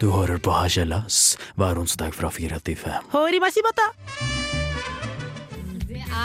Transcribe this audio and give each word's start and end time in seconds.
Du 0.00 0.08
hører 0.08 0.40
på 0.40 0.54
Hasjelas 0.56 1.36
hver 1.60 1.76
onsdag 1.82 2.16
fra 2.16 2.30
fire 2.32 2.60
til 2.64 2.80
fem. 2.80 3.04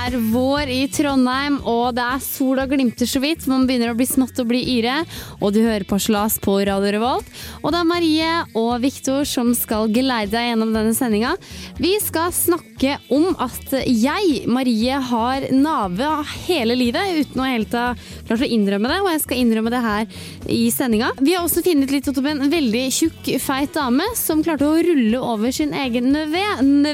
Er 0.01 0.15
vår 0.31 0.69
i 0.71 0.87
Trondheim, 0.89 1.59
og 1.67 1.93
det 1.93 2.01
er 2.01 2.21
sola 2.23 2.63
glimter 2.69 3.05
så 3.05 3.19
vidt. 3.21 3.43
Man 3.49 3.67
begynner 3.69 3.91
å 3.91 3.97
bli 3.97 4.07
smått 4.09 4.39
og 4.41 4.47
bli 4.49 4.61
yre. 4.79 5.03
Og 5.37 5.51
du 5.53 5.59
hører 5.61 5.85
på 5.85 5.99
Slas 6.01 6.39
på 6.41 6.55
Radio 6.65 6.93
Revolt. 6.95 7.27
Og 7.61 7.69
det 7.69 7.81
er 7.81 7.89
Marie 7.89 8.29
og 8.57 8.71
Viktor 8.81 9.27
som 9.29 9.51
skal 9.57 9.91
geleide 9.93 10.33
deg 10.33 10.47
gjennom 10.47 10.71
denne 10.73 10.95
sendinga. 10.97 11.35
Vi 11.77 11.91
skal 12.01 12.33
snakke 12.33 12.95
om 13.13 13.35
at 13.43 13.75
jeg, 13.85 14.47
Marie, 14.49 14.97
har 15.11 15.45
nave 15.53 16.09
hele 16.47 16.79
livet 16.79 17.21
uten 17.21 17.43
å 17.43 17.51
helt 17.51 17.77
ha 17.77 17.91
klart 18.25 18.47
å 18.47 18.49
innrømme 18.57 18.89
det. 18.89 18.99
Og 19.03 19.11
jeg 19.13 19.23
skal 19.27 19.43
innrømme 19.43 19.75
det 19.75 19.83
her 19.85 20.17
i 20.49 20.63
sendinga. 20.73 21.11
Vi 21.21 21.37
har 21.37 21.45
også 21.45 21.61
funnet 21.67 21.93
litt 21.93 22.09
om 22.09 22.31
en 22.31 22.47
veldig 22.49 22.83
tjukk, 22.97 23.31
feit 23.43 23.77
dame 23.77 24.09
som 24.17 24.41
klarte 24.41 24.65
å 24.65 24.81
rulle 24.81 25.21
over 25.21 25.53
sin 25.53 25.77
egen 25.77 26.09
nevø. 26.15 26.47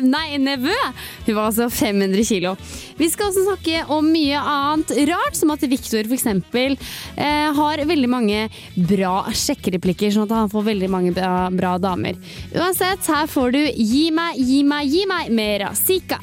Nei, 0.04 0.28
nevø! 0.44 0.76
Hun 1.24 1.34
var 1.38 1.46
altså 1.48 1.72
500 1.72 2.28
kilo. 2.28 2.58
Vi 2.98 3.10
skal 3.14 3.30
også 3.30 3.44
snakke 3.46 3.84
om 3.94 4.08
mye 4.10 4.40
annet 4.42 4.94
rart, 5.12 5.38
som 5.38 5.54
at 5.54 5.66
Victor 5.70 6.08
f.eks. 6.08 6.26
Eh, 6.28 7.48
har 7.60 7.84
veldig 7.86 8.10
mange 8.10 8.48
bra 8.76 9.28
sjekkereplikker, 9.30 10.14
sånn 10.14 10.26
at 10.26 10.36
han 10.38 10.54
får 10.54 10.66
veldig 10.72 10.90
mange 10.92 11.14
bra, 11.18 11.48
bra 11.54 11.76
damer. 11.82 12.18
Uansett, 12.58 13.06
her 13.06 13.30
får 13.30 13.54
du 13.54 13.64
Gi 13.78 14.08
meg, 14.14 14.40
gi 14.42 14.64
meg, 14.66 14.88
gi 14.90 15.04
meg 15.10 15.30
med 15.34 15.62
Razika. 15.62 16.22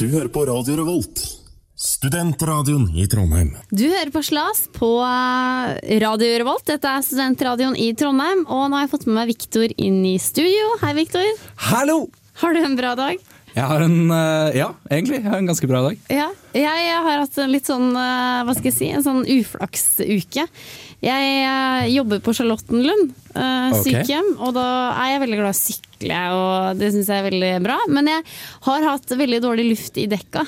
Du 0.00 0.06
hører 0.08 0.30
på 0.32 0.46
Radio 0.48 0.78
Revolt, 0.80 1.20
studentradioen 1.80 2.90
i 2.92 3.06
Trondheim. 3.08 3.54
Du 3.72 3.86
hører 3.88 4.10
på 4.12 4.20
Slas 4.24 4.66
på 4.76 4.88
eh, 5.00 5.96
Radio 6.02 6.28
Revolt. 6.42 6.66
Dette 6.68 6.92
er 6.92 7.04
studentradioen 7.04 7.76
i 7.80 7.90
Trondheim, 7.96 8.44
og 8.44 8.68
nå 8.68 8.76
har 8.76 8.84
jeg 8.84 8.92
fått 8.92 9.06
med 9.08 9.16
meg 9.16 9.30
Victor 9.32 9.72
inn 9.80 10.02
i 10.04 10.18
studio. 10.20 10.74
Hei, 10.84 10.92
Victor. 10.98 11.24
Hallo! 11.70 12.02
Har 12.42 12.56
du 12.56 12.60
en 12.60 12.76
bra 12.76 12.92
dag? 12.98 13.24
Jeg 13.50 13.66
har 13.66 13.82
en 13.82 14.12
eh, 14.12 14.58
Ja, 14.60 14.68
egentlig. 14.90 15.22
Jeg 15.22 15.32
har 15.32 15.40
en 15.40 15.48
ganske 15.48 15.70
bra 15.70 15.80
dag. 15.88 16.04
Ja, 16.12 16.28
jeg 16.52 17.00
har 17.06 17.24
hatt 17.24 17.40
en 17.40 17.52
litt 17.54 17.72
sånn, 17.72 17.88
eh, 17.96 18.44
hva 18.44 18.58
skal 18.58 18.70
jeg 18.70 18.76
si, 18.76 18.92
en 18.92 19.06
sånn 19.06 19.24
uflaksuke. 19.24 20.46
Jeg 21.00 21.92
jobber 21.94 22.20
på 22.20 22.34
Charlottenlund 22.36 23.14
sykehjem, 23.32 24.34
okay. 24.34 24.40
og 24.44 24.50
da 24.52 24.66
er 25.00 25.14
jeg 25.14 25.22
veldig 25.22 25.38
glad 25.38 25.48
i 25.48 25.54
å 25.54 25.56
sykle, 25.56 26.18
og 26.36 26.76
det 26.76 26.90
syns 26.92 27.08
jeg 27.08 27.22
er 27.22 27.28
veldig 27.30 27.52
bra. 27.64 27.78
Men 27.88 28.10
jeg 28.12 28.26
har 28.66 28.84
hatt 28.84 29.14
veldig 29.22 29.40
dårlig 29.46 29.70
luft 29.70 29.96
i 29.96 30.04
dekka. 30.12 30.44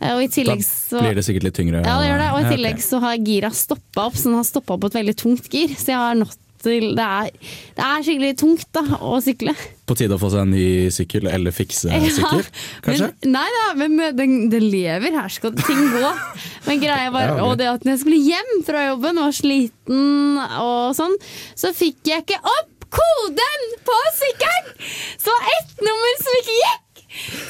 Eh, 0.00 0.14
Og 0.14 0.22
i 0.24 0.28
Da 0.28 0.34
tillegg 0.38 0.64
så 0.66 1.02
blir 1.02 1.14
det 1.18 1.24
sikkert 1.26 1.48
litt 1.48 1.58
tyngre. 1.58 1.82
Ja, 1.84 1.98
det 2.00 2.08
gjør 2.10 2.22
det. 2.24 2.30
Og 2.34 2.40
i 2.40 2.54
tillegg 2.56 2.80
så 2.84 3.00
har 3.04 3.16
gira 3.18 3.50
stoppa 3.54 4.08
opp, 4.08 4.16
så 4.18 4.30
den 4.30 4.38
har 4.40 4.48
stoppa 4.48 4.78
på 4.80 4.90
et 4.90 4.98
veldig 5.00 5.16
tungt 5.20 5.50
gir. 5.52 5.74
Så 5.78 5.92
jeg 5.94 6.00
har 6.00 6.14
nått 6.18 6.40
til 6.64 6.94
Det 6.96 7.04
er, 7.04 7.26
det 7.76 7.84
er 7.84 8.04
skikkelig 8.06 8.36
tungt 8.40 8.68
da, 8.72 8.80
å 9.04 9.18
sykle. 9.20 9.52
På 9.84 9.92
tide 10.00 10.16
å 10.16 10.20
få 10.22 10.30
seg 10.32 10.46
en 10.46 10.54
ny 10.54 10.88
sykkel, 10.96 11.26
eller 11.28 11.52
fikse 11.52 11.92
sykkel, 11.92 12.40
kanskje? 12.86 13.10
Men, 13.20 13.34
nei 13.34 13.48
da, 13.52 13.64
men 13.82 14.16
den, 14.16 14.36
den 14.48 14.64
lever. 14.72 15.12
Her 15.12 15.28
skal 15.28 15.52
ting 15.60 15.82
gå. 15.92 16.12
Men 16.64 16.80
greia 16.80 17.10
var 17.12 17.28
Ja, 17.36 17.42
og 17.44 17.58
det 17.60 17.68
at 17.68 17.84
når 17.84 17.98
jeg 17.98 18.00
skulle 18.06 18.22
hjem 18.30 18.64
fra 18.64 18.86
jobben 18.88 19.20
var 19.20 19.36
sliten 19.36 20.40
og 20.40 20.96
sånn, 20.96 21.18
så 21.52 21.74
fikk 21.76 22.00
jeg 22.08 22.24
ikke 22.24 22.40
opp 22.40 22.88
koden 22.94 23.68
på 23.84 23.94
sykkelen! 24.16 24.72
Så 25.20 25.36
ett 25.58 25.84
nummer 25.84 26.16
som 26.22 26.40
ikke 26.40 26.56
gikk! 26.62 26.83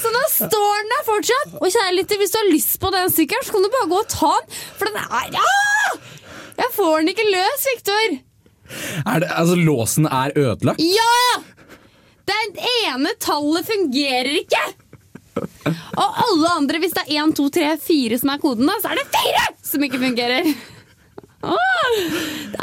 Så 0.03 0.13
nå 0.13 0.23
står 0.33 0.83
den 0.83 0.93
der 0.93 1.07
fortsatt. 1.07 1.57
Og 1.61 1.71
kjære 1.73 1.97
lytter, 1.97 2.21
hvis 2.21 2.35
du 2.35 2.39
har 2.41 2.51
lyst 2.53 2.77
på 2.83 2.93
den 2.95 3.13
sykkelen, 3.13 3.47
så 3.47 3.55
kan 3.55 3.65
du 3.65 3.73
bare 3.73 3.91
gå 3.91 4.03
og 4.03 4.13
ta 4.13 4.33
den. 4.37 4.61
For 4.79 4.91
den 4.91 5.01
er 5.01 5.41
ah! 5.41 5.97
Jeg 6.61 6.71
får 6.77 6.95
den 7.01 7.11
ikke 7.15 7.27
løs, 7.33 7.67
Viktor. 7.73 8.15
Det, 9.25 9.29
altså, 9.29 9.57
låsen 9.59 10.09
er 10.09 10.37
ødelagt? 10.39 10.83
Ja! 10.85 11.43
Det 12.25 12.39
ene 12.89 13.13
tallet 13.21 13.67
fungerer 13.69 14.33
ikke! 14.41 14.63
Og 15.35 16.21
alle 16.25 16.53
andre, 16.55 16.79
hvis 16.83 16.95
det 16.95 17.05
er 17.09 17.25
1, 17.25 17.35
2, 17.37 17.49
3, 17.57 17.73
4 17.83 18.21
som 18.23 18.31
er 18.33 18.41
koden, 18.43 18.71
da, 18.71 18.77
så 18.83 18.93
er 18.93 19.01
det 19.01 19.09
4 19.13 19.45
som 19.67 19.85
ikke 19.87 20.01
fungerer! 20.03 20.55
Åh, 21.45 21.97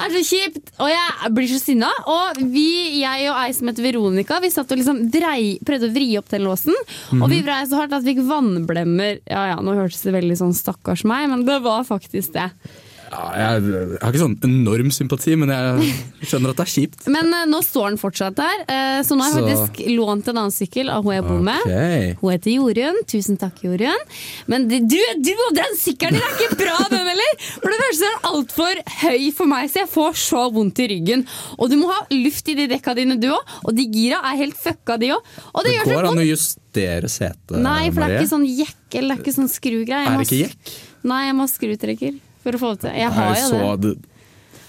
det 0.02 0.10
er 0.10 0.16
så 0.18 0.24
kjipt! 0.28 0.72
Og 0.82 0.92
jeg 0.92 1.32
blir 1.38 1.50
så 1.52 1.60
sinna. 1.62 1.90
Og 2.12 2.42
vi, 2.54 2.68
jeg 3.02 3.28
og 3.32 3.40
ei 3.42 3.56
som 3.58 3.72
heter 3.72 3.86
Veronica, 3.86 4.40
vi 4.44 4.52
satt 4.54 4.72
og 4.74 4.82
liksom 4.82 5.04
drei, 5.14 5.58
prøvde 5.68 5.90
å 5.90 5.96
vri 5.96 6.10
opp 6.20 6.32
den 6.34 6.46
låsen. 6.48 6.78
Og 7.20 7.28
vi 7.32 7.42
vrei 7.46 7.62
så 7.70 7.82
hardt 7.82 7.96
at 7.98 8.06
vi 8.06 8.16
fikk 8.16 8.26
vannblemmer. 8.30 9.22
Ja 9.30 9.48
ja, 9.54 9.60
nå 9.64 9.76
hørtes 9.78 10.02
det 10.06 10.16
veldig 10.18 10.40
sånn 10.40 10.56
stakkars 10.58 11.06
meg, 11.08 11.30
men 11.32 11.46
det 11.48 11.60
var 11.66 11.86
faktisk 11.88 12.34
det. 12.38 12.50
Ja, 13.12 13.24
jeg, 13.36 13.64
jeg 13.68 13.98
har 14.00 14.14
ikke 14.14 14.22
sånn 14.22 14.36
enorm 14.48 14.92
sympati, 14.96 15.34
men 15.36 15.50
jeg 15.52 15.88
skjønner 16.30 16.54
at 16.54 16.60
det 16.62 16.64
er 16.64 16.70
kjipt. 16.72 17.02
Men 17.12 17.28
uh, 17.36 17.42
nå 17.50 17.60
står 17.66 17.90
den 17.92 18.00
fortsatt 18.00 18.38
der, 18.38 18.62
uh, 18.70 19.00
så 19.04 19.18
nå 19.20 19.26
har 19.26 19.34
jeg 19.36 19.58
Så- 19.58 19.66
faktisk 19.68 19.90
lånt 19.98 20.30
en 20.32 20.38
annen 20.40 20.54
sykkel 20.56 20.92
av 20.94 21.04
hun 21.04 21.18
jeg 21.18 21.26
bor 21.28 21.42
med. 21.44 21.60
Okay. 21.68 22.14
Hun 22.22 22.32
heter 22.32 22.54
Jorunn. 22.56 23.02
Tusen 23.12 23.40
takk, 23.42 23.60
Jorunn. 23.68 24.06
Men 24.48 24.70
det, 24.72 24.80
du, 24.88 24.96
du 25.28 25.32
og 25.50 25.52
den 25.60 25.76
sykkelen 25.82 26.16
din 26.16 26.24
er 26.24 26.38
ikke 26.40 26.58
bra, 26.62 26.78
den 26.94 27.10
heller! 27.12 27.36
For 27.58 27.68
det 27.76 27.82
første 27.84 28.08
er 28.08 28.16
den 28.16 28.30
altfor 28.32 28.82
høy 29.04 29.28
for 29.42 29.52
meg, 29.52 29.68
så 29.74 29.84
jeg 29.84 29.92
får 29.92 30.18
så 30.24 30.46
vondt 30.56 30.80
i 30.80 30.88
ryggen. 30.94 31.28
Og 31.60 31.68
du 31.74 31.78
må 31.84 31.92
ha 31.92 32.00
luft 32.16 32.48
i 32.48 32.58
de 32.64 32.70
dekka 32.72 32.96
dine, 32.98 33.20
du 33.20 33.28
òg. 33.36 33.56
Og 33.68 33.76
de 33.76 33.90
gira 33.92 34.24
er 34.32 34.40
helt 34.46 34.56
fucka, 34.56 34.96
de 35.04 35.12
òg. 35.18 35.36
Og 35.52 35.68
det, 35.68 35.76
Det 35.84 35.92
går 35.92 36.08
an 36.14 36.24
å 36.24 36.28
justere 36.32 37.12
setet, 37.12 37.58
Nei, 37.60 37.90
for 37.92 38.00
det 38.00 38.08
er 38.08 38.16
Marie. 38.16 38.24
ikke 38.24 38.32
sånn 38.38 38.48
jekk 38.48 39.00
eller 39.02 39.16
det 39.16 39.20
er 39.20 39.26
ikke 39.26 39.36
sånn 39.42 39.52
skrugreie. 39.52 40.08
Er 40.08 40.20
det 40.20 40.28
ikke 40.32 40.44
jekk? 40.48 40.76
Nei, 41.12 41.24
jeg 41.28 41.36
må 41.36 41.44
ha 41.44 41.52
skrutrekker 41.52 42.20
for 42.44 42.58
å 42.58 42.62
få 42.62 42.72
det 42.76 42.82
til. 42.88 42.96
Jeg 43.02 43.12
har 43.18 43.36
jo 43.42 43.76
det. 43.78 43.90
det- 43.90 44.08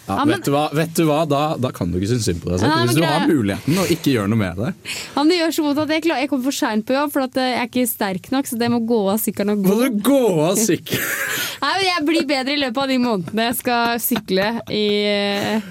Ja, 0.02 0.16
Ja, 0.18 0.24
men- 0.24 0.34
vet, 0.34 0.44
du 0.44 0.50
hva, 0.50 0.62
vet 0.74 0.94
du 0.98 1.04
hva, 1.06 1.20
da, 1.30 1.56
da 1.56 1.70
kan 1.70 1.92
du 1.92 1.98
ikke 2.00 2.08
synes 2.10 2.24
synd 2.26 2.40
på 2.42 2.50
deg 2.50 2.58
selv. 2.58 2.72
Hvis 2.88 2.96
du 2.98 3.04
har 3.06 3.22
muligheten 3.28 3.76
og 3.78 3.86
ikke 3.86 4.10
gjør 4.16 4.26
noe 4.32 4.38
med 4.40 4.56
det. 4.58 4.72
Ja, 5.14 5.22
det 5.22 5.36
gjør 5.38 5.52
så 5.54 5.62
vondt 5.62 5.78
at 5.84 5.92
jeg, 5.94 6.04
jeg 6.10 6.28
kommer 6.28 6.42
for 6.48 6.56
seint 6.56 6.84
på 6.88 6.96
jobb, 6.96 7.12
for 7.14 7.22
eh, 7.22 7.30
jeg 7.52 7.60
er 7.60 7.68
ikke 7.70 7.84
sterk 7.86 8.26
nok. 8.34 8.50
Så 8.50 8.58
det 8.58 8.68
må 8.72 8.80
gå 8.84 8.98
av 9.12 9.20
sykkelen 9.22 9.54
og 9.54 9.62
gå. 9.62 9.68
Må 9.70 9.78
du 9.78 10.02
gå 10.02 10.18
av 10.48 10.58
sykkelen? 10.58 11.06
Nei, 11.62 11.70
men 11.78 11.86
Jeg 11.86 12.04
blir 12.08 12.26
bedre 12.26 12.56
i 12.56 12.58
løpet 12.64 12.82
av 12.82 12.88
de 12.90 12.98
månedene 12.98 13.46
jeg 13.46 13.58
skal 13.62 14.02
sykle 14.02 14.48
i 14.74 14.82
eh, 15.06 15.70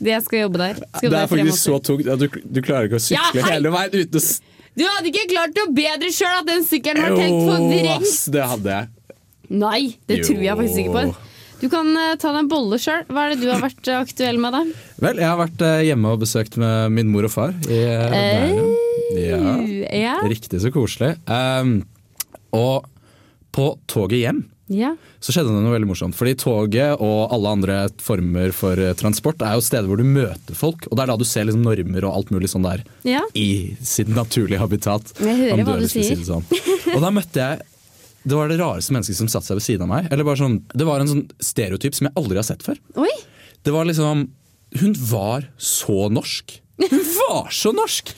det 0.00 0.12
jeg 0.16 0.24
skal 0.24 0.38
jobbe 0.46 0.58
der. 0.64 0.74
Skal 0.80 1.06
jobbe 1.10 1.12
Det 1.12 1.20
er 1.20 1.30
faktisk 1.36 1.62
så 1.68 1.78
tungt 1.84 2.08
at 2.16 2.24
du, 2.24 2.28
du 2.56 2.60
klarer 2.64 2.88
ikke 2.88 2.96
å 2.96 3.06
sykle 3.10 3.44
hele 3.50 3.76
veien 3.76 3.92
uten 3.92 4.20
å 4.24 4.24
Du 4.76 4.84
hadde 4.88 5.12
ikke 5.12 5.28
klart 5.36 5.56
noe 5.60 5.76
bedre 5.76 6.10
sjøl 6.16 6.40
at 6.40 6.48
den 6.48 6.64
sykkelen 6.64 7.04
var 7.04 7.20
tenkt 7.20 7.44
for 7.44 7.60
Jo, 7.60 7.70
vreng! 7.76 8.10
det 8.32 8.50
hadde 8.56 8.76
jeg. 8.80 9.16
Nei, 9.52 9.80
det 10.08 10.24
tror 10.24 10.40
jeg 10.48 10.56
faktisk 10.64 10.84
ikke 10.86 10.96
på. 10.96 11.34
Du 11.60 11.68
kan 11.72 11.88
eh, 11.96 12.14
ta 12.20 12.32
deg 12.34 12.42
en 12.44 12.50
bolle 12.50 12.78
sjøl. 12.80 13.04
Hva 13.08 13.26
er 13.26 13.34
det 13.34 13.40
du 13.46 13.48
har 13.52 13.62
vært 13.64 13.88
eh, 13.88 14.00
aktuell 14.02 14.40
med, 14.42 14.52
da? 14.52 14.64
Vel, 15.06 15.20
jeg 15.22 15.28
har 15.30 15.38
vært 15.40 15.62
eh, 15.64 15.84
hjemme 15.88 16.12
og 16.12 16.20
besøkt 16.24 16.58
med 16.60 16.92
min 16.96 17.08
mor 17.12 17.28
og 17.28 17.32
far 17.32 17.54
i 17.70 17.78
Bærum. 18.12 18.74
Ja, 19.16 19.40
Ja. 19.96 20.16
riktig 20.26 20.60
så 20.60 20.72
koselig. 20.74 21.14
Um, 21.30 21.78
og 22.56 22.84
på 23.54 23.70
toget 23.88 24.18
hjem 24.20 24.40
ja. 24.68 24.90
så 25.22 25.32
skjedde 25.32 25.52
det 25.54 25.62
noe 25.64 25.72
veldig 25.72 25.88
morsomt. 25.88 26.16
Fordi 26.18 26.34
toget 26.42 26.98
og 27.00 27.32
alle 27.32 27.52
andre 27.56 27.76
former 28.04 28.52
for 28.56 28.82
transport 28.98 29.40
er 29.46 29.54
jo 29.56 29.64
steder 29.64 29.88
hvor 29.88 30.02
du 30.02 30.04
møter 30.04 30.58
folk. 30.58 30.88
Og 30.90 30.98
det 30.98 31.06
er 31.06 31.12
da 31.12 31.16
du 31.22 31.24
ser 31.28 31.46
liksom 31.48 31.64
normer 31.64 32.04
og 32.08 32.18
alt 32.18 32.34
mulig 32.34 32.50
sånn 32.52 32.66
der 32.66 32.82
Ja. 33.06 33.22
i 33.38 33.76
sitt 33.80 34.10
naturlige 34.12 34.60
habitat. 34.60 35.14
Jeg 35.22 35.38
hører 35.40 35.64
hva 35.64 35.78
du 35.80 35.88
sier. 35.88 36.12
Si 36.18 36.28
sånn. 36.28 36.44
Og 36.96 37.00
da 37.06 37.14
møtte 37.14 37.40
jeg 37.46 37.64
det 38.26 38.34
var 38.34 38.50
det 38.50 38.58
rareste 38.58 38.92
mennesket 38.96 39.20
som 39.20 39.28
satte 39.30 39.46
seg 39.52 39.60
ved 39.60 39.66
siden 39.68 39.86
av 39.86 39.92
meg. 39.94 40.10
Eller 40.10 40.26
bare 40.26 40.40
sånn, 40.42 40.58
det 40.74 40.86
var 40.88 41.00
en 41.02 41.10
sånn 41.12 41.24
stereotyp 41.38 41.94
som 41.94 42.08
jeg 42.08 42.16
aldri 42.18 42.40
har 42.40 42.46
sett 42.48 42.64
før. 42.66 42.80
Oi! 42.98 43.12
Det 43.62 43.74
var 43.74 43.86
liksom 43.88 44.28
Hun 44.80 44.92
var 45.10 45.46
så 45.62 46.08
norsk. 46.12 46.56
Hun 46.76 47.04
var 47.22 47.46
så 47.54 47.70
norsk! 47.72 48.10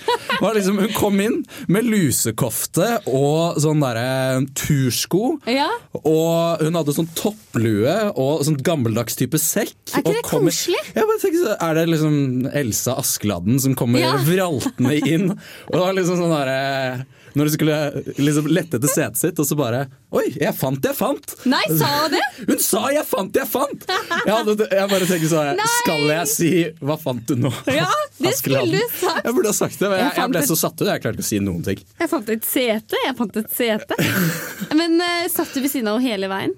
Var 0.42 0.56
liksom, 0.56 0.78
hun 0.82 0.94
kom 0.96 1.20
inn 1.22 1.36
med 1.70 1.86
lusekofte 1.86 2.88
og 3.06 3.60
sånn 3.62 3.84
derre 3.84 4.40
tursko. 4.58 5.36
Ja. 5.46 5.68
Og 6.00 6.64
hun 6.64 6.74
hadde 6.80 6.94
sånn 6.96 7.10
topplue 7.18 7.94
og 8.18 8.42
sånn 8.48 8.58
gammeldags 8.66 9.14
type 9.20 9.38
sekk. 9.38 9.76
Er 9.92 10.02
ikke 10.02 10.16
det 10.16 10.24
koselig? 10.26 10.80
Så 11.28 11.54
Er 11.60 11.78
det 11.78 11.86
liksom 11.92 12.48
Elsa 12.50 12.96
Askeladden 12.98 13.60
som 13.62 13.76
kommer 13.78 14.02
Ja. 14.02 14.16
vraltende 14.26 14.98
inn? 15.06 15.30
Og 15.68 15.72
det 15.76 15.84
var 15.84 15.94
liksom 15.94 16.18
sånn 16.18 16.34
derre 16.34 17.06
Når 17.38 17.48
hun 17.48 17.54
skulle 17.54 17.78
liksom 18.18 18.48
lette 18.50 18.78
etter 18.78 18.90
setet 18.90 19.20
sitt, 19.20 19.38
og 19.38 19.46
så 19.48 19.56
bare 19.58 19.84
Oi, 20.14 20.24
jeg 20.40 20.52
fant, 20.56 20.82
jeg 20.84 20.96
fant! 20.96 21.34
Nei, 21.48 21.62
sa 21.78 21.88
hun 22.02 22.14
det? 22.14 22.22
Hun 22.48 22.62
sa 22.64 22.82
'jeg 22.92 23.04
fant, 23.06 23.34
jeg 23.36 23.48
fant'! 23.48 23.84
Jeg, 23.88 24.32
hadde, 24.32 24.68
jeg 24.72 24.90
bare 24.90 25.08
tenkte 25.08 25.30
sånn 25.30 25.60
Skal 25.78 26.04
jeg 26.12 26.30
si 26.32 26.52
'hva 26.80 26.96
fant 27.00 27.24
du 27.28 27.36
nå'? 27.36 27.52
Ja, 27.72 27.88
det 28.18 28.34
skulle 28.38 28.64
du 28.72 28.80
sagt. 28.98 29.24
Jeg 29.24 29.34
burde 29.36 29.52
ha 29.52 29.56
sagt 29.56 29.78
det, 29.78 29.90
men 29.92 30.00
Jeg 30.00 30.18
jeg 30.18 30.32
ble 30.32 30.42
så 30.48 30.56
satt 30.58 30.80
ut. 30.80 30.88
Jeg 30.88 31.02
klarte 31.04 31.18
ikke 31.18 31.26
å 31.26 31.28
si 31.28 31.40
noen 31.42 31.64
ting. 31.66 31.82
Jeg 32.00 32.10
fant 32.10 32.32
et 32.34 32.48
sete. 32.48 33.02
Jeg 33.04 33.16
fant 33.18 33.38
et 33.40 33.52
sete. 33.54 33.98
Men 34.80 34.98
uh, 35.00 35.28
satt 35.32 35.54
du 35.54 35.62
ved 35.62 35.72
siden 35.72 35.90
av 35.90 36.00
henne 36.00 36.08
hele 36.08 36.30
veien? 36.32 36.54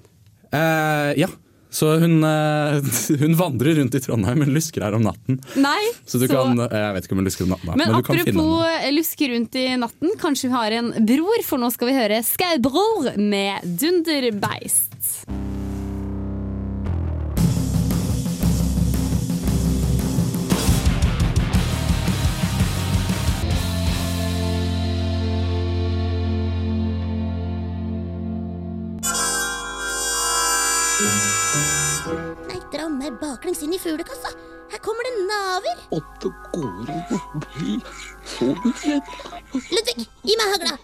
Uh, 0.51 1.11
ja, 1.19 1.29
Så 1.71 1.93
hun, 2.01 2.19
eh, 2.27 2.91
hun 3.23 3.35
vandrer 3.39 3.79
rundt 3.79 3.95
i 3.95 4.01
Trondheim, 4.03 4.43
hun 4.43 4.53
lusker 4.53 4.83
her 4.83 4.97
om 4.97 5.05
natten. 5.07 5.39
Nei, 5.55 5.79
Så 6.05 6.19
du 6.19 6.27
kan 6.27 6.59
Jeg 6.59 6.95
vet 6.97 7.07
ikke 7.07 7.15
om 7.15 7.23
hun 7.23 7.29
lusker 7.29 7.47
om 7.47 7.55
natten, 7.55 7.71
Men, 7.71 7.85
men, 7.87 7.97
du 7.97 8.07
kan 8.07 8.19
finne 8.19 8.43
apropos 8.43 8.91
luske 8.97 9.31
rundt 9.31 9.55
i 9.55 9.67
natten, 9.79 10.15
kanskje 10.21 10.49
vi 10.51 10.55
har 10.57 10.77
en 10.81 10.93
bror, 11.07 11.45
for 11.47 11.63
nå 11.63 11.71
skal 11.71 11.91
vi 11.91 11.97
høre 11.97 12.23
Skaubror 12.27 13.13
med 13.15 13.63
Dunderbeist. 13.79 14.90
Meg 33.01 33.17
baklengs 33.21 33.61
inn 33.65 33.73
i 33.73 33.79
fuglekassa. 33.81 34.29
Her 34.71 34.79
kommer 34.85 35.07
det 35.07 35.13
naver. 35.27 35.79
Og 35.97 36.01
det 36.21 36.31
går 36.53 36.91
an 36.93 37.15
å 37.17 37.41
bli 37.47 37.77
så 38.35 38.51
uredd. 38.53 39.09
Ludvig, 39.73 40.05
gi 40.27 40.37
meg 40.39 40.53
hagla. 40.53 40.77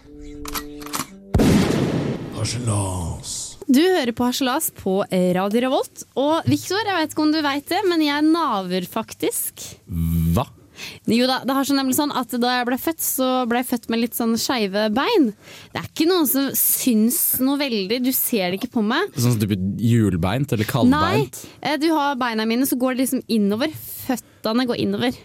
Harselas. 2.36 3.36
Du 3.68 3.80
hører 3.82 4.14
på 4.16 4.26
Harselas 4.28 4.70
på 4.76 5.00
Radio 5.36 5.64
Revolt. 5.66 6.04
Og 6.18 6.46
Viktor, 6.48 6.82
jeg 6.84 7.00
vet 7.00 7.14
ikke 7.14 7.26
om 7.26 7.34
du 7.34 7.40
veit 7.44 7.66
det, 7.70 7.82
men 7.88 8.04
jeg 8.04 8.28
naver 8.28 8.86
faktisk. 8.88 9.64
Hva? 10.34 10.46
Jo 11.08 11.28
da, 11.30 11.40
det 11.46 11.56
har 11.56 11.68
så 11.68 11.76
nemlig 11.76 11.96
sånn 11.98 12.12
at 12.16 12.32
Da 12.38 12.58
jeg 12.58 12.68
ble 12.68 12.78
født, 12.80 13.02
så 13.04 13.28
ble 13.50 13.62
jeg 13.62 13.70
født 13.72 13.88
med 13.92 14.02
litt 14.04 14.18
sånn 14.18 14.36
skeive 14.40 14.88
bein. 14.94 15.30
Det 15.72 15.82
er 15.82 15.88
ikke 15.88 16.08
noe 16.10 16.26
som 16.30 16.50
syns 16.58 17.20
noe 17.44 17.58
veldig. 17.60 18.02
Du 18.04 18.12
ser 18.16 18.50
det 18.52 18.60
ikke 18.60 18.74
på 18.78 18.84
meg. 18.86 19.10
Sånn 19.18 19.38
type 19.40 19.58
hjulbeint 19.82 20.52
eller 20.54 20.68
kaldbeint? 20.68 21.42
Nei, 21.62 21.76
du 21.82 21.88
har 21.94 22.18
beina 22.20 22.46
mine, 22.48 22.68
så 22.68 22.78
går 22.80 22.96
det 22.96 23.06
liksom 23.06 23.24
innover. 23.38 23.74
Føttene 24.06 24.68
går 24.68 24.84
innover. 24.84 25.18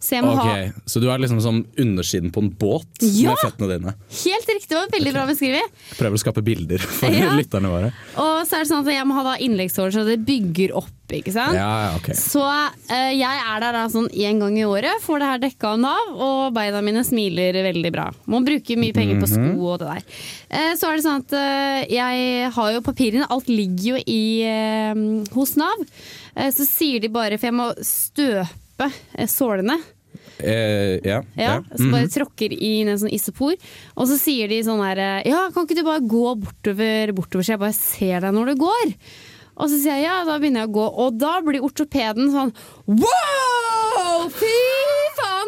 Så 0.00 0.20
må 0.24 0.34
ha 0.36 0.56
Så 0.86 1.00
du 1.02 1.08
er 1.10 1.18
liksom 1.22 1.40
som 1.42 1.62
undersiden 1.78 2.32
på 2.34 2.42
en 2.44 2.50
båt 2.60 3.02
Ja! 3.02 3.32
med 3.32 3.40
føttene 3.42 3.70
dine? 3.76 3.94
Helt 4.22 4.50
riktig, 4.52 4.68
det 4.72 4.78
var 4.78 4.90
veldig 4.92 5.12
bra 5.14 5.24
beskrevet. 5.30 5.80
Prøver 5.96 6.18
å 6.18 6.22
skape 6.24 6.44
bilder 6.46 6.82
for 6.84 7.12
Ja. 7.16 7.32
lytterne 7.38 7.70
våre. 7.72 7.92
Og 8.20 8.42
så 8.48 8.58
er 8.58 8.64
det 8.66 8.70
sånn 8.72 8.84
at 8.86 8.92
jeg 8.92 9.06
må 9.08 9.16
ha 9.18 9.24
da 9.32 9.36
innleggshår 9.42 9.94
så 9.94 10.04
det 10.06 10.18
bygger 10.26 10.74
opp, 10.76 10.92
ikke 11.16 11.32
sant. 11.34 11.54
Ja, 11.56 11.94
okay. 11.96 12.16
Så 12.18 12.42
uh, 12.42 13.12
jeg 13.14 13.22
er 13.46 13.62
der 13.62 13.76
da 13.78 13.84
sånn 13.92 14.08
én 14.12 14.40
gang 14.42 14.56
i 14.58 14.66
året, 14.66 15.00
får 15.04 15.22
det 15.22 15.30
her 15.30 15.42
dekka 15.46 15.72
av 15.74 15.80
Nav, 15.84 16.12
og 16.16 16.54
beina 16.56 16.82
mine 16.84 17.04
smiler 17.06 17.56
veldig 17.68 17.92
bra. 17.94 18.08
Må 18.30 18.42
bruke 18.46 18.76
mye 18.80 18.94
penger 18.96 19.20
på 19.22 19.30
sko 19.30 19.54
og 19.72 19.80
det 19.84 19.92
der. 19.92 20.04
Uh, 20.50 20.72
så 20.78 20.90
er 20.90 20.98
det 20.98 21.06
sånn 21.06 21.24
at 21.24 21.36
uh, 21.38 21.80
jeg 21.94 22.52
har 22.58 22.72
jo 22.74 22.84
papirene, 22.86 23.30
alt 23.32 23.48
ligger 23.50 23.94
jo 23.94 24.02
i, 24.06 24.22
hos 25.36 25.56
Nav. 25.60 25.82
Så 26.52 26.66
sier 26.68 27.00
de 27.00 27.08
bare, 27.08 27.38
for 27.40 27.48
jeg 27.48 27.56
må 27.56 27.70
støpe 27.86 28.44
eh, 28.84 29.26
sålene. 29.30 29.78
Eh, 30.38 30.98
ja, 31.04 31.22
Ja. 31.36 31.62
Så 31.72 31.88
bare 31.92 32.08
tråkker 32.12 32.52
inn 32.52 32.88
en 32.92 32.98
sånn 33.00 33.12
isopor. 33.12 33.56
Og 33.96 34.08
så 34.10 34.18
sier 34.20 34.48
de 34.52 34.62
sånn 34.64 34.82
her 34.84 35.24
Ja, 35.24 35.46
kan 35.54 35.64
ikke 35.64 35.78
du 35.78 35.84
bare 35.86 36.04
gå 36.04 36.34
bortover, 36.42 37.12
bortover 37.16 37.44
så 37.44 37.56
jeg 37.56 37.62
bare 37.64 37.76
ser 37.76 38.20
deg 38.20 38.36
når 38.36 38.52
du 38.52 38.60
går? 38.66 38.94
Og 39.56 39.70
så 39.72 39.78
sier 39.80 39.96
jeg 39.96 40.04
ja, 40.04 40.18
da 40.28 40.36
begynner 40.38 40.66
jeg 40.66 40.72
å 40.72 40.76
gå. 40.76 40.86
Og 41.06 41.16
da 41.20 41.38
blir 41.40 41.64
ortopeden 41.64 42.28
sånn 42.34 42.52
Wow! 42.86 44.28
Fy 44.36 44.52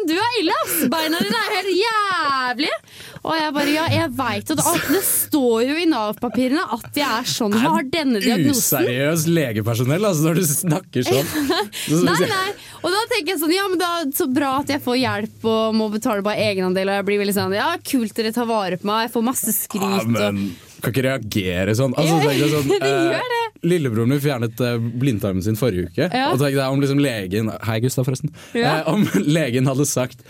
du 0.09 0.15
er 0.17 0.37
ille, 0.41 0.55
ass! 0.63 0.75
Beina 0.91 1.21
dine 1.23 1.39
er 1.45 1.55
helt 1.57 1.71
jævlig! 1.77 2.71
Og 3.19 3.35
jeg 3.35 3.53
bare 3.55 3.73
ja, 3.73 3.85
jeg 3.91 4.11
veit 4.15 4.51
jo 4.51 4.55
det. 4.55 4.65
Det 4.89 5.01
står 5.03 5.63
jo 5.67 5.75
i 5.81 5.87
Nav-papirene 5.91 6.63
at 6.77 6.99
jeg 7.01 7.07
er 7.07 7.27
sånn. 7.27 7.55
Jeg 7.57 7.73
har 7.75 7.89
denne 7.91 8.21
diagnosen. 8.23 8.85
Useriøs 8.85 9.25
legepersonell, 9.27 10.07
altså, 10.07 10.29
når 10.29 10.39
du 10.39 10.45
snakker 10.47 11.07
sånn. 11.09 11.33
Nei, 12.09 12.21
nei. 12.31 12.47
Og 12.79 12.93
da 12.95 13.01
tenker 13.11 13.33
jeg 13.33 13.41
sånn, 13.41 13.51
ja, 13.53 13.65
men 13.67 13.81
da, 13.81 13.91
så 14.15 14.29
bra 14.31 14.53
at 14.61 14.71
jeg 14.71 14.81
får 14.85 14.97
hjelp 15.01 15.45
og 15.51 15.75
må 15.75 15.89
betale 15.91 16.23
bare 16.25 16.47
egenandel. 16.47 16.93
Og 16.93 16.99
jeg 17.01 17.07
blir 17.09 17.21
veldig 17.25 17.35
sånn, 17.35 17.59
ja, 17.59 17.73
kult 17.83 18.15
dere 18.15 18.31
tar 18.35 18.47
vare 18.49 18.79
på 18.79 18.87
meg, 18.87 19.07
jeg 19.07 19.15
får 19.17 19.27
masse 19.33 19.55
skryt. 19.57 19.83
Ja, 19.83 20.07
men 20.07 20.41
kan 20.79 20.93
ikke 20.93 21.05
reagere 21.09 21.75
sånn. 21.75 21.95
Altså, 21.99 22.19
sånn 22.53 22.69
det 22.83 22.89
gjør 22.89 23.35
eh, 23.35 23.38
Lillebroren 23.65 24.13
min 24.13 24.21
fjernet 24.23 24.61
eh, 24.63 24.77
blindtarmen 24.77 25.43
sin 25.43 25.59
forrige 25.59 25.89
uke. 25.89 26.07
Ja. 26.07 26.29
Og 26.31 26.39
tenk 26.39 26.55
deg 26.55 26.63
om 26.67 26.79
liksom 26.83 27.01
legen 27.03 27.51
Hei, 27.67 27.79
Gustav, 27.83 28.07
forresten. 28.07 28.33
Ja. 28.57 28.79
Eh, 28.79 28.93
om 28.93 29.05
legen 29.37 29.69
hadde 29.69 29.87
sagt 29.89 30.23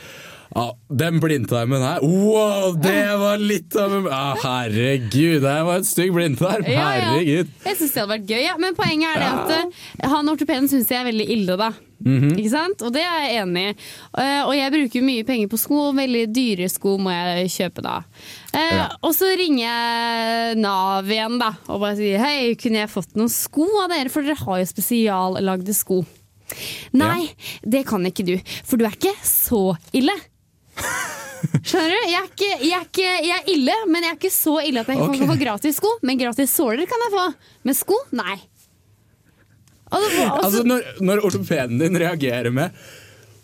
ja, 0.50 0.64
den 0.90 1.20
blindtarmen 1.22 1.84
her 1.86 2.00
Wow, 2.02 2.74
det 2.81 3.04
var 3.22 3.38
litt 3.38 3.76
av 3.78 3.94
en 4.00 4.08
ah, 4.10 4.34
Herregud, 4.42 5.44
det 5.44 5.58
var 5.68 5.78
en 5.78 5.86
stygg 5.86 6.14
blindtarm! 6.16 6.66
Herregud. 6.66 7.52
Jeg 7.68 7.78
syns 7.78 7.94
det 7.94 8.02
hadde 8.02 8.16
vært 8.16 8.34
gøy, 8.34 8.48
men 8.64 8.78
poenget 8.78 9.14
er 9.14 9.22
det 9.22 9.30
at 9.30 9.54
eh, 9.60 10.10
han 10.10 10.34
ortopeden 10.34 10.72
syns 10.72 10.90
jeg 10.90 11.04
er 11.04 11.06
veldig 11.12 11.30
ille, 11.38 11.60
da. 11.60 11.70
Mhm. 12.00 12.30
Ikke 12.40 12.51
sant? 12.54 12.81
Og 12.86 12.94
det 12.96 13.01
er 13.04 13.25
jeg 13.25 13.42
enig 13.44 13.63
i. 13.69 13.74
Eh, 14.24 14.42
og 14.46 14.54
jeg 14.56 14.72
bruker 14.72 15.04
mye 15.04 15.25
penger 15.28 15.50
på 15.51 15.60
sko, 15.60 15.80
og 15.90 15.98
veldig 15.98 16.22
dyre 16.31 16.69
sko 16.72 16.98
må 17.01 17.12
jeg 17.12 17.50
kjøpe 17.57 17.84
da. 17.84 17.98
Eh, 18.54 18.75
Ja. 18.80 18.86
Og 19.04 19.12
så 19.18 19.30
ringer 19.36 19.66
jeg 19.66 20.57
Nav 20.63 21.10
igjen 21.12 21.40
da, 21.42 21.51
og 21.68 21.81
bare 21.81 21.98
sier 22.00 22.19
hei, 22.24 22.56
kunne 22.56 22.80
jeg 22.86 22.90
fått 22.94 23.16
noen 23.19 23.30
sko 23.30 23.68
av 23.84 23.90
dere, 23.92 24.10
for 24.10 24.24
dere 24.24 24.40
har 24.40 24.62
jo 24.62 24.69
spesiallagde 24.72 25.75
sko. 25.75 26.04
Nei, 26.98 27.30
det 27.62 27.84
kan 27.86 28.02
ikke 28.10 28.25
du, 28.25 28.36
for 28.66 28.78
du 28.80 28.86
er 28.88 28.95
ikke 28.95 29.13
så 29.28 29.75
ille. 29.94 30.16
Skjønner 31.63 31.94
du? 31.94 32.00
Jeg 32.10 32.19
er, 32.19 32.25
ikke, 32.28 32.48
jeg, 32.66 32.72
er 32.75 32.86
ikke, 32.88 33.12
jeg 33.28 33.36
er 33.38 33.52
ille, 33.54 33.75
men 33.88 34.04
jeg 34.04 34.12
er 34.12 34.18
ikke 34.18 34.34
så 34.34 34.56
ille 34.66 34.81
at 34.81 34.90
jeg 34.92 35.00
okay. 35.00 35.19
kan 35.22 35.30
få 35.30 35.38
gratis 35.40 35.78
sko. 35.80 35.92
Men 36.04 36.19
gratis 36.19 36.52
såler 36.56 36.90
kan 36.90 37.06
jeg 37.06 37.13
få. 37.16 37.25
Men 37.68 37.78
sko, 37.78 38.00
nei. 38.18 38.36
Og 39.89 40.01
det, 40.03 40.09
var- 40.18 40.31
og 40.31 40.39
så- 40.39 40.45
Altså, 40.45 40.63
når, 40.69 40.81
når 41.01 41.24
ortopeden 41.25 41.80
din 41.81 41.97
reagerer 41.97 42.51
med 42.53 42.71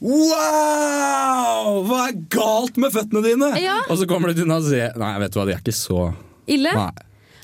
Wow! 0.06 1.82
Hva 1.88 2.00
er 2.10 2.18
galt 2.34 2.78
med 2.82 2.94
føttene 2.94 3.24
dine? 3.26 3.50
Ja. 3.64 3.80
Og 3.90 3.98
så 3.98 4.08
kommer 4.10 4.30
du 4.32 4.38
til 4.42 4.52
sier 4.68 4.96
Nei, 5.00 5.14
vet 5.24 5.34
du 5.34 5.40
hva, 5.40 5.46
de 5.50 5.56
er 5.56 5.62
ikke 5.64 5.74
så 5.76 6.14
ille? 6.52 6.74
Nei. 6.76 6.92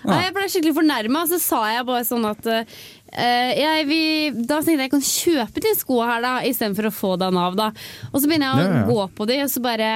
Nei, 0.02 0.18
jeg 0.26 0.34
ble 0.34 0.48
skikkelig 0.50 0.74
fornærma, 0.74 1.22
så 1.30 1.38
sa 1.42 1.60
jeg 1.76 1.86
bare 1.86 2.06
sånn 2.08 2.24
at 2.26 2.48
uh, 2.50 2.64
jeg, 3.54 3.84
vi, 3.86 4.00
Da 4.34 4.58
tenkte 4.66 4.72
jeg 4.74 4.88
jeg 4.88 4.94
kan 4.96 5.04
kjøpe 5.06 5.62
de 5.62 5.74
skoene 5.78 6.08
her, 6.10 6.24
da, 6.26 6.32
istedenfor 6.50 6.88
å 6.90 6.94
få 6.96 7.12
det 7.22 7.28
av 7.30 7.36
Nav. 7.38 7.58
da. 7.60 7.68
Og 8.10 8.18
så 8.24 8.26
begynner 8.32 8.50
jeg 8.50 8.56
å 8.56 8.64
Ja, 8.66 8.80
ja. 8.80 8.88
gå 8.90 9.06
på 9.20 9.28
de, 9.30 9.38
og 9.46 9.52
så 9.54 9.62
bare 9.62 9.92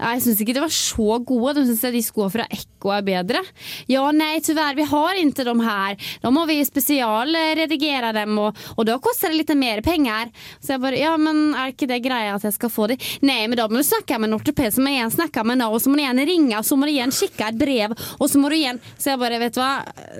Jeg 0.00 0.22
syns 0.24 0.40
ikke 0.40 0.54
de 0.56 0.62
var 0.64 0.72
så 0.74 1.18
gode. 1.28 1.54
De 1.60 1.66
syns 1.68 1.82
de 1.92 2.02
skoene 2.04 2.32
fra 2.32 2.46
Ekko 2.50 2.92
er 2.94 3.04
bedre. 3.06 3.42
Ja, 3.90 4.06
nei, 4.16 4.40
tyvärr, 4.44 4.76
vi 4.78 4.86
har 4.88 5.20
ikke 5.20 5.44
de 5.46 5.54
her. 5.66 5.98
Da 6.22 6.32
må 6.32 6.46
vi 6.48 6.58
spesialredigere 6.64 8.12
dem, 8.16 8.38
og, 8.40 8.56
og 8.76 8.88
da 8.88 8.96
koster 9.02 9.32
det 9.32 9.42
litt 9.42 9.54
mer 9.58 9.82
penger. 9.84 10.32
Så 10.60 10.74
jeg 10.74 10.84
bare 10.84 11.00
Ja, 11.00 11.14
men 11.20 11.54
er 11.56 11.72
ikke 11.72 11.88
det 11.88 12.02
greia 12.04 12.34
at 12.34 12.44
jeg 12.44 12.56
skal 12.56 12.72
få 12.72 12.88
de? 12.90 12.98
Nei, 13.24 13.42
men 13.48 13.58
da 13.60 13.68
må 13.68 13.80
du 13.80 13.86
snakke 13.86 14.18
med 14.18 14.30
en 14.30 14.38
ortoped 14.40 14.74
som 14.74 14.88
igjen 14.88 15.12
snakker 15.12 15.46
med 15.48 15.60
Nav, 15.60 15.76
og 15.76 15.82
så 15.82 15.92
må 15.92 15.98
du 15.98 16.04
igjen 16.04 16.24
ringe, 16.28 16.58
og 16.58 16.66
så 16.66 16.76
må 16.76 16.88
du 16.88 16.94
igjen 16.94 17.14
kikke 17.14 17.50
et 17.52 17.60
brev, 17.60 17.96
og 18.18 18.28
så 18.30 18.40
må 18.40 18.50
du 18.50 18.56
igjen 18.58 18.80
Så 18.96 19.12
jeg 19.12 19.20
bare, 19.20 19.40
vet 19.42 19.56
du 19.56 19.62
hva, 19.62 19.72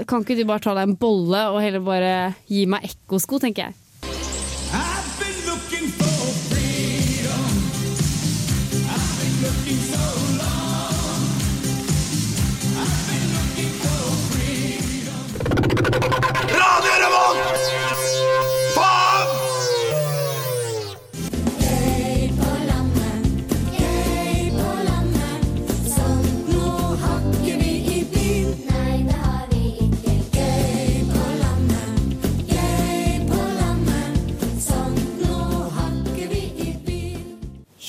kan 0.09 0.25
ikke 0.25 0.39
du 0.39 0.47
bare 0.49 0.65
ta 0.65 0.77
deg 0.77 0.89
en 0.89 0.99
bolle 1.01 1.47
og 1.53 1.61
heller 1.65 1.85
bare 1.85 2.13
gi 2.51 2.67
meg 2.71 2.89
Ekko-sko, 2.91 3.41
tenker 3.43 3.69
jeg. 3.69 3.80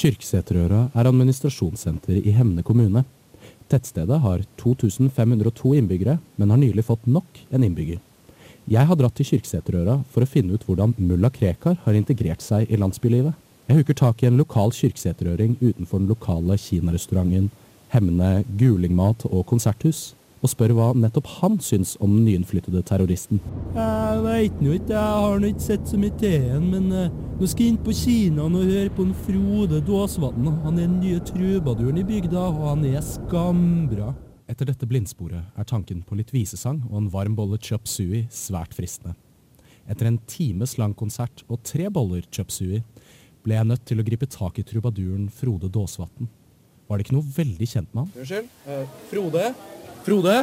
Kyrksæterøra 0.01 0.87
er 0.97 1.05
administrasjonssenter 1.05 2.23
i 2.25 2.31
Hemne 2.33 2.63
kommune. 2.65 3.03
Tettstedet 3.69 4.17
har 4.23 4.41
2502 4.57 5.75
innbyggere, 5.77 6.15
men 6.41 6.49
har 6.49 6.57
nylig 6.57 6.87
fått 6.87 7.05
nok 7.05 7.43
en 7.53 7.67
innbygger. 7.67 7.99
Jeg 8.71 8.89
har 8.89 8.97
dratt 8.97 9.13
til 9.19 9.27
Kyrksæterøra 9.29 9.99
for 10.09 10.25
å 10.25 10.29
finne 10.31 10.57
ut 10.57 10.65
hvordan 10.65 10.95
mulla 10.97 11.29
Krekar 11.29 11.77
har 11.83 11.97
integrert 11.97 12.41
seg 12.41 12.71
i 12.71 12.79
landsbylivet. 12.81 13.37
Jeg 13.69 13.77
hooker 13.77 13.99
tak 14.01 14.23
i 14.23 14.29
en 14.31 14.41
lokal 14.41 14.73
kyrksæterøring 14.73 15.59
utenfor 15.61 16.01
den 16.01 16.09
lokale 16.09 16.57
kinarestauranten 16.57 17.51
Hemne 17.93 18.31
Gulingmat 18.57 19.27
og 19.29 19.45
konserthus, 19.53 20.15
og 20.41 20.49
spør 20.49 20.73
hva 20.73 20.87
nettopp 20.97 21.27
han 21.37 21.59
syns 21.61 21.93
om 22.01 22.15
den 22.15 22.25
nyinnflyttede 22.25 22.81
terroristen. 22.87 23.41
Jeg 23.75 24.23
veit 24.25 24.63
nå 24.63 24.73
ikke, 24.79 24.95
jeg 24.95 25.21
har 25.25 25.41
nå 25.41 25.51
ikke 25.51 25.67
sett 25.67 25.85
så 25.89 25.99
mye 26.01 26.15
til 26.21 26.47
han, 26.49 26.65
men 26.73 26.87
eh, 26.97 27.13
nå 27.37 27.49
skal 27.49 27.65
jeg 27.65 27.75
inn 27.75 27.79
på 27.85 27.95
kinoen 27.95 28.57
og 28.57 28.73
høre 28.73 28.93
på 28.97 29.05
en 29.05 29.15
Frode 29.27 29.81
Dåsvatn. 29.85 30.49
Han 30.65 30.79
er 30.79 30.87
den 30.87 30.99
nye 31.03 31.21
trubaduren 31.29 32.01
i 32.01 32.05
bygda, 32.07 32.47
og 32.49 32.67
han 32.71 32.85
er 32.89 33.05
skambra. 33.05 34.11
Etter 34.51 34.67
dette 34.67 34.89
blindsporet 34.89 35.53
er 35.55 35.67
tanken 35.69 36.01
på 36.03 36.17
litt 36.19 36.33
visesang 36.33 36.81
og 36.89 36.97
en 36.99 37.11
varm 37.13 37.37
bolle 37.37 37.61
chop 37.61 37.85
sui 37.87 38.25
svært 38.33 38.73
fristende. 38.75 39.13
Etter 39.89 40.09
en 40.09 40.19
times 40.29 40.75
lang 40.81 40.93
konsert 40.97 41.45
og 41.47 41.61
tre 41.67 41.87
boller 41.93 42.25
chop 42.33 42.51
sui 42.53 42.81
ble 43.45 43.57
jeg 43.57 43.69
nødt 43.69 43.85
til 43.87 44.01
å 44.01 44.05
gripe 44.05 44.27
tak 44.29 44.59
i 44.61 44.65
trubaduren 44.67 45.29
Frode 45.33 45.69
Dåsvatn. 45.71 46.27
Var 46.89 46.99
det 46.99 47.05
ikke 47.05 47.15
noe 47.15 47.33
veldig 47.37 47.67
kjent 47.71 47.93
med 47.95 48.03
han? 48.03 48.11
Unnskyld? 48.19 48.49
Eh, 48.67 48.97
Frode? 49.07 49.45
Frode? 50.05 50.39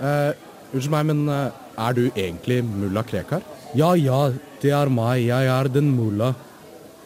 Eh, 0.00 0.30
unnskyld 0.72 0.94
meg, 0.94 1.08
men 1.10 1.24
eh, 1.28 1.58
er 1.86 1.96
du 1.96 2.04
egentlig 2.10 2.60
mulla 2.66 3.02
Krekar? 3.06 3.42
Ja, 3.76 3.92
ja, 3.98 4.28
det 4.62 4.72
er 4.74 4.90
meg. 4.92 5.24
Jeg 5.26 5.50
er 5.50 5.70
den 5.72 5.90
mulla. 5.96 6.32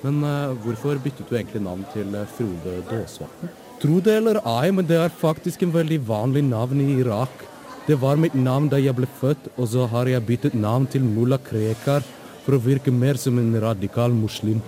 Men 0.05 0.21
eh, 0.25 0.55
hvorfor 0.65 1.01
byttet 1.01 1.29
du 1.31 1.37
egentlig 1.37 1.65
navn 1.65 1.85
til 1.95 2.15
eh, 2.17 2.29
Frode 2.37 2.81
Dåsvatn? 2.91 3.53
Tro 3.83 3.99
det 4.05 4.19
eller 4.21 4.39
ei, 4.49 4.71
men 4.73 4.87
det 4.89 4.99
er 5.01 5.13
faktisk 5.13 5.65
en 5.65 5.75
veldig 5.75 5.99
vanlig 6.09 6.45
navn 6.47 6.81
i 6.81 7.01
Irak. 7.01 7.45
Det 7.85 7.99
var 8.01 8.17
mitt 8.21 8.37
navn 8.37 8.71
da 8.73 8.81
jeg 8.81 8.97
ble 8.97 9.09
født, 9.21 9.51
og 9.59 9.69
så 9.69 9.85
har 9.93 10.09
jeg 10.09 10.25
byttet 10.25 10.57
navn 10.57 10.87
til 10.89 11.05
mulla 11.05 11.37
Krekar 11.41 12.05
for 12.45 12.57
å 12.57 12.63
virke 12.65 12.93
mer 12.93 13.21
som 13.21 13.41
en 13.41 13.53
radikal 13.61 14.13
muslim. 14.17 14.63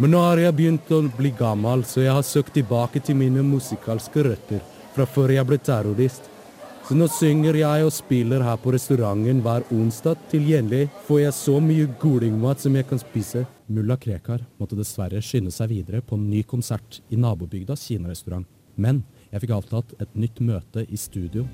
Men 0.00 0.14
nå 0.14 0.20
har 0.24 0.40
jeg 0.40 0.56
begynt 0.56 0.92
å 0.92 1.02
bli 1.16 1.34
gammel, 1.36 1.84
så 1.84 2.00
jeg 2.04 2.16
har 2.16 2.24
søkt 2.24 2.56
tilbake 2.56 3.00
til 3.04 3.18
mine 3.18 3.44
musikalske 3.44 4.24
røtter 4.24 4.62
fra 4.96 5.08
før 5.08 5.34
jeg 5.36 5.48
ble 5.48 5.60
terrorist. 5.60 6.31
Så 6.82 6.96
nå 6.98 7.06
synger 7.14 7.54
jeg 7.54 7.84
og 7.86 7.92
spiller 7.94 8.42
her 8.42 8.56
på 8.58 8.72
restauranten 8.74 9.38
hver 9.44 9.62
onsdag. 9.70 10.18
Til 10.32 10.48
gjengjeld 10.50 10.90
får 11.06 11.20
jeg 11.22 11.36
så 11.36 11.54
mye 11.62 11.86
golingmat 12.02 12.64
som 12.64 12.74
jeg 12.74 12.88
kan 12.90 13.00
spise. 13.00 13.44
Mulla 13.72 13.94
Krekar 13.96 14.42
måtte 14.58 14.76
dessverre 14.76 15.22
skynde 15.22 15.54
seg 15.54 15.70
videre 15.70 16.02
på 16.02 16.18
en 16.18 16.26
ny 16.28 16.42
konsert 16.42 16.98
i 17.08 17.20
nabobygdas 17.20 17.86
kinarestaurant. 17.86 18.48
Men 18.74 19.04
jeg 19.30 19.44
fikk 19.44 19.54
avtalt 19.60 19.94
et 20.02 20.18
nytt 20.18 20.42
møte 20.42 20.82
i 20.88 20.98
studio. 20.98 21.46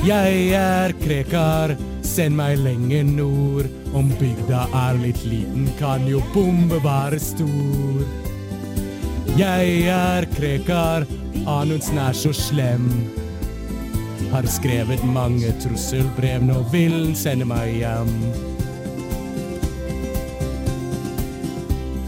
Jeg 0.00 0.48
er 0.56 0.96
Krekar, 1.02 1.76
send 2.00 2.40
meg 2.40 2.56
lenger 2.64 3.04
nord. 3.04 3.68
Om 3.92 4.08
bygda 4.16 4.64
er 4.86 5.00
litt 5.02 5.20
liten, 5.28 5.68
kan 5.76 6.08
jo 6.08 6.24
bombe 6.32 6.80
være 6.80 7.20
stor. 7.20 8.29
Jeg 9.40 9.86
er 9.88 10.26
Krekar, 10.34 11.06
Anundsen 11.48 11.96
er 11.96 12.12
så 12.12 12.28
slem. 12.36 12.90
Har 14.34 14.44
skrevet 14.52 15.00
mange 15.14 15.48
trusselbrev, 15.62 16.44
nå 16.44 16.58
vil 16.74 16.92
han 16.92 17.16
sende 17.16 17.46
meg 17.48 17.70
hjem. 17.78 18.12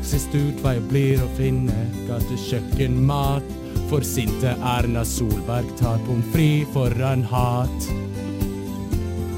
Sist 0.04 0.36
ut 0.36 0.60
hva 0.60 0.76
jeg 0.76 0.84
blir 0.92 1.24
å 1.24 1.30
finne, 1.40 1.88
gatekjøkkenmat. 2.10 3.58
For 3.88 4.04
sinte 4.04 4.52
Erna 4.76 5.00
Solberg 5.08 5.72
tar 5.80 6.04
pommes 6.04 6.28
frites 6.36 6.68
foran 6.76 7.24
hat. 7.32 7.92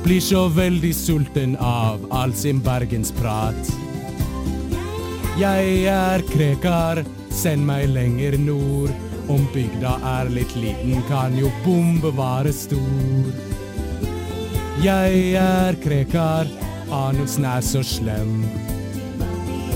Blir 0.03 0.23
så 0.33 0.49
veldig 0.51 0.97
sulten 0.99 1.55
av 1.63 2.03
all 2.11 2.35
sin 2.35 2.59
bergensprat. 2.65 3.77
Jeg 5.39 5.85
er 5.95 6.33
Krekar, 6.35 7.07
send 7.35 7.67
meg 7.67 7.89
lenger 7.93 8.39
nord. 8.39 8.93
Om 9.29 9.47
bygda 9.55 9.97
er 10.05 10.31
litt 10.33 10.53
liten, 10.61 11.01
kan 11.09 11.37
jo 11.39 11.49
bombe 11.65 12.13
være 12.15 12.53
stor. 12.53 13.31
Jeg 14.85 15.35
er 15.41 15.79
Krekar, 15.81 16.51
Anundsen 16.93 17.47
er 17.49 17.65
så 17.65 17.81
slem. 17.87 18.43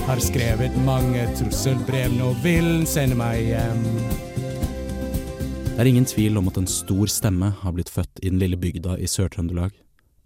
Har 0.05 0.21
skrevet 0.21 0.75
mange 0.85 1.23
trusselbrev, 1.37 2.13
nå 2.17 2.31
vil 2.43 2.65
han 2.65 2.85
sende 2.89 3.17
meg 3.17 3.41
hjem. 3.49 3.83
Det 5.79 5.85
er 5.85 5.89
ingen 5.89 6.07
tvil 6.09 6.37
om 6.37 6.49
at 6.51 6.57
en 6.59 6.69
stor 6.69 7.09
stemme 7.09 7.53
har 7.61 7.73
blitt 7.73 7.89
født 7.89 8.21
i 8.21 8.29
den 8.29 8.41
lille 8.41 8.57
bygda 8.59 8.97
i 8.99 9.07
Sør-Trøndelag, 9.07 9.71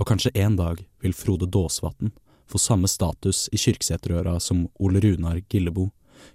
og 0.01 0.07
kanskje 0.09 0.33
en 0.41 0.55
dag 0.57 0.81
vil 1.03 1.13
Frode 1.15 1.45
Dåsvatn 1.45 2.11
få 2.49 2.59
samme 2.59 2.89
status 2.89 3.45
i 3.53 3.59
Kyrksæterøra 3.61 4.39
som 4.41 4.65
Ole 4.81 4.99
Runar 5.03 5.39
Gillebo, 5.47 5.91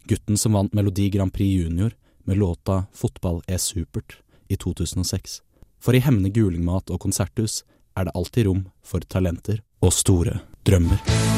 gutten 0.09 0.37
som 0.37 0.57
vant 0.57 0.75
Melodi 0.75 1.09
Grand 1.11 1.33
Prix 1.33 1.63
Junior 1.63 1.95
med 2.25 2.39
låta 2.39 2.87
Fotball 2.93 3.43
er 3.49 3.59
supert 3.59 4.19
i 4.49 4.57
2006. 4.57 5.41
For 5.81 5.95
i 5.95 6.03
Hemne 6.03 6.33
Gulingmat 6.35 6.91
og 6.91 7.01
konserthus 7.01 7.63
er 7.97 8.09
det 8.09 8.15
alltid 8.15 8.49
rom 8.49 8.67
for 8.85 9.01
talenter 9.01 9.63
og 9.81 9.95
store 9.95 10.41
drømmer. 10.67 10.99
Er 10.99 11.07
supert, 11.07 11.19
vi. 11.19 11.29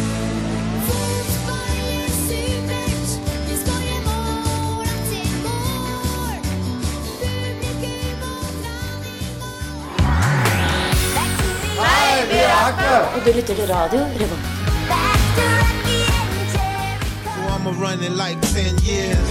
Publikum 12.31 12.85
og 12.91 13.17
Og 13.17 13.27
du 13.27 13.33
lytter 13.33 13.55
til 13.55 13.67
radio 13.67 13.99
Revolt. 13.99 14.60
I'ma 17.61 17.77
run 17.77 18.01
in 18.03 18.17
like 18.17 18.41
10 18.41 18.81
years. 18.89 19.29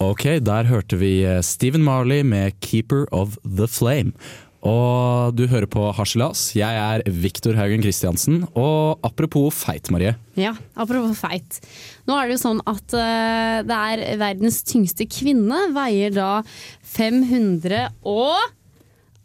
Ok, 0.00 0.24
der 0.40 0.64
hørte 0.64 0.96
vi 0.96 1.20
eh, 1.20 1.42
Stephen 1.44 1.84
Marley 1.84 2.22
med 2.22 2.56
'Keeper 2.60 3.04
of 3.12 3.36
the 3.44 3.68
Flame'. 3.68 4.16
Og 4.62 5.36
du 5.36 5.44
hører 5.46 5.66
på 5.66 5.92
Harselas. 5.92 6.56
Jeg 6.56 6.72
er 6.72 7.04
Viktor 7.10 7.52
Haugen 7.52 7.82
Kristiansen. 7.82 8.46
Og 8.54 8.98
apropos 9.04 9.52
feit, 9.52 9.90
Marie. 9.90 10.14
Ja, 10.38 10.54
apropos 10.72 11.18
feit. 11.20 11.60
Nå 12.08 12.16
er 12.16 12.30
det 12.30 12.38
jo 12.38 12.44
sånn 12.46 12.64
at 12.64 12.96
eh, 12.96 13.60
det 13.68 13.82
er 13.92 14.16
verdens 14.24 14.62
tyngste 14.64 15.04
kvinne 15.04 15.66
veier 15.76 16.16
da 16.16 16.40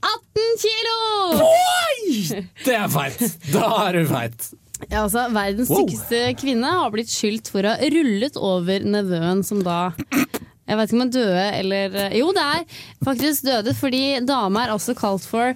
518 0.02 0.62
kilo! 0.62 0.96
Oi! 1.48 2.44
Det 2.66 2.76
er 2.78 2.88
feit! 2.92 3.22
Da 3.54 3.68
er 3.88 3.98
du 3.98 4.04
feit. 4.10 4.48
Ja, 4.92 5.02
altså, 5.08 5.24
verdens 5.34 5.72
Wow. 5.74 5.88
kvinne 6.38 6.70
har 6.70 6.92
blitt 6.94 7.10
skyldt 7.10 7.50
for 7.50 7.66
å 7.66 7.72
ha 7.74 7.90
rullet 7.90 8.38
over 8.38 8.84
nevøen 8.86 9.42
som 9.44 9.64
da 9.66 9.90
Jeg 10.68 10.78
vet 10.78 10.92
ikke 10.92 10.98
om 11.00 11.02
han 11.02 11.14
døde 11.16 11.46
eller 11.58 11.96
Jo, 12.14 12.28
det 12.36 12.44
er 12.44 12.66
faktisk 13.08 13.48
døde, 13.48 13.74
fordi 13.74 14.04
dama 14.28 14.68
er 14.68 14.76
også 14.76 14.94
kalt 15.00 15.26
for 15.26 15.56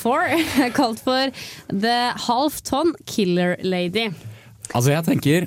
for, 0.00 0.24
kalt 0.78 1.02
for 1.04 1.28
The 1.68 2.14
Half 2.24 2.62
Ton 2.64 2.94
Killer 3.04 3.58
Lady. 3.60 4.06
Altså, 4.72 4.94
jeg 4.94 5.04
tenker 5.10 5.46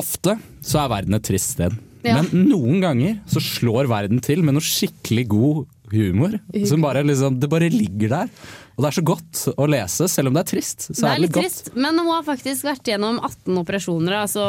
Ofte 0.00 0.34
så 0.64 0.80
er 0.82 0.90
verden 0.90 1.14
et 1.14 1.22
trist 1.26 1.54
sted. 1.54 1.76
Ja. 2.02 2.16
Men 2.18 2.48
noen 2.50 2.80
ganger 2.82 3.20
så 3.30 3.38
slår 3.44 3.86
verden 3.90 4.18
til 4.24 4.42
med 4.42 4.56
noe 4.58 4.64
skikkelig 4.64 5.28
god 5.30 5.68
humor. 5.92 6.38
Som 6.68 6.82
bare 6.84 7.02
liksom, 7.06 7.40
det 7.40 7.50
bare 7.50 7.70
ligger 7.72 8.12
der. 8.14 8.34
Og 8.80 8.84
det 8.84 8.88
er 8.88 8.96
så 8.96 9.02
godt 9.04 9.40
å 9.60 9.66
lese, 9.68 10.06
selv 10.08 10.30
om 10.30 10.36
det 10.36 10.40
er 10.40 10.48
trist. 10.48 10.86
Så 10.86 10.94
det 10.94 11.08
er 11.10 11.18
litt 11.20 11.26
litt 11.26 11.34
godt. 11.34 11.44
trist, 11.44 11.66
men 11.76 11.98
hun 12.00 12.06
har 12.14 12.22
faktisk 12.24 12.64
vært 12.64 12.88
gjennom 12.88 13.18
18 13.20 13.58
operasjoner. 13.60 14.14
Altså, 14.22 14.44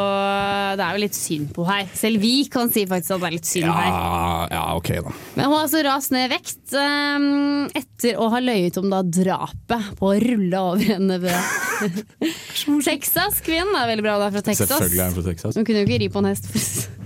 det 0.80 0.86
er 0.86 0.96
jo 0.96 1.02
litt 1.04 1.18
synd 1.18 1.50
på 1.58 1.66
her. 1.68 1.90
Selv 2.00 2.24
vi 2.24 2.32
kan 2.54 2.72
si 2.72 2.86
faktisk 2.88 3.18
at 3.18 3.26
det 3.26 3.28
er 3.28 3.36
litt 3.36 3.50
synd 3.50 3.68
her. 3.68 3.90
Ja, 3.90 4.46
ja, 4.54 4.64
ok 4.80 4.94
da. 5.02 5.16
Men 5.36 5.50
hun 5.50 5.58
har 5.58 5.66
altså 5.66 5.84
rast 5.90 6.16
ned 6.16 6.30
i 6.30 6.32
vekt 6.32 6.78
um, 6.80 7.28
etter 7.82 8.24
å 8.24 8.30
ha 8.32 8.40
løyet 8.46 8.80
om 8.80 8.88
da 8.94 9.04
drapet 9.20 9.92
på 10.00 10.14
å 10.14 10.16
rulle 10.24 10.64
over 10.72 10.96
en 10.96 11.12
nevø. 11.12 11.36
Texas-kvinnen 12.88 13.76
er 13.84 13.92
veldig 13.92 14.08
bra, 14.08 14.16
hun 14.16 14.30
er 14.30 14.36
fra 14.38 14.48
Texas. 14.48 14.72
Selvfølgelig 14.72 15.04
er 15.04 15.12
hun 15.12 15.20
fra 15.20 15.28
Texas. 15.28 15.60
Hun 15.60 15.68
kunne 15.68 15.84
jo 15.84 15.92
ikke 15.92 16.04
ri 16.06 16.12
på 16.14 16.24
en 16.24 16.32
hest. 16.32 17.01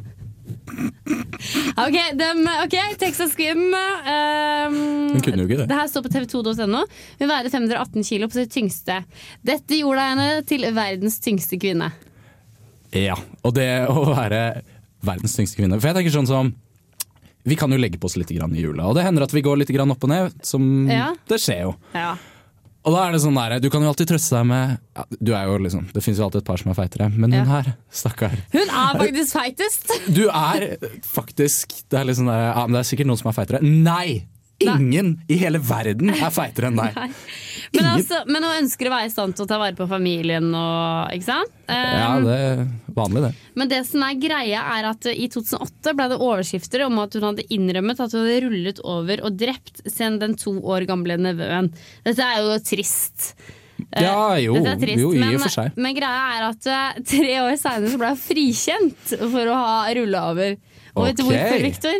ok, 1.85 1.97
dem, 2.19 2.41
ok, 2.65 2.75
Texas-kvinnen. 3.01 3.75
um, 3.75 4.75
Hun 5.13 5.21
kunne 5.23 5.43
jo 5.43 5.47
ikke 5.47 5.61
det. 5.63 5.67
det 5.71 5.77
her 5.79 5.87
står 5.91 6.05
på 6.07 6.11
tv2.no. 6.15 6.81
Hun 7.21 7.31
veide 7.31 7.51
518 7.53 8.03
kilo 8.07 8.29
på 8.31 8.39
sitt 8.39 8.53
tyngste. 8.55 8.99
Dette 9.45 9.79
gjorde 9.79 10.05
henne 10.09 10.27
til 10.49 10.67
verdens 10.75 11.19
tyngste 11.23 11.59
kvinne. 11.61 11.91
Ja, 12.95 13.17
og 13.43 13.55
det 13.57 13.69
å 13.91 14.05
være 14.11 14.43
verdens 15.05 15.35
tyngste 15.37 15.59
kvinne. 15.59 15.79
For 15.81 15.91
jeg 15.91 15.99
tenker 15.99 16.15
sånn 16.15 16.29
som 16.29 16.53
Vi 17.45 17.53
kan 17.59 17.69
jo 17.69 17.77
legge 17.77 17.99
på 18.01 18.07
oss 18.09 18.15
litt 18.17 18.31
grann 18.33 18.55
i 18.57 18.63
jula, 18.63 18.87
og 18.89 18.95
det 18.97 19.03
hender 19.05 19.21
at 19.27 19.33
vi 19.35 19.43
går 19.45 19.59
litt 19.61 19.69
grann 19.69 19.91
opp 19.93 20.01
og 20.07 20.09
ned. 20.09 20.33
Som 20.41 20.87
Ja. 20.89 21.11
Det 21.29 21.37
skjer 21.43 21.59
jo. 21.67 21.75
Ja. 21.93 22.15
Og 22.85 22.93
da 22.93 23.07
er 23.07 23.15
det 23.15 23.21
sånn 23.23 23.33
der, 23.39 23.55
Du 23.63 23.69
kan 23.73 23.81
jo 23.81 23.89
alltid 23.89 24.11
trøste 24.11 24.35
deg 24.37 24.45
med 24.45 24.75
ja, 24.95 25.05
Du 25.17 25.31
er 25.33 25.47
jo 25.49 25.57
liksom, 25.63 25.87
Det 25.95 26.03
fins 26.05 26.19
jo 26.21 26.27
alltid 26.27 26.43
et 26.43 26.47
par 26.51 26.61
som 26.61 26.71
er 26.71 26.77
feitere, 26.77 27.09
men 27.15 27.33
Ja. 27.33 27.41
hun 27.43 27.53
her, 27.55 27.71
stakkar. 27.89 28.35
Hun 28.53 28.69
er 28.69 28.99
faktisk 29.01 29.33
feitest! 29.39 29.91
Du 30.13 30.27
er 30.29 30.77
faktisk 31.01 31.73
Det 31.89 31.99
er 32.03 32.13
sånn 32.13 32.29
der, 32.29 32.45
ja, 32.51 32.65
men 32.67 32.77
det 32.77 32.83
er 32.85 32.89
sikkert 32.91 33.09
noen 33.09 33.17
som 33.21 33.31
er 33.31 33.37
feitere. 33.39 33.61
Nei! 33.65 34.25
Ingen 34.63 35.09
i 35.27 35.35
hele 35.41 35.59
verden 35.59 36.13
er 36.13 36.31
feitere 36.31 36.69
enn 36.71 36.77
deg. 36.83 36.95
Men, 37.75 37.87
altså, 37.91 38.21
men 38.29 38.45
hun 38.45 38.53
ønsker 38.61 38.87
å 38.87 38.93
være 38.93 39.09
i 39.09 39.11
stand 39.11 39.35
til 39.35 39.43
å 39.43 39.49
ta 39.49 39.57
vare 39.59 39.75
på 39.75 39.87
familien 39.89 40.47
og 40.55 41.11
Ikke 41.15 41.27
sant? 41.27 41.51
Ja, 41.67 42.11
Um, 42.15 42.23
det 42.27 42.35
er 42.37 42.59
vanlig, 42.93 43.21
det. 43.25 43.31
Men 43.57 43.69
det 43.71 43.79
som 43.89 44.03
er 44.05 44.19
greia 44.21 44.61
er 44.77 44.85
at 44.91 45.07
i 45.09 45.25
2008 45.33 45.95
ble 45.97 46.05
det 46.11 46.19
overskrifter 46.21 46.83
om 46.85 46.99
at 47.01 47.17
hun 47.17 47.25
hadde 47.31 47.45
innrømmet 47.51 47.99
at 48.05 48.13
hun 48.13 48.21
hadde 48.21 48.43
rullet 48.45 48.79
over 48.85 49.23
og 49.25 49.39
drept 49.41 49.81
sin 49.89 50.19
den 50.21 50.37
to 50.39 50.53
år 50.61 50.85
gamle 50.87 51.17
nevøen. 51.17 51.71
Dette 52.05 52.21
er 52.29 52.43
jo 52.45 52.59
trist. 52.63 53.31
Eh, 53.91 54.05
Ja, 54.05 54.37
jo, 54.39 54.55
trist, 54.61 55.01
jo, 55.01 55.09
i 55.17 55.25
og 55.33 55.41
for 55.43 55.51
seg. 55.57 55.73
men 55.75 55.97
greia 55.97 56.21
er 56.37 56.45
at 56.51 56.69
eh, 56.69 57.01
tre 57.09 57.33
år 57.41 57.57
seinere 57.59 57.97
ble 57.99 58.13
hun 58.13 58.21
frikjent 58.23 59.15
for 59.19 59.51
å 59.51 59.57
ha 59.65 59.75
rulla 59.97 60.27
over. 60.31 60.55
Og 60.95 61.09
vet 61.09 61.17
du 61.19 61.25
hvorfor, 61.27 61.59
Victor? 61.65 61.97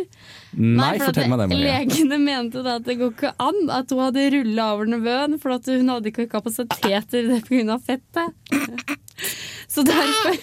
Nei, 0.56 0.96
for 0.96 1.10
fortell 1.10 1.28
meg 1.28 1.42
det, 1.42 1.46
Maria. 1.52 1.78
Legene 1.82 2.18
mente 2.22 2.62
da 2.64 2.78
at 2.80 2.86
det 2.88 2.96
går 3.00 3.12
ikke 3.12 3.32
an 3.44 3.58
at 3.76 3.92
hun 3.92 4.00
hadde 4.06 4.26
rulla 4.32 4.68
over 4.72 4.88
nevøen, 4.88 5.36
for 5.42 5.56
at 5.58 5.68
hun 5.68 5.92
hadde 5.92 6.12
ikke 6.12 6.28
kapasitet 6.32 7.10
til 7.12 7.28
det 7.34 7.42
pga. 7.48 7.76
fettet. 7.84 8.96
Så 9.76 9.82
derfor, 9.84 10.36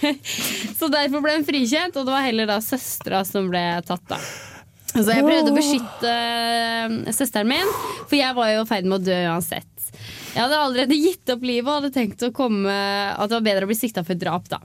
så 0.78 0.88
derfor 0.94 1.22
ble 1.24 1.38
hun 1.38 1.46
frikjent, 1.48 1.96
og 1.98 2.06
det 2.06 2.14
var 2.14 2.26
heller 2.26 2.50
da 2.50 2.58
søstera 2.62 3.24
som 3.26 3.48
ble 3.50 3.62
tatt, 3.88 4.04
da. 4.12 4.20
Så 4.94 5.08
jeg 5.10 5.26
prøvde 5.26 5.50
å 5.50 5.56
beskytte 5.56 6.12
eh, 6.12 7.14
søsteren 7.16 7.50
min, 7.50 7.72
for 8.04 8.18
jeg 8.20 8.36
var 8.38 8.52
jo 8.52 8.62
i 8.62 8.68
ferd 8.70 8.90
med 8.90 9.00
å 9.00 9.06
dø 9.08 9.16
uansett. 9.32 9.73
Jeg 10.34 10.42
hadde 10.42 10.58
allerede 10.58 10.98
gitt 10.98 11.30
opp 11.30 11.44
livet 11.46 11.70
og 11.70 11.78
hadde 11.78 11.94
tenkt 11.94 12.24
å 12.26 12.32
komme 12.34 12.74
at 12.74 13.30
det 13.30 13.38
var 13.38 13.46
bedre 13.46 13.68
å 13.68 13.70
bli 13.70 13.78
sikta 13.78 14.02
for 14.06 14.18
drap. 14.18 14.50
da. 14.50 14.60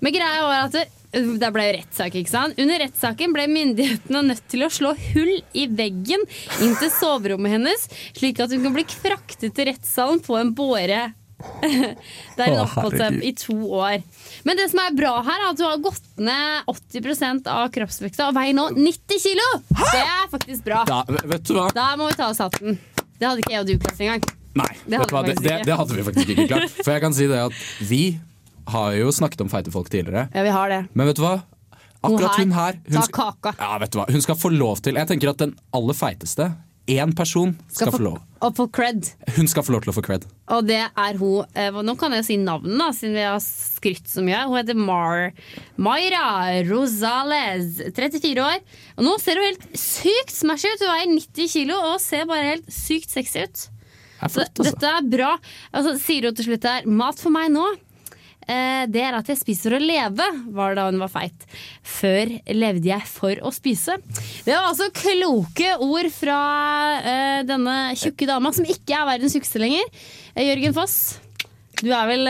Men 0.00 0.14
greia 0.16 0.46
var 0.46 0.64
at 0.64 0.76
det, 0.78 0.86
det 1.12 1.50
ble 1.52 1.66
jo 1.66 1.76
rettssak. 1.76 2.16
ikke 2.16 2.32
sant? 2.32 2.56
Under 2.60 2.80
rettssaken 2.80 3.36
ble 3.36 3.46
myndighetene 3.52 4.24
nødt 4.30 4.46
til 4.48 4.64
å 4.64 4.72
slå 4.72 4.94
hull 5.10 5.34
i 5.52 5.66
veggen 5.68 6.24
inn 6.64 6.76
til 6.80 6.92
soverommet 6.96 7.58
hennes, 7.58 7.88
slik 8.16 8.40
at 8.40 8.54
hun 8.54 8.64
kan 8.64 8.76
bli 8.78 8.86
fraktet 8.88 9.56
til 9.56 9.68
rettssalen 9.68 10.24
på 10.24 10.40
en 10.40 10.54
båre. 10.56 11.10
Der 12.36 12.52
hun 12.52 12.62
oppholdt 12.64 12.98
seg 13.00 13.20
i 13.24 13.32
to 13.36 13.56
år. 13.76 14.00
Men 14.44 14.58
det 14.60 14.70
som 14.72 14.82
er 14.82 14.96
bra 14.96 15.14
her, 15.24 15.44
er 15.44 15.52
at 15.52 15.60
hun 15.60 15.68
har 15.68 15.84
gått 15.84 16.10
ned 16.20 16.72
80% 16.72 17.48
av 17.52 17.68
kroppsvekta 17.76 18.28
og 18.28 18.36
veier 18.40 18.56
nå 18.56 18.70
90 18.76 19.24
kilo! 19.24 19.48
Det 19.80 20.02
er 20.02 20.28
faktisk 20.32 20.64
bra. 20.68 20.84
Da, 20.88 21.04
vet 21.08 21.48
du 21.48 21.56
hva? 21.56 21.70
Da 21.76 21.92
må 22.00 22.08
vi 22.08 22.20
ta 22.20 22.32
oss 22.32 22.40
hatten. 22.44 22.80
Det 23.20 23.28
hadde 23.28 23.44
ikke 23.44 23.56
jeg 23.56 23.64
og 23.64 23.72
du 23.72 23.80
klart 23.80 24.04
engang. 24.04 24.39
Nei, 24.58 24.72
Det 24.86 24.98
hadde 24.98 25.06
vi 25.06 25.10
Det, 25.10 25.20
faktisk 25.20 25.42
det, 25.44 25.52
ikke. 25.54 25.66
det 25.68 25.76
hadde 25.78 25.94
vi 25.98 26.02
faktisk 26.08 26.32
ikke 26.34 26.46
klart. 26.50 26.70
For 26.82 26.90
jeg 26.96 27.02
kan 27.04 27.14
si 27.14 27.26
det 27.30 27.38
at 27.44 27.52
vi 27.90 28.02
har 28.70 28.92
jo 28.98 29.12
snakket 29.14 29.40
om 29.44 29.48
feite 29.52 29.70
folk 29.74 29.90
tidligere. 29.90 30.28
Ja, 30.34 30.42
vi 30.46 30.50
har 30.54 30.68
det. 30.72 30.80
Men 30.94 31.06
vet 31.10 31.16
du 31.20 31.22
hva? 31.22 31.36
Akkurat 32.00 32.38
hun 32.40 32.52
her 32.56 32.78
hun, 32.86 32.96
Ta 32.96 33.06
kaka. 33.12 33.52
ja, 33.60 33.76
vet 33.82 33.92
du 33.92 33.98
hva? 34.00 34.06
hun 34.10 34.22
skal 34.24 34.36
få 34.40 34.48
lov 34.54 34.78
til 34.80 34.96
Jeg 34.96 35.06
tenker 35.10 35.28
at 35.34 35.38
den 35.42 35.50
aller 35.76 35.92
feiteste, 35.94 36.46
én 36.90 37.12
person, 37.14 37.52
skal, 37.70 37.92
få 37.92 38.00
lov. 38.02 38.16
Og 38.42 38.54
få 38.56 38.64
cred. 38.72 39.10
Hun 39.36 39.46
skal 39.46 39.62
få 39.62 39.74
lov 39.76 39.84
til 39.84 39.92
å 39.92 39.94
få 39.94 40.02
cred. 40.02 40.24
Og 40.50 40.64
det 40.66 40.80
er 40.88 41.18
hun 41.20 41.44
eh, 41.54 41.76
Nå 41.86 41.94
kan 42.00 42.16
jeg 42.16 42.24
si 42.26 42.38
navnet, 42.40 42.74
da, 42.80 42.88
siden 42.96 43.14
vi 43.14 43.26
har 43.28 43.38
skrytt 43.44 44.08
så 44.10 44.24
mye. 44.26 44.40
Hun 44.48 44.56
heter 44.58 44.74
Mar 44.80 45.28
Mayra 45.78 46.24
Rosales. 46.66 47.78
34 47.94 48.42
år. 48.42 48.64
Og 48.96 49.06
nå 49.06 49.14
ser 49.22 49.38
hun 49.38 49.46
helt 49.52 49.68
sykt 49.78 50.34
smashy 50.34 50.72
ut. 50.72 50.82
Hun 50.82 50.90
veier 50.96 51.12
90 51.14 51.52
kilo 51.52 51.76
og 51.92 52.00
ser 52.02 52.26
bare 52.30 52.48
helt 52.56 52.72
sykt 52.74 53.12
sexy 53.12 53.44
ut. 53.44 53.66
Er 54.20 54.28
Så 54.28 54.40
flott, 54.40 54.58
altså. 54.60 54.70
dette 54.70 54.90
er 54.96 55.06
bra. 55.16 55.30
Altså, 55.72 55.94
sier 56.02 56.28
hun 56.28 56.34
til 56.36 56.50
slutt 56.50 56.66
her 56.68 56.86
Mat 56.86 57.20
for 57.22 57.32
meg 57.34 57.48
nå. 57.54 57.64
Eh, 58.50 58.86
Det 58.90 59.02
er 59.04 59.14
at 59.18 59.28
jeg 59.28 59.38
spiser 59.38 59.74
å 59.76 59.78
leve 59.80 60.24
Var 60.56 60.72
det 60.72 60.76
da 60.80 60.86
hun 60.88 60.98
var 61.02 61.10
feit. 61.12 61.46
Før 61.86 62.32
levde 62.56 62.88
jeg 62.88 63.06
for 63.06 63.36
å 63.46 63.52
spise. 63.54 63.96
Det 64.44 64.52
var 64.56 64.70
altså 64.72 64.88
kloke 64.96 65.74
ord 65.84 66.08
Fra 66.12 66.38
eh, 67.00 67.40
denne 67.48 67.78
tjukke 68.00 68.26
dama 68.30 68.52
Som 68.56 68.64
ikke 68.68 68.96
er 68.96 69.08
verdens 69.14 69.36
tjukkeste 69.36 69.60
lenger. 69.62 69.84
Eh, 70.34 70.46
Jørgen 70.50 70.76
Foss 70.76 71.00
du 71.80 71.88
er, 71.96 72.04
vel, 72.10 72.28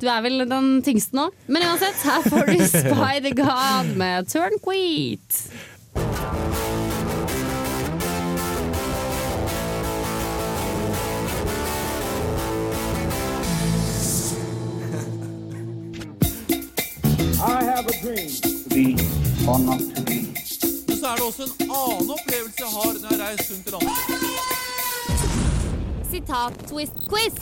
du 0.00 0.06
er 0.08 0.22
vel 0.24 0.46
den 0.48 0.68
tyngste 0.80 1.18
nå. 1.18 1.26
Men 1.52 1.66
uansett, 1.68 1.98
her 2.06 2.22
får 2.32 2.46
du 2.48 2.62
Spy 2.78 3.18
the 3.26 3.34
God 3.36 3.90
Med 4.00 4.30
Turnqueat 4.32 5.42
Men 20.86 20.96
så 20.96 21.06
er 21.10 21.16
det 21.18 21.24
også 21.26 21.44
en 21.44 21.52
annen 21.68 22.12
opplevelse 22.14 22.62
jeg 22.62 22.70
har 22.72 22.92
når 23.02 23.10
jeg 23.12 23.18
reiser 23.20 23.50
rundt 23.54 23.66
i 23.66 23.70
landet. 23.74 23.96
Sitat-twist-quiz. 26.06 27.34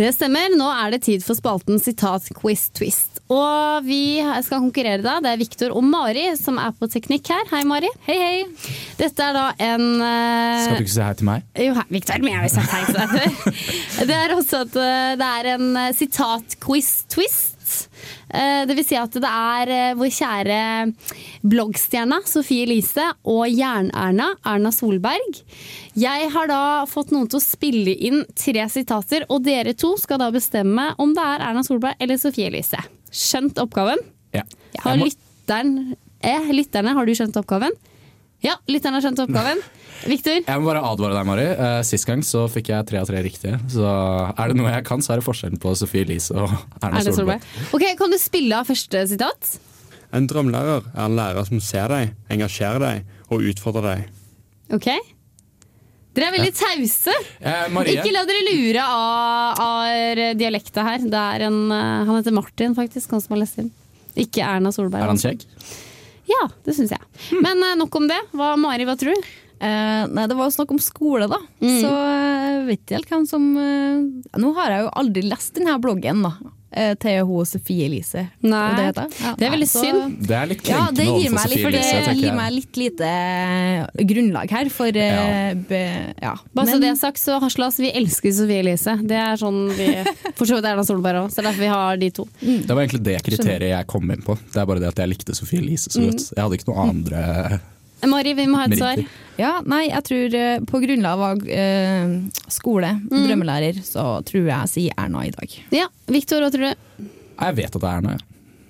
Det 0.00 0.10
stemmer. 0.16 0.56
Nå 0.56 0.68
er 0.72 0.94
det 0.94 1.02
tid 1.04 1.20
for 1.26 1.36
spalten 1.36 1.76
sitat-quiz-twist. 1.82 3.20
Og 3.34 3.84
vi 3.84 4.20
skal 4.44 4.62
konkurrere 4.64 5.04
da. 5.04 5.18
Det 5.20 5.30
er 5.34 5.40
Viktor 5.40 5.76
og 5.76 5.84
Mari 5.84 6.24
som 6.40 6.56
er 6.60 6.72
på 6.78 6.88
teknikk 6.92 7.28
her. 7.34 7.44
Hei, 7.52 7.62
Mari. 7.68 7.90
Hei, 8.08 8.16
hei. 8.20 8.44
Dette 8.96 9.28
er 9.28 9.36
da 9.36 9.46
en 9.60 9.86
uh... 10.00 10.64
Skal 10.64 10.80
du 10.80 10.84
ikke 10.86 10.96
si 10.96 11.04
hei 11.04 11.14
til 11.20 11.28
meg? 11.28 11.44
jo, 11.66 11.72
Viktor. 11.92 12.24
Men 12.24 12.32
jeg 12.32 12.40
har 12.46 12.52
sagt 12.56 12.72
hei 12.72 12.84
til 12.88 12.96
deg 12.96 13.08
før. 13.12 13.28
Det 14.08 14.16
er 14.22 14.36
også 14.36 14.64
at 14.64 14.72
uh, 14.76 15.12
det 15.20 15.28
er 15.28 15.44
en 15.54 15.76
eh, 15.80 15.92
sitat-quiz-twist. 15.96 17.50
Eh, 18.34 18.64
Det 18.66 18.74
vil 18.76 18.84
si 18.86 18.96
at 18.98 19.14
det 19.14 19.30
er 19.30 19.70
eh, 19.70 19.94
vår 19.98 20.10
kjære 20.10 20.58
bloggstjerna 21.46 22.18
Sofie 22.26 22.64
Elise 22.66 23.04
og 23.30 23.44
Jern-Erna, 23.50 24.30
Erna 24.48 24.72
Solberg. 24.74 25.40
Jeg 25.98 26.30
har 26.34 26.50
da 26.50 26.60
fått 26.90 27.12
noen 27.14 27.28
til 27.30 27.38
å 27.38 27.44
spille 27.44 27.94
inn 27.94 28.24
tre 28.34 28.66
sitater, 28.72 29.26
og 29.28 29.44
dere 29.46 29.76
to 29.78 29.94
skal 30.00 30.18
da 30.22 30.30
bestemme 30.34 30.90
om 30.98 31.14
det 31.14 31.22
er 31.34 31.46
Erna 31.50 31.62
Solberg 31.66 32.00
eller 32.02 32.18
Sofie 32.20 32.48
Elise. 32.50 32.80
Skjønt 33.14 33.60
oppgaven? 33.62 34.00
Ja. 34.34 34.42
Har 34.82 34.98
lytteren, 34.98 35.94
eh, 36.20 36.50
lytterne, 36.50 36.94
har 36.96 37.06
du 37.06 37.14
skjønt 37.14 37.36
oppgaven? 37.38 37.70
Ja, 38.44 38.58
lytteren 38.68 38.98
har 38.98 39.04
skjønt 39.04 39.22
oppgaven. 39.24 39.60
Victor? 40.04 40.42
Jeg 40.44 40.60
må 40.60 40.66
bare 40.68 40.82
advare 40.84 41.16
deg, 41.16 41.24
Mari. 41.28 41.44
Eh, 41.48 41.78
Sist 41.88 42.04
gang 42.08 42.20
så 42.26 42.42
fikk 42.52 42.68
jeg 42.74 42.84
tre 42.90 42.98
av 43.00 43.06
tre 43.08 43.22
riktige. 43.24 43.56
Så 43.72 43.84
er 43.86 44.50
det 44.52 44.58
noe 44.58 44.72
jeg 44.74 44.84
kan, 44.84 45.00
så 45.04 45.14
er 45.14 45.22
det 45.22 45.24
forskjellen 45.24 45.60
på 45.62 45.72
Sofie 45.80 46.04
Elise 46.04 46.36
og 46.36 46.52
Erna 46.82 47.00
er 47.00 47.08
Solberg. 47.08 47.46
Ok, 47.72 47.86
Kan 47.96 48.12
du 48.12 48.18
spille 48.20 48.58
av 48.58 48.68
første 48.68 49.00
sitat? 49.14 49.54
En 50.14 50.28
drømmelærer 50.30 50.84
er 50.92 51.06
en 51.08 51.16
lærer 51.16 51.48
som 51.48 51.62
ser 51.64 51.88
deg, 51.90 52.12
engasjerer 52.30 52.84
deg 52.84 53.32
og 53.32 53.48
utfordrer 53.48 53.88
deg. 53.88 54.04
Ok. 54.76 54.90
Dere 56.14 56.28
er 56.28 56.36
veldig 56.36 56.52
tause. 56.54 57.14
Eh, 57.40 57.80
Ikke 57.96 58.12
la 58.14 58.26
dere 58.28 58.44
lure 58.52 58.84
av, 58.84 59.64
av 59.64 60.36
dialekta 60.38 60.84
her. 60.86 61.08
Det 61.10 61.24
er 61.32 61.48
en, 61.48 61.58
eh, 61.72 62.04
han 62.04 62.20
heter 62.20 62.36
Martin, 62.36 62.76
faktisk, 62.76 63.10
han 63.16 63.24
som 63.24 63.34
har 63.34 63.42
lest 63.46 63.58
inn. 63.64 63.72
Ikke 64.14 64.44
Erna 64.46 64.70
Solberg. 64.70 65.00
er 65.00 65.08
han 65.08 65.16
altså. 65.16 65.32
kjekk? 65.32 65.48
Ja, 66.30 66.42
det 66.64 66.76
syns 66.76 66.94
jeg. 66.94 67.02
Men 67.44 67.62
eh, 67.62 67.76
nok 67.78 67.94
om 68.00 68.08
det. 68.10 68.20
Hva, 68.36 68.54
Mari, 68.60 68.86
hva 68.88 68.96
tror 69.00 69.16
du? 69.16 69.32
Eh, 69.64 70.02
nei, 70.10 70.26
det 70.28 70.36
var 70.36 70.50
snakk 70.52 70.72
om 70.74 70.80
skole, 70.82 71.28
da. 71.30 71.38
Mm. 71.62 71.78
Så 71.80 71.90
jeg 71.92 72.64
vet 72.68 72.82
ikke 72.82 72.98
helt 72.98 73.12
hvem 73.12 73.26
som 73.28 73.44
eh, 73.60 74.40
Nå 74.40 74.50
har 74.58 74.72
jeg 74.74 74.84
jo 74.84 74.92
aldri 75.02 75.24
lest 75.28 75.54
denne 75.58 75.76
bloggen, 75.82 76.24
da. 76.26 76.34
Eh, 76.76 76.94
Til 77.00 77.20
hun 77.28 77.46
Sofie 77.48 77.86
Elise. 77.88 78.24
Nei, 78.42 78.62
det 78.76 78.84
heter? 78.90 79.08
Ja, 79.22 79.34
det 79.38 79.46
er 79.48 79.52
veldig 79.54 79.68
så- 79.70 79.82
synd. 79.84 80.16
Det 80.28 80.36
er 80.38 80.46
litt 80.50 80.62
krenkende 80.62 81.04
ja, 81.06 81.12
overfor 81.14 81.38
Sofie 81.44 81.62
for 81.64 81.70
det 81.76 82.16
gir 82.20 82.34
meg 82.38 82.52
litt 82.54 82.76
lite 82.80 83.10
eh, 83.10 84.04
grunnlag 84.12 84.50
her 84.50 84.70
for 84.74 84.86
ja. 85.00 85.54
be, 85.54 85.82
ja. 86.22 86.34
Bare 86.54 86.66
så 86.72 86.80
det 86.82 86.90
er 86.92 86.98
sagt, 87.00 87.18
så 87.22 87.38
Haslas, 87.42 87.78
vi 87.82 87.90
elsker 87.94 88.32
Sofie 88.34 88.60
Elise. 88.64 88.96
Det 89.02 89.16
er 89.18 89.36
sånn 89.40 89.62
vi 89.76 89.88
For 90.38 90.46
så 90.48 90.58
vidt 90.58 90.66
Erna 90.70 90.84
Solberg 90.86 91.24
òg, 91.24 91.30
så 91.30 91.40
det 91.40 91.44
er 91.44 91.50
derfor 91.50 91.64
vi 91.66 91.72
har 91.74 91.96
de 92.00 92.10
to. 92.10 92.26
Det 92.40 92.70
var 92.74 92.82
egentlig 92.84 93.02
det 93.06 93.18
kriteriet 93.26 93.70
jeg 93.70 93.86
kom 93.90 94.10
inn 94.10 94.22
på. 94.26 94.36
Det 94.52 94.60
er 94.62 94.66
bare 94.66 94.82
det 94.82 94.90
at 94.92 94.98
jeg 95.04 95.12
likte 95.14 95.34
Sofie 95.38 95.60
Elise 95.62 95.90
så 95.90 96.00
Mm. 96.02 96.10
godt. 96.10 96.26
Jeg 96.34 96.42
hadde 96.44 96.58
ikke 96.58 96.68
noe 96.72 96.88
andre 96.88 97.60
Mari, 98.10 98.34
vi 98.38 98.46
må 98.50 98.60
ha 98.62 98.66
et 98.70 98.78
svar. 98.78 99.02
Ja, 99.38 99.56
nei, 99.66 99.88
jeg 99.90 100.04
tror 100.06 100.34
eh, 100.38 100.58
på 100.70 100.80
grunnlag 100.84 101.22
av 101.28 101.48
eh, 101.50 102.12
skole, 102.54 102.92
Mm. 103.10 103.24
drømmelærer, 103.26 103.80
så 103.82 104.22
tror 104.26 104.44
jeg 104.44 104.52
jeg 104.54 104.70
sier 104.74 104.92
Erna 105.04 105.24
i 105.26 105.32
dag. 105.34 105.56
Ja, 105.74 105.88
Viktor, 106.06 106.40
hva 106.44 106.52
tror 106.54 106.70
du? 106.70 107.08
Jeg 107.40 107.56
vet 107.58 107.74
at 107.74 107.80
det 107.82 107.90
er 107.90 107.96
Erna. 107.98 108.16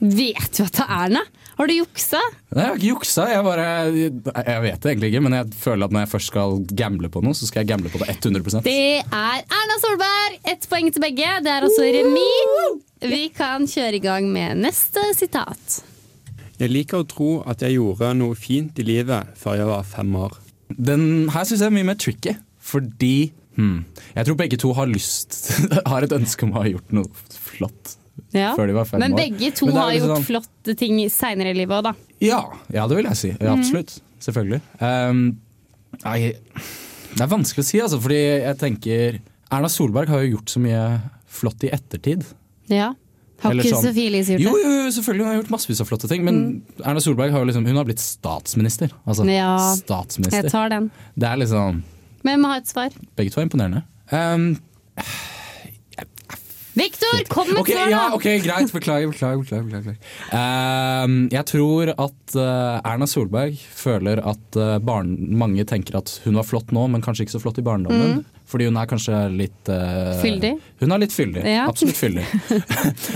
Vet 0.05 0.57
du 0.57 0.63
at 0.65 0.73
det 0.79 0.85
er 0.89 0.95
Erna? 1.05 1.23
Har 1.55 1.69
du 1.71 1.75
juksa? 1.77 2.19
Nei, 2.51 2.63
Jeg 2.65 2.67
har 2.67 2.75
ikke 2.81 2.89
juksa. 2.89 3.25
Jeg, 3.31 3.45
bare, 3.47 3.67
jeg 3.95 4.63
vet 4.65 4.81
det 4.83 4.91
egentlig 4.91 5.11
ikke, 5.13 5.21
men 5.23 5.37
jeg 5.39 5.53
føler 5.55 5.85
at 5.87 5.93
når 5.95 6.03
jeg 6.03 6.11
først 6.17 6.33
skal 6.33 6.57
gamble 6.83 7.11
på 7.15 7.23
noe, 7.23 7.37
så 7.39 7.47
skal 7.47 7.63
jeg 7.63 7.69
gamble 7.71 7.93
på 7.93 8.01
det 8.03 8.09
100% 8.17 8.65
Det 8.67 8.75
er 9.05 9.45
Erna 9.45 9.77
Solberg! 9.85 10.41
Ett 10.51 10.67
poeng 10.73 10.91
til 10.91 11.05
begge. 11.05 11.29
Det 11.47 11.53
er 11.55 11.63
altså 11.69 11.87
remis. 11.95 12.83
Vi 13.05 13.29
kan 13.37 13.69
kjøre 13.71 14.01
i 14.01 14.03
gang 14.03 14.27
med 14.33 14.65
neste 14.65 15.05
sitat. 15.15 15.83
Jeg 16.61 16.71
liker 16.71 17.03
å 17.03 17.07
tro 17.09 17.43
at 17.51 17.61
jeg 17.65 17.75
gjorde 17.79 18.13
noe 18.17 18.35
fint 18.39 18.79
i 18.79 18.85
livet 18.87 19.33
før 19.41 19.57
jeg 19.59 19.67
var 19.67 19.83
fem 19.89 20.15
år. 20.17 20.37
Den 20.71 21.29
her 21.35 21.45
syns 21.45 21.61
jeg 21.61 21.67
er 21.71 21.75
mye 21.75 21.89
mer 21.91 21.99
tricky, 22.01 22.37
fordi 22.65 23.33
hmm, 23.57 23.85
jeg 24.17 24.27
tror 24.29 24.39
begge 24.41 24.59
to 24.63 24.73
har 24.75 24.87
lyst 24.91 25.37
Har 25.91 26.03
et 26.07 26.15
ønske 26.17 26.47
om 26.47 26.55
å 26.55 26.63
ha 26.63 26.69
gjort 26.71 26.95
noe 26.97 27.11
flott 27.35 27.97
Ja. 28.35 28.53
før 28.57 28.67
de 28.71 28.75
var 28.79 28.85
fem 28.89 29.01
Men 29.03 29.13
år. 29.15 29.21
begge 29.25 29.51
to 29.55 29.67
Men 29.67 29.77
har 29.77 29.91
litt 29.93 30.03
gjort 30.03 30.17
sånn- 30.17 30.27
flotte 30.31 30.77
ting 30.79 30.99
seinere 31.11 31.51
i 31.55 31.59
livet 31.59 31.77
òg, 31.77 31.85
da. 31.91 31.95
Ja, 32.23 32.41
ja, 32.73 32.87
det 32.91 32.97
vil 32.97 33.07
jeg 33.11 33.17
si. 33.21 33.29
Ja, 33.41 33.55
Mhm. 33.55 33.61
absolutt. 33.61 34.01
Selvfølgelig. 34.25 34.61
Um, 34.81 35.39
nei, 36.05 36.33
det 37.15 37.21
er 37.21 37.27
vanskelig 37.31 37.63
å 37.63 37.69
si, 37.69 37.81
altså, 37.81 38.01
fordi 38.01 38.21
jeg 38.43 38.59
tenker 38.59 39.21
Erna 39.53 39.69
Solberg 39.69 40.09
har 40.09 40.23
jo 40.25 40.37
gjort 40.39 40.51
så 40.55 40.59
mye 40.65 40.81
flott 41.29 41.63
i 41.67 41.71
ettertid. 41.71 42.25
Ja. 42.73 42.95
Har 43.43 43.53
ikke 43.55 43.73
sånn- 43.75 43.83
Sofie 43.89 44.07
Elise 44.09 44.33
gjort 44.37 44.39
det? 44.39 44.45
jo, 44.45 44.57
jo, 44.85 44.91
selvfølgelig. 44.91 45.25
Hun 45.25 45.27
har 45.33 45.43
gjort 45.43 45.51
massevis 45.51 45.81
av 45.81 45.89
flotte 45.89 46.09
ting. 46.09 46.25
Men 46.25 46.63
Erna 46.85 47.01
Solberg 47.01 47.31
har 47.33 47.45
liksom, 47.45 47.67
hun 47.67 47.77
har 47.77 47.85
blitt 47.85 47.99
statsminister. 48.01 48.91
Altså, 49.07 49.27
Ja, 49.29 49.75
statsminister. 49.77 50.43
Jeg 50.43 50.51
tar 50.53 50.69
den. 50.71 50.91
Det 51.19 51.29
er 51.29 51.37
liksom 51.37 51.83
Men 52.25 52.33
jeg 52.33 52.41
må 52.41 52.49
ha 52.49 52.57
et 52.57 52.67
svar. 52.69 52.91
Begge 53.17 53.31
to 53.33 53.41
er 53.41 53.45
imponerende. 53.49 53.83
Um, 54.13 54.57
jeg, 56.75 56.85
Victor, 56.85 57.21
kom 57.31 57.49
med 57.53 57.61
Ok, 57.63 57.69
svar, 57.71 57.91
ja, 57.93 57.99
da! 58.09 58.15
ok, 58.17 58.25
Greit. 58.43 58.73
Beklager. 58.75 59.11
beklager, 59.13 59.43
beklager, 59.45 59.67
beklager. 59.71 59.97
Uh, 60.33 61.29
jeg 61.33 61.45
tror 61.51 61.93
at 61.95 62.35
uh, 62.37 62.81
Erna 62.93 63.07
Solberg 63.11 63.59
føler 63.79 64.19
at 64.27 64.59
uh, 64.59 64.77
barn, 64.83 65.13
mange 65.39 65.65
tenker 65.71 65.97
at 66.01 66.17
hun 66.25 66.35
var 66.41 66.47
flott 66.49 66.73
nå, 66.75 66.87
men 66.91 67.05
kanskje 67.05 67.27
ikke 67.29 67.37
så 67.37 67.43
flott 67.45 67.61
i 67.63 67.67
barndommen. 67.67 68.25
Fordi 68.51 68.67
hun 68.69 68.77
er 68.77 68.87
kanskje 68.91 69.19
litt 69.33 69.69
eh, 69.73 70.19
Fyldig? 70.21 70.51
Hun 70.83 70.93
er 70.93 71.01
litt 71.01 71.15
fyldig. 71.17 71.41
Ja. 71.49 71.63
Absolutt 71.71 71.97
fyldig. 71.97 72.27
Hun 72.53 72.59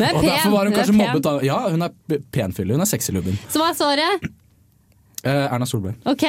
er 0.06 0.14
Og 0.16 0.22
derfor 0.24 0.54
var 0.54 0.70
hun 0.70 0.72
kanskje 0.74 0.94
pen. 0.94 1.00
mobbet 1.02 1.28
av 1.28 1.42
Ja, 1.44 1.58
hun 1.68 1.84
er 1.84 2.22
penfyldig. 2.32 2.72
Hun 2.78 2.82
er 2.82 2.88
sexylubben. 2.88 3.36
Så 3.52 3.60
hva 3.60 3.68
er 3.68 3.76
svaret? 3.76 4.24
Erna 5.28 5.68
Solberg. 5.68 6.00
Ok, 6.08 6.24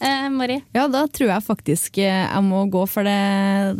eh, 0.00 0.26
Mari? 0.32 0.58
Ja, 0.76 0.86
da 0.90 1.04
tror 1.12 1.32
jeg 1.34 1.46
faktisk 1.46 2.00
eh, 2.02 2.24
jeg 2.26 2.42
må 2.46 2.64
gå 2.72 2.84
for 2.90 3.06
det, 3.06 3.18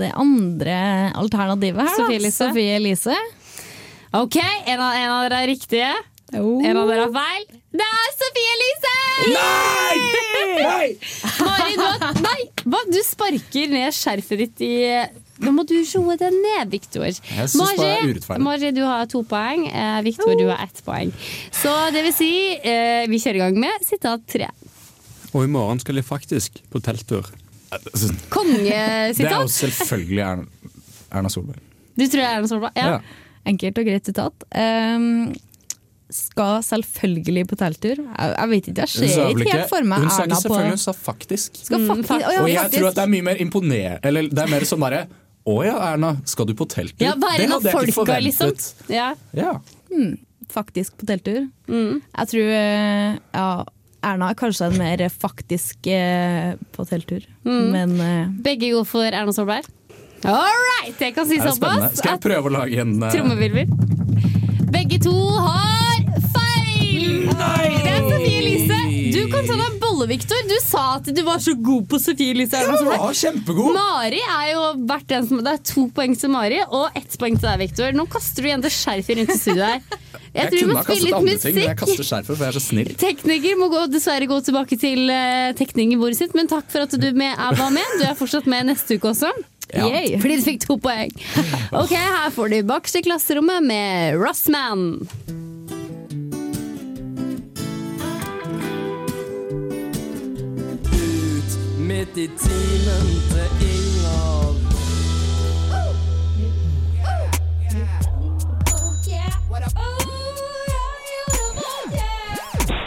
det 0.00 0.12
andre 0.18 0.76
alternativet 1.18 1.82
her. 1.88 1.96
Sofie. 1.96 2.20
Elise. 2.20 2.48
Sofie 2.50 2.76
Elise. 2.78 3.18
Ok, 4.16 4.36
en 4.40 4.80
av, 4.80 4.94
en 4.98 5.10
av 5.14 5.24
dere 5.28 5.44
er 5.44 5.52
riktige. 5.52 5.90
En 6.34 6.76
av 6.78 6.86
dere 6.90 7.06
har 7.06 7.14
feil. 7.14 7.46
Det 7.74 7.86
er 7.86 8.12
Sofie 8.18 8.54
Elise! 8.56 8.94
Nei! 9.34 10.20
Mari, 11.40 11.74
du, 11.76 11.82
har, 11.84 12.14
nei! 12.28 12.38
Hva? 12.64 12.80
du 12.90 13.00
sparker 13.06 13.72
ned 13.72 13.94
skjerfet 13.94 14.40
ditt 14.44 14.64
i 14.66 14.72
Nå 15.40 15.54
må 15.56 15.62
du 15.64 15.72
roe 15.78 16.16
deg 16.20 16.34
ned, 16.36 16.68
Viktor. 16.68 17.06
urettferdig. 17.08 18.42
Mari, 18.44 18.72
du 18.76 18.82
har 18.84 19.06
to 19.08 19.22
poeng. 19.24 19.62
Eh, 19.72 20.00
Viktor, 20.04 20.34
du 20.36 20.50
har 20.50 20.60
ett 20.66 20.82
poeng. 20.84 21.14
Så 21.56 21.72
det 21.94 22.02
vil 22.04 22.12
si, 22.12 22.32
eh, 22.60 23.06
vi 23.08 23.16
kjører 23.22 23.38
i 23.38 23.42
gang 23.46 23.56
med 23.62 23.86
sitat 23.88 24.26
tre. 24.28 24.50
Og 25.34 25.44
i 25.46 25.50
morgen 25.50 25.80
skal 25.82 25.98
de 25.98 26.02
faktisk 26.06 26.62
på 26.72 26.80
telttur. 26.82 27.28
Det 27.70 28.74
er 28.74 29.12
jo 29.14 29.46
selvfølgelig 29.46 30.22
Erna, 30.26 30.46
Erna 31.12 31.30
Solberg. 31.30 31.60
Du 31.94 32.02
tror 32.06 32.18
det 32.18 32.24
er 32.26 32.38
Erna 32.40 32.48
Solberg? 32.50 32.72
Ja. 32.78 32.96
Ja. 32.96 33.28
Enkelt 33.50 33.78
og 33.78 33.86
greit 33.86 34.08
sitat. 34.10 34.44
Um, 34.50 35.30
skal 36.10 36.62
selvfølgelig 36.66 37.44
på 37.50 37.56
telttur. 37.60 38.00
Jeg, 38.02 38.34
jeg 38.34 38.50
vet 38.50 38.68
ikke, 38.72 38.86
jeg 38.86 38.88
ser 39.14 39.28
vel 39.30 39.44
ikke 39.44 39.54
helt 39.54 39.70
for 39.70 39.86
meg 39.86 40.02
Hun 40.02 40.10
sa 40.10 40.24
ikke 40.26 40.40
selvfølgelig, 40.42 40.74
hun 40.74 40.82
sa 40.82 40.94
faktisk. 40.96 41.60
Skal 41.68 41.84
faktisk, 41.86 42.10
Å 42.10 42.18
ja, 42.18 42.40
Og 42.42 42.48
jeg 42.50 42.58
faktisk. 42.64 42.80
tror 42.80 42.88
at 42.90 42.96
det 42.98 43.04
er 43.04 43.12
mye 43.12 43.26
mer 43.28 43.42
imponerende 43.44 44.10
Eller 44.10 44.30
det 44.30 44.42
er 44.42 44.50
mer 44.50 44.66
sånn 44.66 44.82
derre 44.82 45.04
Å 45.50 45.54
ja, 45.68 45.76
Erna, 45.92 46.10
skal 46.28 46.48
du 46.50 46.54
på 46.58 46.66
telttur? 46.72 47.04
Ja, 47.06 47.14
det 47.14 47.30
hadde 47.30 47.70
jeg 47.70 47.86
ikke 47.86 47.96
forventet. 48.00 48.26
liksom. 48.26 48.90
Ja. 48.92 49.06
Ja. 49.38 49.54
Hmm, 49.92 50.16
faktisk 50.50 50.98
på 51.00 51.06
telttur. 51.08 51.46
Mm. 51.70 52.00
Jeg 52.02 52.32
tror 52.34 52.50
eh, 52.58 53.14
ja, 53.38 53.46
Erna 54.02 54.30
er 54.32 54.38
kanskje 54.38 54.68
en 54.70 54.78
mer 54.80 55.02
faktisk 55.12 55.86
eh, 55.92 56.54
på 56.72 56.86
telttur, 56.88 57.26
Mm. 57.44 57.66
men 57.72 57.92
eh, 58.00 58.26
Begge 58.44 58.70
går 58.72 58.84
for 58.88 59.04
Erna 59.04 59.32
Solberg. 59.32 59.68
All 60.24 60.56
right! 60.76 60.96
Jeg 61.00 61.14
kan 61.16 61.24
si 61.28 61.38
såpass 61.40 61.96
Skal 61.96 62.18
jeg 62.18 62.20
prøve 62.26 62.50
å 62.50 62.52
lage 62.52 62.80
en 62.82 62.98
uh... 63.02 63.08
Trommevirvel. 63.12 63.70
Begge 64.70 64.98
to 65.00 65.14
har 65.40 66.02
feil! 66.34 67.28
Det 67.30 67.94
er 67.94 68.04
så 68.04 68.18
Elise. 68.20 68.39
Du 69.10 69.20
kan 69.32 69.46
ta 69.48 69.56
deg 69.56 69.64
en 69.66 69.78
bolle, 69.82 70.06
Victor. 70.10 70.40
Du 70.48 70.54
sa 70.62 70.82
at 70.98 71.08
du 71.14 71.20
var 71.26 71.40
så 71.42 71.54
god 71.58 71.86
på 71.90 71.98
Sofie 72.02 72.34
Elise. 72.34 72.58
Ja, 72.60 72.76
Solberg. 72.78 73.14
kjempegod! 73.20 73.72
Mari 73.76 74.20
er 74.22 74.46
jo 74.52 74.62
vært 74.90 75.14
en 75.16 75.26
som 75.28 75.42
Det 75.44 75.54
er 75.56 75.62
to 75.72 75.86
poeng 75.96 76.14
til 76.18 76.32
Mari 76.32 76.60
og 76.66 76.96
ett 76.98 77.16
poeng 77.20 77.38
til 77.38 77.48
deg, 77.48 77.58
Victor. 77.66 77.92
Nå 77.96 78.06
kaster 78.12 78.42
du 78.44 78.50
igjen 78.50 78.64
det 78.64 78.72
skjerfet 78.74 79.20
rundt 79.20 79.34
i 79.34 79.38
studioet 79.40 79.66
her. 79.68 80.00
Jeg, 80.30 80.44
Jeg 80.44 80.50
tror 80.52 80.60
vi 80.60 80.66
må 80.70 80.82
spille 80.86 81.14
andre 81.16 81.26
musikk. 81.26 81.42
ting, 81.42 81.54
men 81.56 81.64
jeg 81.66 81.78
kaster 81.80 82.06
skjerfet, 82.06 82.30
for 82.36 82.44
jeg 82.44 82.52
er 82.52 82.58
så 82.60 82.62
snill. 82.62 82.90
Tekniker 83.00 83.56
må 83.58 83.66
gå, 83.72 83.80
dessverre 83.90 84.28
gå 84.30 84.36
tilbake 84.46 84.78
til 84.78 85.10
uh, 85.10 85.50
teknikerbordet 85.58 86.20
sitt, 86.20 86.36
men 86.38 86.46
takk 86.50 86.68
for 86.70 86.86
at 86.86 86.94
du 86.94 87.08
med, 87.18 87.34
er, 87.34 87.56
var 87.58 87.72
med. 87.74 87.96
Du 87.98 88.04
er 88.06 88.14
fortsatt 88.18 88.46
med 88.46 88.70
neste 88.70 88.94
uke 89.00 89.10
også. 89.10 89.32
Ja. 89.74 89.86
Yay. 89.90 90.16
Fordi 90.22 90.38
du 90.38 90.46
fikk 90.46 90.62
to 90.68 90.78
poeng. 90.82 91.10
Ok, 91.78 91.92
Her 91.98 92.30
får 92.34 92.50
du 92.54 92.60
Bakerst 92.70 92.98
i 93.02 93.04
klasserommet 93.06 93.66
med 93.66 94.18
Rossman. 94.22 94.86
Midt 102.00 102.16
i 102.16 102.26
timen 102.26 103.06
til 103.30 103.68
Inger. 103.68 104.54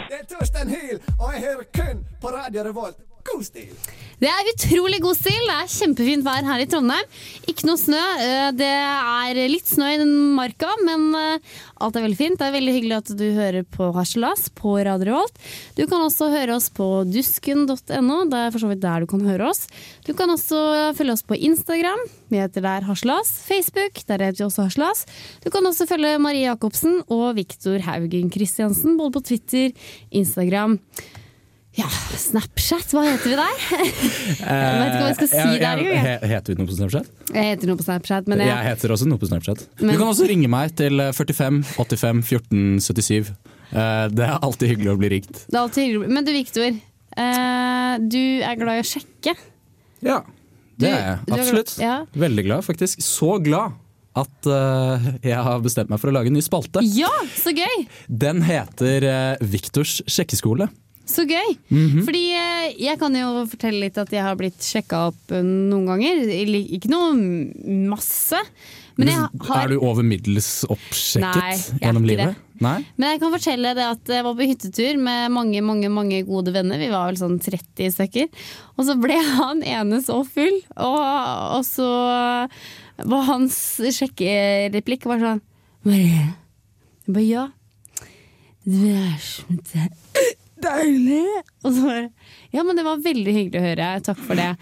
Det 0.08 0.16
er 0.20 0.26
Torstein 0.38 0.68
Hyl, 0.68 1.00
og 1.18 1.32
jeg 1.32 1.40
hører 1.40 1.64
kun 1.74 2.06
på 2.20 2.26
Radio 2.28 2.62
Revolt. 2.62 2.96
God 3.24 3.42
stil! 3.42 4.03
Det 4.20 4.28
er 4.30 4.48
utrolig 4.52 5.00
god 5.02 5.16
stil. 5.18 5.40
Det 5.48 5.54
er 5.58 5.70
kjempefint 5.74 6.24
vær 6.26 6.46
her 6.46 6.62
i 6.62 6.66
Trondheim. 6.70 7.08
Ikke 7.50 7.66
noe 7.68 7.80
snø. 7.80 8.00
Eh, 8.22 8.50
Det 8.56 8.68
er 8.70 9.40
litt 9.50 9.66
snø 9.68 9.88
i 9.94 9.98
den 10.00 10.12
marka, 10.36 10.70
men 10.86 11.08
eh, 11.18 11.54
alt 11.82 11.96
er 11.98 12.04
veldig 12.06 12.18
fint. 12.18 12.38
Det 12.40 12.46
er 12.46 12.54
veldig 12.54 12.74
hyggelig 12.76 12.96
at 13.00 13.10
du 13.18 13.24
hører 13.36 13.66
på 13.74 13.88
Harselas 13.96 14.46
på 14.56 14.76
Radio 14.86 15.08
Revolt. 15.10 15.40
Du 15.76 15.82
kan 15.90 16.04
også 16.06 16.30
høre 16.32 16.56
oss 16.56 16.70
på 16.74 16.86
dusken.no. 17.10 18.20
Det 18.30 18.38
er 18.44 18.54
for 18.54 18.62
så 18.62 18.70
vidt 18.70 18.82
der 18.84 19.04
du 19.04 19.10
kan 19.10 19.24
høre 19.26 19.50
oss. 19.50 19.66
Du 20.06 20.12
kan 20.16 20.30
også 20.32 20.94
følge 20.98 21.16
oss 21.18 21.26
på 21.26 21.36
Instagram. 21.38 22.06
Vi 22.32 22.40
heter 22.40 22.64
der 22.64 22.86
Harselas. 22.88 23.34
Facebook, 23.48 24.00
der 24.08 24.22
heter 24.28 24.44
vi 24.44 24.46
også 24.48 24.68
Harselas. 24.68 25.04
Du 25.44 25.50
kan 25.54 25.66
også 25.68 25.88
følge 25.90 26.16
Marie 26.22 26.46
Jacobsen 26.46 27.02
og 27.08 27.34
Viktor 27.36 27.82
Haugen 27.88 28.30
Christiansen, 28.32 28.96
både 29.00 29.18
på 29.18 29.24
Twitter, 29.32 29.74
Instagram. 30.14 30.78
Ja, 31.74 31.88
Snapchat, 32.14 32.92
hva 32.94 33.02
heter 33.02 33.32
vi 33.32 33.36
der? 33.38 33.54
Jeg 33.74 34.74
vet 34.78 34.92
ikke 34.92 35.00
hva 35.00 35.08
jeg 35.08 35.16
skal 35.18 35.30
si 35.32 35.38
Eh, 35.40 35.54
der 35.58 35.80
engang. 35.80 36.04
jeg, 36.06 36.28
Heter 36.30 36.52
vi 36.54 36.58
noe 36.60 36.68
på 36.70 36.76
Snapchat? 36.78 37.08
Jeg 37.34 37.48
heter 37.50 37.70
noe 37.70 37.78
på 37.80 37.86
Snapchat, 37.88 38.28
men 38.30 38.42
Jeg 38.44 38.50
jeg, 38.52 38.66
heter 38.68 38.94
også 38.94 39.08
noe 39.10 39.18
på 39.18 39.26
Snapchat. 39.30 39.64
Men- 39.80 39.90
Du 39.96 39.98
kan 39.98 40.06
også 40.12 40.28
ringe 40.30 40.50
meg 40.52 40.76
til 40.78 41.00
eh, 41.02 41.10
45 41.16 41.64
85 41.74 42.22
14 42.28 42.78
77. 42.84 43.32
Eh, 43.74 44.06
Det 44.14 44.22
er 44.28 44.38
alltid 44.38 44.70
hyggelig 44.70 44.92
å 44.94 44.98
bli 45.00 45.08
ringt. 45.16 45.32
det 45.48 45.54
er 45.58 45.62
alltid 45.64 45.82
hyggelig. 45.88 46.08
Men 46.14 46.24
du, 46.24 46.32
Viktor. 46.36 46.68
eh, 47.16 47.98
du 47.98 48.22
er 48.46 48.54
glad 48.62 48.78
i 48.78 48.84
å 48.84 48.86
sjekke. 48.94 49.34
Ja, 50.04 50.20
det 50.78 50.90
er 50.92 51.02
jeg. 51.02 51.18
Absolutt. 51.40 51.74
ja. 51.82 52.04
Veldig 52.14 52.44
glad, 52.46 52.62
faktisk. 52.66 53.02
Så 53.02 53.42
glad 53.42 53.74
at 54.14 54.46
eh, 54.46 55.10
jeg 55.26 55.42
har 55.42 55.58
bestemt 55.64 55.90
meg 55.90 55.98
for 55.98 56.12
å 56.12 56.14
lage 56.14 56.30
en 56.30 56.38
ny 56.38 56.42
spalte. 56.46 56.78
Ja, 56.86 57.10
så 57.34 57.50
gøy! 57.50 57.88
Den 58.06 58.42
heter 58.46 59.02
uh, 59.10 59.36
Viktors 59.42 59.98
sjekkeskole. 60.06 60.68
Så 61.04 61.26
gøy. 61.28 61.50
Mhm. 61.68 62.04
Fordi 62.06 62.22
eh, 62.32 62.70
jeg 62.80 62.98
kan 63.00 63.14
jo 63.18 63.44
fortelle 63.50 63.82
litt 63.84 63.98
at 64.00 64.12
jeg 64.14 64.24
har 64.24 64.38
blitt 64.40 64.64
sjekka 64.64 65.02
opp 65.10 65.34
eh, 65.36 65.42
noen 65.44 65.84
ganger. 65.90 66.22
Ikke 66.78 66.88
noe 66.92 67.12
masse. 67.90 68.40
Men 68.96 69.10
jeg 69.10 69.42
har 69.48 69.64
Er 69.64 69.72
du 69.72 69.80
over 69.82 70.06
middels 70.06 70.48
oppsjekket 70.70 71.40
Nei, 71.42 71.78
gjennom 71.82 72.04
livet? 72.06 72.36
Nei? 72.62 72.76
Men 72.94 73.10
jeg 73.10 73.20
kan 73.24 73.32
fortelle 73.34 73.72
det 73.74 73.86
at 73.90 74.12
jeg 74.14 74.22
var 74.22 74.36
på 74.38 74.46
hyttetur 74.46 75.00
med 75.02 75.32
mange 75.34 75.60
mange, 75.66 75.90
mange 75.90 76.20
gode 76.28 76.54
venner. 76.54 76.78
Vi 76.78 76.92
var 76.92 77.08
vel 77.10 77.18
sånn 77.18 77.40
30 77.42 77.90
stykker. 77.96 78.30
Og 78.78 78.86
så 78.86 78.94
ble 79.02 79.18
han 79.18 79.64
ene 79.66 79.98
så 80.06 80.20
full, 80.28 80.60
og, 80.78 81.02
og 81.58 81.66
så 81.66 81.88
var 83.10 83.26
hans 83.26 83.58
sjekkereplikk 83.98 85.08
var 85.10 85.20
sånn 85.24 85.42
Marie. 85.84 86.30
Jeg 87.04 87.12
bare 87.18 87.26
ja. 87.26 87.44
Du 88.64 88.78
er 88.88 89.18
de- 89.50 90.38
deilig. 90.64 91.24
Og 91.64 91.72
så 91.72 91.88
bare 91.88 92.04
Ja, 92.54 92.62
men 92.62 92.78
det 92.78 92.86
var 92.86 93.02
veldig 93.04 93.34
hyggelig 93.38 93.60
å 93.60 93.66
høre. 93.68 93.90
Takk 94.06 94.22
for 94.24 94.38
det. 94.38 94.52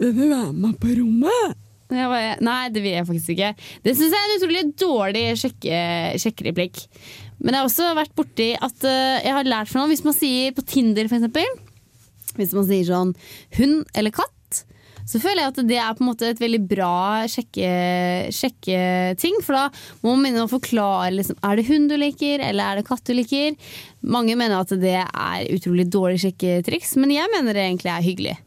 Vil 0.00 0.14
du 0.16 0.24
være 0.28 0.52
med 0.52 0.78
på 0.82 0.94
rommet? 0.98 1.58
Bare, 1.92 2.36
nei, 2.40 2.60
det 2.72 2.80
vil 2.80 2.94
jeg 2.94 3.04
faktisk 3.08 3.34
ikke. 3.34 3.50
Det 3.84 3.92
syns 3.98 4.14
jeg 4.14 4.22
er 4.22 4.30
en 4.30 4.38
utrolig 4.38 4.62
dårlig 4.80 5.24
sjekke, 5.42 5.80
sjekkereplikk. 6.22 6.80
Men 7.42 7.52
jeg 7.52 7.60
har 7.60 7.68
også 7.68 7.90
vært 7.98 8.14
borti 8.16 8.48
at 8.56 8.86
eh, 8.88 9.18
jeg 9.26 9.36
har 9.36 9.48
lært 9.48 9.68
for 9.68 9.80
noen 9.82 9.92
Hvis 9.92 10.04
man 10.06 10.16
sier 10.16 10.54
på 10.56 10.64
Tinder, 10.64 11.08
for 11.10 11.18
eksempel 11.18 12.38
Hvis 12.38 12.52
man 12.54 12.68
sier 12.68 12.86
sånn 12.86 13.10
hund 13.58 13.82
eller 13.98 14.14
katt, 14.14 14.32
så 15.08 15.20
føler 15.22 15.42
jeg 15.42 15.52
at 15.52 15.60
det 15.68 15.78
er 15.82 15.96
på 15.98 16.04
en 16.04 16.10
måte 16.12 16.28
et 16.32 16.40
veldig 16.42 16.60
bra 16.70 16.92
sjekke- 17.30 18.30
sjekketing. 18.32 19.40
For 19.44 19.56
da 19.58 19.64
må 20.02 20.14
man 20.14 20.24
begynne 20.26 20.46
å 20.46 20.50
forklare 20.52 21.10
liksom, 21.16 21.38
er 21.42 21.58
det 21.58 21.66
hund 21.70 21.90
du 21.92 21.96
liker, 22.00 22.42
eller 22.46 22.64
er 22.72 22.80
det 22.80 22.86
katt 22.88 23.04
du 23.08 23.14
liker. 23.16 23.56
Mange 24.02 24.36
mener 24.38 24.60
at 24.62 24.72
det 24.82 24.96
er 25.02 25.50
utrolig 25.54 25.88
dårlig 25.92 26.22
sjekketriks, 26.24 26.96
men 27.02 27.14
jeg 27.14 27.30
mener 27.34 27.54
det 27.56 27.66
egentlig 27.68 27.92
er 27.94 28.06
hyggelig. 28.08 28.38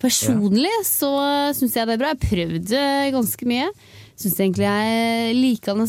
Personlig 0.00 0.72
så 0.88 1.10
syns 1.52 1.74
jeg 1.76 1.88
det 1.90 1.98
er 1.98 2.00
bra. 2.00 2.12
Jeg 2.14 2.16
har 2.16 2.28
prøvd 2.30 2.70
ganske 3.18 3.48
mye. 3.50 3.66
Syns 4.20 4.38
egentlig 4.40 4.66
er 4.68 5.34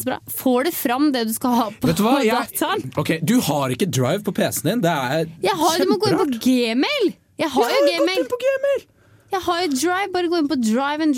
så 0.01 0.07
bra. 0.09 0.17
Får 0.31 0.67
det 0.67 0.73
fram 0.75 1.09
det 1.15 1.25
du 1.29 1.33
skal 1.35 1.55
ha 1.55 1.65
på 1.71 1.87
Vet 1.89 1.99
du 1.99 2.03
hva? 2.03 2.17
Jeg, 2.23 2.35
dataen? 2.51 2.91
ok, 2.99 3.13
du 3.23 3.37
har 3.47 3.71
ikke 3.75 3.87
drive 3.91 4.23
på 4.27 4.33
PC-en 4.35 4.67
din. 4.69 4.83
Det 4.83 4.91
er 4.91 5.31
kjemperart. 5.31 5.79
du 5.79 5.91
må 5.91 5.97
gå 5.99 6.11
inn 6.11 6.19
på 6.21 6.29
Gmail! 6.43 7.13
Jeg 7.41 7.49
har 7.55 7.71
Jeg 7.71 7.79
jo 7.81 8.03
Gmail. 8.03 8.83
Jeg 9.31 9.43
har 9.47 9.63
jo 9.63 9.73
Drive, 9.73 10.11
bare 10.13 10.31
gå 10.31 10.39
inn 10.41 10.51
på 10.51 10.59
Drive 10.59 11.07
and. 11.07 11.17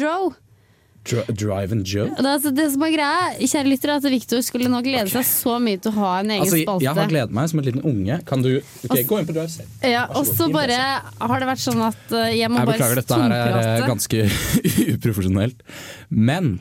Dri 1.04 1.20
drive 1.36 1.72
and 1.76 1.84
Joe? 1.86 2.08
Det, 2.16 2.24
altså, 2.24 2.52
det 2.56 2.70
som 2.72 2.84
er 2.88 2.94
greia, 2.94 3.32
kjære 3.44 3.68
lyttere, 3.68 3.96
er 3.98 4.00
at 4.00 4.14
Victor 4.14 4.44
skulle 4.46 4.70
nå 4.72 4.80
glede 4.86 5.12
seg 5.12 5.26
så 5.28 5.58
mye 5.60 5.82
til 5.84 5.92
å 5.92 5.96
ha 5.98 6.12
en 6.22 6.32
egen 6.32 6.46
Altså, 6.46 6.62
spalte. 6.62 6.86
jeg 6.86 6.96
har 7.00 7.12
gledet 7.12 7.36
meg 7.36 7.50
som 7.52 7.60
en 7.60 7.68
liten 7.68 7.84
unge. 7.90 8.20
Kan 8.30 8.46
du 8.46 8.52
Ok, 8.56 9.02
Gå 9.10 9.20
inn 9.20 9.28
på 9.28 9.36
Drive 9.36 9.52
selv. 9.52 9.74
Ja, 9.84 10.06
og 10.16 10.30
så 10.30 10.48
bare 10.54 10.78
har 11.04 11.44
det 11.44 11.50
vært 11.50 11.64
sånn 11.66 11.84
at 11.84 12.16
uh, 12.16 12.30
jeg 12.32 12.48
må 12.48 12.62
Jeg 12.62 12.70
bare 12.70 12.78
beklager, 12.78 13.02
dette 13.02 13.20
her 13.20 13.36
er 13.36 13.60
eh, 13.64 13.88
ganske 13.90 14.24
uprofesjonelt. 14.96 15.68
Men 16.08 16.56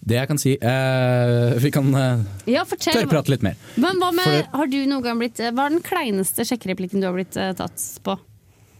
Det 0.00 0.16
jeg 0.20 0.28
kan 0.30 0.38
si 0.40 0.54
eh, 0.56 1.58
Vi 1.62 1.70
kan 1.74 1.90
uh, 1.94 2.22
Ja, 2.50 2.62
tørrprate 2.70 3.34
litt 3.34 3.44
mer. 3.46 3.58
Men 3.74 3.98
hva 3.98 4.14
med, 4.14 4.46
har 4.54 4.70
du 4.70 4.78
noen 4.86 5.02
gang 5.04 5.18
blitt 5.18 5.42
Hva 5.42 5.66
er 5.66 5.74
den 5.74 5.82
kleineste 5.84 6.46
sjekkereplikken 6.46 7.02
du 7.02 7.10
har 7.10 7.18
blitt 7.18 7.34
eh, 7.34 7.50
tatt 7.58 7.82
på? 8.06 8.14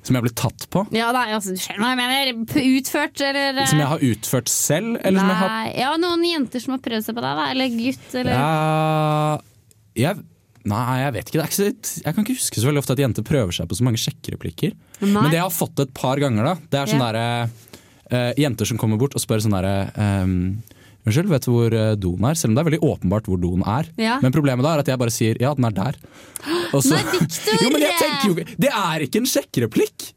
Som 0.01 0.17
jeg 0.17 0.25
blitt 0.25 0.39
tatt 0.41 0.65
på. 0.73 0.87
Ja, 0.97 1.11
nei, 1.13 1.27
altså, 1.37 1.53
skjønner 1.61 1.83
hva 1.85 1.91
jeg 1.93 2.01
mener. 2.01 2.61
Utført, 2.79 3.21
eller 3.21 3.59
eh, 3.61 3.69
Som 3.69 3.83
jeg 3.83 3.91
har 3.91 4.05
utført 4.11 4.49
selv, 4.53 4.95
eller 5.05 5.21
som 5.21 5.29
jeg 5.33 5.41
har 5.43 5.51
Nei, 5.53 5.71
ja, 5.77 5.91
noen 6.01 6.25
jenter 6.25 6.63
som 6.65 6.73
har 6.77 6.83
prøvd 6.87 7.05
seg 7.05 7.19
på 7.19 7.25
deg, 7.27 7.41
da. 7.43 7.49
Eller 7.53 7.75
gutt, 7.75 8.07
eller 8.17 8.33
Ja, 8.33 9.41
jeg, 10.01 10.23
Nei, 10.71 10.97
jeg 11.01 11.13
vet 11.17 11.31
ikke. 11.31 11.39
Det 11.41 11.47
ikke 11.49 11.57
så, 11.59 12.01
jeg 12.05 12.15
kan 12.17 12.25
ikke 12.25 12.37
huske 12.37 12.61
så 12.61 12.69
veldig 12.69 12.83
ofte 12.83 12.97
at 12.97 13.01
jenter 13.01 13.25
prøver 13.27 13.57
seg 13.57 13.69
på 13.69 13.79
så 13.79 13.87
mange 13.87 14.01
sjekkereplikker. 14.01 14.75
Nei. 15.01 15.13
Men 15.15 15.31
det 15.33 15.39
jeg 15.39 15.47
har 15.47 15.55
fått 15.55 15.81
et 15.85 15.93
par 15.97 16.21
ganger, 16.21 16.51
da, 16.51 16.55
det 16.73 16.81
er 16.81 16.91
sånne 16.93 17.09
Ja. 17.11 17.21
der, 17.21 17.79
uh, 18.11 18.33
jenter 18.41 18.69
som 18.69 18.81
kommer 18.81 19.01
bort 19.01 19.17
og 19.17 19.23
spør 19.23 19.41
sånn 19.41 19.57
derre 19.57 19.75
ehm, 19.97 20.37
Unnskyld, 21.07 21.31
vet 21.33 21.47
du 21.47 21.51
hvor 21.55 21.73
eh, 21.75 21.95
doen 21.97 22.25
er? 22.29 22.37
Selv 22.37 22.53
om 22.53 22.57
det 22.59 22.63
er 22.63 22.69
veldig 22.71 22.83
åpenbart 22.85 23.29
hvor 23.31 23.41
doen 23.41 23.63
er. 23.65 23.89
Ja. 24.01 24.19
Men 24.21 24.35
problemet 24.35 24.67
da 24.67 24.75
er 24.77 24.83
at 24.83 24.91
jeg 24.93 25.01
bare 25.01 25.15
sier 25.15 25.39
ja, 25.41 25.55
den 25.57 25.65
er 25.71 25.77
der. 25.77 25.97
Så- 26.75 26.93
Nei, 26.93 27.03
Victor! 27.15 27.63
jo, 27.65 27.71
men 27.73 27.85
jeg 27.87 27.97
tenker 28.01 28.27
jo 28.29 28.35
ikke 28.37 28.57
Det 28.67 28.73
er 28.83 29.07
ikke 29.07 29.23
en 29.23 29.31
sjekkereplikk! 29.33 30.11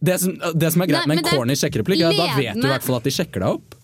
Det 0.00 0.14
som, 0.22 0.32
det 0.56 0.70
som 0.72 0.80
er 0.80 0.88
greit 0.88 1.04
Nei, 1.04 1.16
med 1.18 1.26
en 1.26 1.36
corny 1.36 1.56
sjekkereplikk, 1.60 2.00
er 2.00 2.14
at 2.14 2.16
da 2.16 2.28
vet 2.38 2.56
du 2.56 2.64
i 2.64 2.70
hvert 2.72 2.86
fall 2.86 2.96
at 2.96 3.04
de 3.04 3.12
sjekker 3.12 3.42
deg 3.44 3.58
opp. 3.58 3.74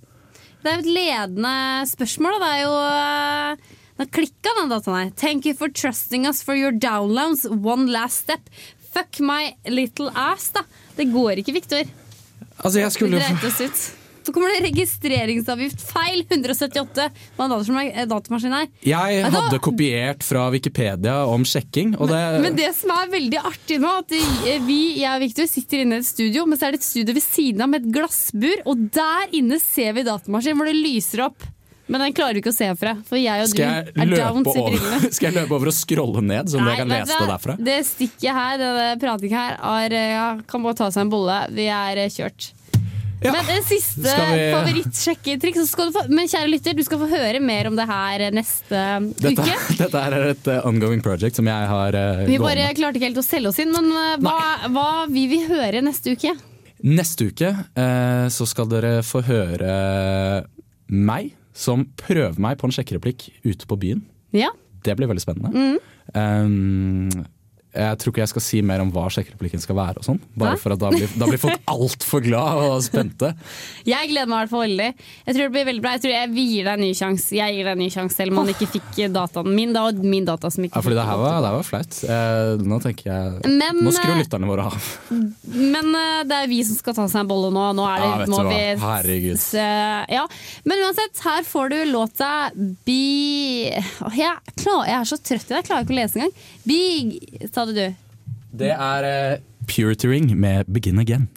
Det 0.64 0.70
er 0.72 0.78
jo 0.78 0.82
et 0.86 0.88
ledende 0.96 1.52
spørsmål, 1.92 2.38
det 2.40 2.48
er 2.54 2.62
jo 2.62 2.72
eh, 2.86 3.74
Da 4.00 4.06
klikka 4.16 4.54
den 4.62 4.72
dataen 4.72 4.96
her. 4.96 5.10
Thank 5.20 5.44
you 5.48 5.52
for 5.56 5.68
trusting 5.68 6.24
us 6.28 6.40
for 6.42 6.56
your 6.56 6.72
downloads. 6.72 7.44
One 7.48 7.86
last 7.92 8.24
step. 8.24 8.48
Fuck 8.96 9.20
my 9.20 9.52
little 9.68 10.08
ass, 10.16 10.48
da. 10.56 10.64
Det 10.96 11.10
går 11.12 11.44
ikke, 11.44 11.52
Victor. 11.56 11.84
Altså, 12.64 12.80
jeg 12.80 12.92
skulle 12.96 13.20
jo. 13.20 13.76
Så 14.26 14.32
kommer 14.34 14.50
det 14.50 14.64
registreringsavgift 14.66 15.82
feil 15.86 16.24
178 16.26 17.04
Hva 17.36 17.46
er 17.46 17.52
datamaskin- 17.52 17.92
eh, 17.94 18.06
datamaskin 18.10 18.54
her. 18.56 18.66
Jeg 18.82 19.24
du 19.30 19.36
hadde 19.36 19.60
kopiert 19.62 20.24
fra 20.26 20.48
Wikipedia 20.50 21.20
om 21.30 21.44
sjekking, 21.46 21.94
og 22.00 22.08
det 22.10 22.22
Men 22.42 22.56
det 22.58 22.72
som 22.74 22.90
er 22.90 23.06
veldig 23.12 23.38
artig 23.38 23.78
nå, 23.80 23.92
at 24.02 24.10
vi, 24.66 24.80
jeg 24.98 25.12
og 25.14 25.20
Victor 25.22 25.46
sitter 25.46 25.84
inne 25.84 26.00
i 26.00 26.02
et 26.02 26.08
studio, 26.08 26.44
men 26.46 26.58
så 26.58 26.66
er 26.68 26.72
det 26.74 26.80
et 26.82 26.88
studio 26.90 27.14
ved 27.14 27.22
siden 27.22 27.62
av 27.62 27.68
med 27.70 27.84
et 27.86 27.92
glassbur, 27.94 28.64
og 28.66 28.88
der 28.90 29.30
inne 29.38 29.60
ser 29.62 29.92
vi 29.94 30.02
datamaskin 30.02 30.56
hvor 30.58 30.66
det 30.66 30.74
lyser 30.74 31.22
opp. 31.28 31.46
Men 31.86 32.02
den 32.02 32.12
klarer 32.18 32.34
vi 32.34 32.40
ikke 32.42 32.50
å 32.50 32.56
se 32.56 32.66
fra, 32.74 32.96
for 33.06 33.14
jeg 33.14 33.44
og 33.44 33.46
du 33.46 33.52
Skal 33.54 33.84
du 33.94 34.00
er 34.02 34.16
downs 34.18 34.56
i 34.56 34.62
brillene. 34.66 35.12
skal 35.14 35.28
jeg 35.30 35.34
løpe 35.36 35.54
over 35.54 35.70
og 35.70 35.76
scrolle 35.76 36.22
ned, 36.26 36.50
sånn 36.50 36.66
at 36.66 36.72
jeg 36.72 36.80
kan 36.82 36.88
lese 36.90 37.06
du 37.06 37.22
det 37.22 37.30
derfra? 37.30 37.54
Det 37.68 37.76
stikket 37.86 38.34
her, 38.34 38.58
det 38.58 39.00
pratingen 39.04 39.38
her, 39.38 39.54
er, 39.62 39.94
eh, 39.94 40.10
ja, 40.16 40.26
kan 40.50 40.66
bare 40.66 40.74
ta 40.82 40.88
seg 40.90 41.04
en 41.06 41.12
bolle. 41.14 41.38
Vi 41.54 41.68
er 41.70 42.02
eh, 42.02 42.10
kjørt. 43.26 43.36
Men 43.36 43.50
det 43.50 43.58
siste 43.68 44.14
vi- 44.16 44.48
favorittsjekketriks 44.54 45.74
få, 45.76 46.04
Men 46.08 46.30
kjære 46.30 46.50
lytter, 46.50 46.76
du 46.78 46.82
skal 46.86 47.00
få 47.02 47.08
høre 47.10 47.40
mer 47.42 47.70
om 47.70 47.76
det 47.78 47.86
her 47.90 48.26
neste 48.34 48.82
Dette, 49.20 49.34
uke. 49.42 49.56
dette 49.82 50.02
her 50.06 50.18
er 50.18 50.28
et 50.32 50.50
uh, 50.52 50.66
ongoing 50.68 51.02
project 51.04 51.38
som 51.38 51.48
jeg 51.50 51.70
har 51.72 51.96
uh, 51.98 52.24
Vi 52.28 52.38
bare 52.42 52.68
klarte 52.78 53.00
ikke 53.00 53.10
helt 53.10 53.22
å 53.22 53.26
selge 53.26 53.52
oss 53.52 53.62
inn, 53.62 53.72
men 53.74 53.90
uh, 53.92 54.16
hva, 54.24 54.36
hva 54.72 54.90
vil 55.10 55.30
vi 55.32 55.42
høre 55.48 55.82
neste 55.84 56.16
uke? 56.16 56.34
Neste 56.86 57.30
uke 57.32 57.52
uh, 57.52 58.26
så 58.32 58.46
skal 58.48 58.68
dere 58.70 59.00
få 59.06 59.24
høre 59.26 60.46
meg 60.86 61.32
som 61.56 61.86
prøver 61.98 62.36
meg 62.42 62.58
på 62.60 62.68
en 62.68 62.74
sjekkereplikk 62.76 63.30
ute 63.46 63.66
på 63.68 63.78
byen. 63.80 64.04
Ja. 64.36 64.50
Det 64.84 64.94
blir 64.98 65.08
veldig 65.08 65.24
spennende. 65.24 65.50
Mm. 65.56 65.78
Um, 66.12 67.24
jeg 67.76 67.98
tror 68.00 68.12
ikke 68.12 68.22
jeg 68.24 68.32
skal 68.32 68.44
si 68.46 68.60
mer 68.64 68.80
om 68.82 68.90
hva 68.94 69.06
sjekkereplikken 69.12 69.62
skal 69.62 69.76
være. 69.78 70.00
og 70.00 70.06
sånn 70.06 70.20
Bare 70.36 70.56
Hæ? 70.56 70.60
for 70.62 70.74
at 70.74 70.80
Da 70.82 70.90
blir, 70.94 71.08
da 71.20 71.28
blir 71.28 71.40
folk 71.42 71.60
altfor 71.70 72.24
glad 72.24 72.62
og 72.66 72.82
spente. 72.86 73.32
Jeg 73.92 74.10
gleder 74.10 74.26
meg 74.30 74.36
i 74.36 74.40
hvert 74.44 74.52
fall 74.52 74.64
veldig. 74.66 74.88
Jeg 75.26 75.34
tror 75.36 75.42
det 75.44 75.52
blir 75.54 75.66
veldig 75.68 75.82
bra. 75.84 75.92
Jeg 75.96 76.02
tror 76.04 76.12
jeg 76.16 76.30
vil 76.34 76.48
gi 76.50 76.62
deg 76.66 76.72
en 76.72 76.82
ny 76.82 76.90
sjanse. 76.98 77.28
Jeg 77.36 77.54
gir 77.56 77.68
deg 77.68 77.72
en 77.76 77.82
ny 77.84 77.88
sjanse 77.92 78.16
selv 78.18 78.32
om 78.34 78.40
man 78.42 78.50
ikke 78.52 78.68
fikk 78.72 79.00
dataen 79.14 79.50
min. 79.54 79.74
Det 79.76 79.82
var 79.86 80.00
min 80.16 80.26
data 80.26 80.50
som 80.50 80.64
ikke 80.66 80.76
Ja, 80.78 80.82
fordi 80.86 80.98
det 80.98 81.06
her 81.06 81.20
var, 81.20 81.36
det 81.44 81.50
her 81.50 81.56
var 81.58 81.66
flaut. 81.68 81.98
Eh, 82.16 82.64
nå 82.66 82.80
tenker 82.84 83.10
jeg 83.12 83.52
Men, 83.60 83.82
Nå 83.86 83.92
skrur 83.94 84.14
eh, 84.16 84.20
lytterne 84.22 84.50
våre 84.50 84.66
av. 84.70 84.88
Men 85.54 85.92
eh, 86.00 86.22
det 86.28 86.40
er 86.42 86.50
vi 86.50 86.60
som 86.66 86.78
skal 86.78 86.96
ta 86.98 87.06
seg 87.12 87.22
en 87.24 87.30
bolle 87.30 87.52
nå. 87.54 87.66
Nå 87.78 87.86
er 87.90 88.02
det, 88.02 88.10
Ja, 88.10 88.30
må 88.32 88.42
vi 88.48 88.60
Herregud. 88.82 89.38
se, 89.42 89.66
ja. 90.16 90.24
Men 90.64 90.84
uansett, 90.86 91.22
her 91.26 91.46
får 91.46 91.72
du 91.74 91.78
låta 91.92 92.32
Be 92.56 93.00
jeg, 94.16 94.34
klar, 94.60 94.84
jeg 94.88 94.96
er 94.98 95.08
så 95.08 95.18
trøtt 95.20 95.46
i 95.48 95.52
dag, 95.54 95.60
jeg 95.60 95.68
klarer 95.68 95.86
ikke 95.86 95.94
å 95.94 95.98
lese 96.00 96.20
engang. 96.20 96.34
Be 96.66 97.50
det 97.66 97.76
du. 97.76 97.94
Det 98.64 98.70
er 98.72 99.08
uh, 99.34 99.38
Purity 99.66 100.06
Ring 100.06 100.30
med 100.38 100.64
Begin 100.72 100.98
Again. 100.98 101.28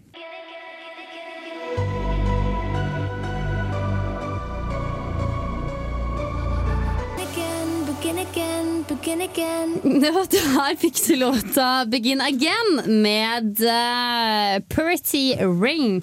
Begin 8.89 9.21
again. 9.21 9.75
Ja, 9.83 10.23
der 10.31 10.75
fikk 10.81 10.97
du 11.05 11.15
låta 11.15 11.85
'Begin 11.85 12.21
Again' 12.21 13.01
med 13.03 13.61
uh, 13.61 14.59
Purity 14.69 15.35
Ring. 15.39 16.01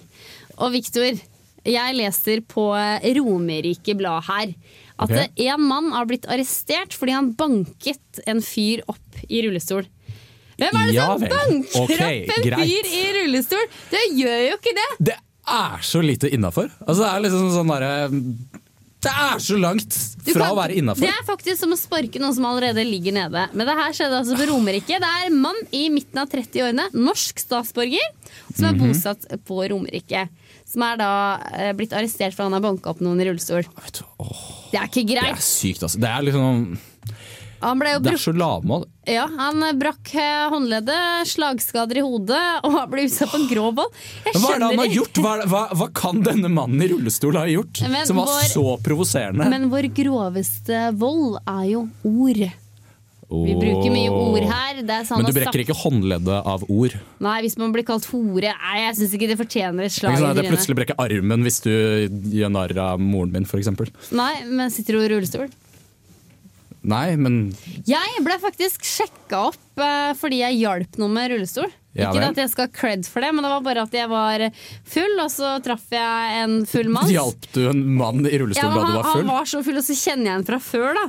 Og 0.56 0.72
Victor, 0.72 1.18
jeg 1.66 1.96
leser 1.98 2.40
på 2.46 2.68
Romerike 3.18 3.96
Blad 3.98 4.22
her 4.28 4.54
at 4.96 5.10
Ok. 5.10 5.16
eh, 5.16 5.50
en 5.50 5.60
mann 5.60 5.90
har 5.92 6.06
blitt 6.08 6.28
arrestert 6.30 6.94
fordi 6.96 7.12
han 7.12 7.34
banket 7.36 8.22
en 8.26 8.40
fyr 8.40 8.84
opp 8.88 9.20
i 9.28 9.42
rullestol. 9.44 9.84
Hvem 10.56 10.76
er 10.80 10.86
det 10.88 10.94
Ja 10.96 11.06
som 11.12 11.20
banker 11.20 11.80
okay, 11.82 12.20
opp 12.24 12.36
en 12.36 12.44
greit. 12.50 12.68
fyr 12.68 12.92
i 12.96 13.06
rullestol? 13.20 13.66
Det 13.92 14.04
gjør 14.16 14.38
jo 14.50 14.54
ikke 14.60 14.76
det! 14.78 14.86
Det 15.10 15.16
er 15.46 15.82
så 15.86 16.00
lite 16.02 16.30
innafor. 16.32 16.70
Altså, 16.86 17.02
det 17.04 17.10
er 17.12 17.20
liksom 17.26 17.50
sånn 17.54 17.68
derre 17.74 17.90
Det 19.06 19.12
er 19.12 19.38
så 19.38 19.58
langt 19.60 19.92
fra 20.26 20.40
kan- 20.40 20.50
å 20.50 20.56
være 20.56 20.96
Det 20.96 21.08
er 21.12 21.22
faktisk 21.28 21.58
som 21.60 21.70
å 21.70 21.76
sparke 21.78 22.18
noen 22.18 22.34
som 22.34 22.44
allerede 22.48 22.82
ligger 22.88 23.12
nede. 23.14 23.44
Men 23.54 23.66
det 23.68 23.76
her 23.76 23.92
skjedde 23.92 24.18
altså 24.22 24.34
på 24.40 24.48
Romerike. 24.48 24.86
Det 24.98 25.10
er 25.12 25.26
en 25.28 25.36
mann 25.38 25.60
i 25.70 25.84
midten 25.92 26.18
av 26.18 26.28
30-årene, 26.32 26.88
norsk 26.94 27.38
statsborger, 27.38 28.02
som 28.56 28.64
er 28.66 28.72
Mhm. 28.72 28.80
bosatt 28.88 29.28
på 29.46 29.68
Romerike. 29.70 30.28
Som 30.66 30.82
er 30.82 30.96
da 30.96 31.38
eh, 31.54 31.72
blitt 31.74 31.92
arrestert 31.92 32.34
for 32.34 32.42
han 32.48 32.52
har 32.52 32.60
banka 32.60 32.90
opp 32.90 32.98
noen 33.00 33.20
i 33.20 33.24
rullestol. 33.28 33.62
Det 34.72 34.80
er 34.80 34.88
ikke 34.88 35.06
greit. 35.06 35.36
Det 35.36 35.38
er 35.38 35.46
sykt, 35.46 35.82
altså. 35.86 36.00
Det 36.00 36.08
er 36.10 36.22
liksom 36.26 36.78
Han 37.62 37.80
ble 37.80 37.94
jo 37.94 38.02
Det 38.04 38.12
er 38.12 38.20
så 38.20 38.34
lavmål. 38.36 38.84
ja, 39.08 39.26
Han 39.38 39.64
brakk 39.80 40.12
eh, 40.14 40.48
håndleddet, 40.52 41.30
slagskader 41.30 42.00
i 42.00 42.04
hodet 42.04 42.42
og 42.62 42.76
han 42.76 42.90
ble 42.90 43.06
utsatt 43.06 43.32
for 43.32 43.40
en 43.40 43.74
vold. 43.76 43.96
Jeg 44.26 44.34
hva 44.42 44.52
er 44.54 44.60
det 44.60 44.68
han 44.68 44.82
har 44.82 44.92
gjort? 44.92 45.22
Hva, 45.24 45.32
hva, 45.46 45.62
hva 45.80 45.88
kan 45.94 46.20
denne 46.26 46.50
mannen 46.52 46.82
i 46.84 46.90
rullestol 46.92 47.38
ha 47.40 47.46
gjort 47.48 47.82
Men 47.88 48.06
som 48.06 48.20
var 48.20 48.30
vår- 48.34 48.52
så 48.52 48.76
provoserende? 48.84 49.48
Men 49.48 49.70
vår 49.72 49.90
groveste 49.96 50.86
vold 50.98 51.40
er 51.46 51.64
jo 51.72 51.88
ord. 52.04 52.46
Vi 53.26 53.54
bruker 53.58 53.90
mye 53.90 54.10
ord 54.14 54.44
her. 54.46 54.82
Det 54.86 54.94
er 55.00 55.06
sånn 55.08 55.18
Men 55.18 55.32
du 55.32 55.34
brekker 55.34 55.64
ikke 55.64 55.74
håndleddet 55.74 56.46
av 56.46 56.62
ord. 56.70 56.94
Nei, 57.18 57.40
hvis 57.42 57.56
man 57.58 57.72
blir 57.74 57.82
kalt 57.88 58.06
hore 58.12 58.52
Nei, 58.54 58.76
jeg 58.84 58.98
syns 59.00 59.16
ikke 59.18 59.28
det 59.32 59.38
fortjener 59.40 59.88
et 59.88 59.90
Det 59.90 59.96
slag 59.98 60.14
ikke 60.14 60.22
sånn 60.22 60.30
at 60.30 60.42
jeg 60.44 60.52
plutselig 60.52 60.76
brekker 60.78 61.00
armen 61.02 61.42
hvis 61.46 61.58
du 61.64 61.72
gjør 62.38 62.52
narr 62.54 62.76
av 62.78 63.02
moren 63.02 63.32
min, 63.34 63.48
f.eks. 63.48 63.72
Nei, 64.14 64.34
men 64.46 64.70
sitter 64.70 64.94
du 64.98 65.02
i 65.02 65.10
rullestol? 65.16 65.50
Nei, 66.86 67.16
men 67.18 67.50
Jeg 67.88 68.20
ble 68.22 68.36
faktisk 68.38 68.84
sjekka 68.86 69.40
opp 69.48 69.82
eh, 69.82 70.12
fordi 70.18 70.38
jeg 70.44 70.60
hjalp 70.60 70.98
noen 71.02 71.16
med 71.16 71.32
rullestol. 71.34 71.72
Ja 71.96 72.10
ikke 72.12 72.20
vel. 72.20 72.28
at 72.28 72.36
jeg 72.42 72.50
skal 72.52 72.66
ha 72.68 72.72
cred 72.76 73.06
for 73.08 73.24
det, 73.24 73.30
men 73.34 73.42
det 73.46 73.50
var 73.50 73.62
bare 73.64 73.82
at 73.88 73.94
jeg 73.96 74.08
var 74.12 74.42
full, 74.84 75.14
og 75.24 75.30
så 75.32 75.54
traff 75.64 75.86
jeg 75.90 76.42
en 76.44 76.58
full 76.68 76.90
mann. 76.92 77.08
hjalp 77.10 77.46
du 77.56 77.62
en 77.70 77.80
mann 77.96 78.20
i 78.26 78.34
Ja, 78.34 78.42
rullestol 78.44 78.68
men 78.70 78.76
da 78.76 78.82
du 78.82 78.86
han, 78.86 78.96
var 79.00 79.08
han 79.08 79.16
full? 79.16 79.30
var 79.32 79.44
så 79.54 79.62
full, 79.64 79.80
og 79.80 79.86
så 79.88 79.96
kjenner 79.96 80.28
jeg 80.30 80.34
han 80.36 80.44
fra 80.44 80.58
før, 80.60 80.92
da. 81.00 81.06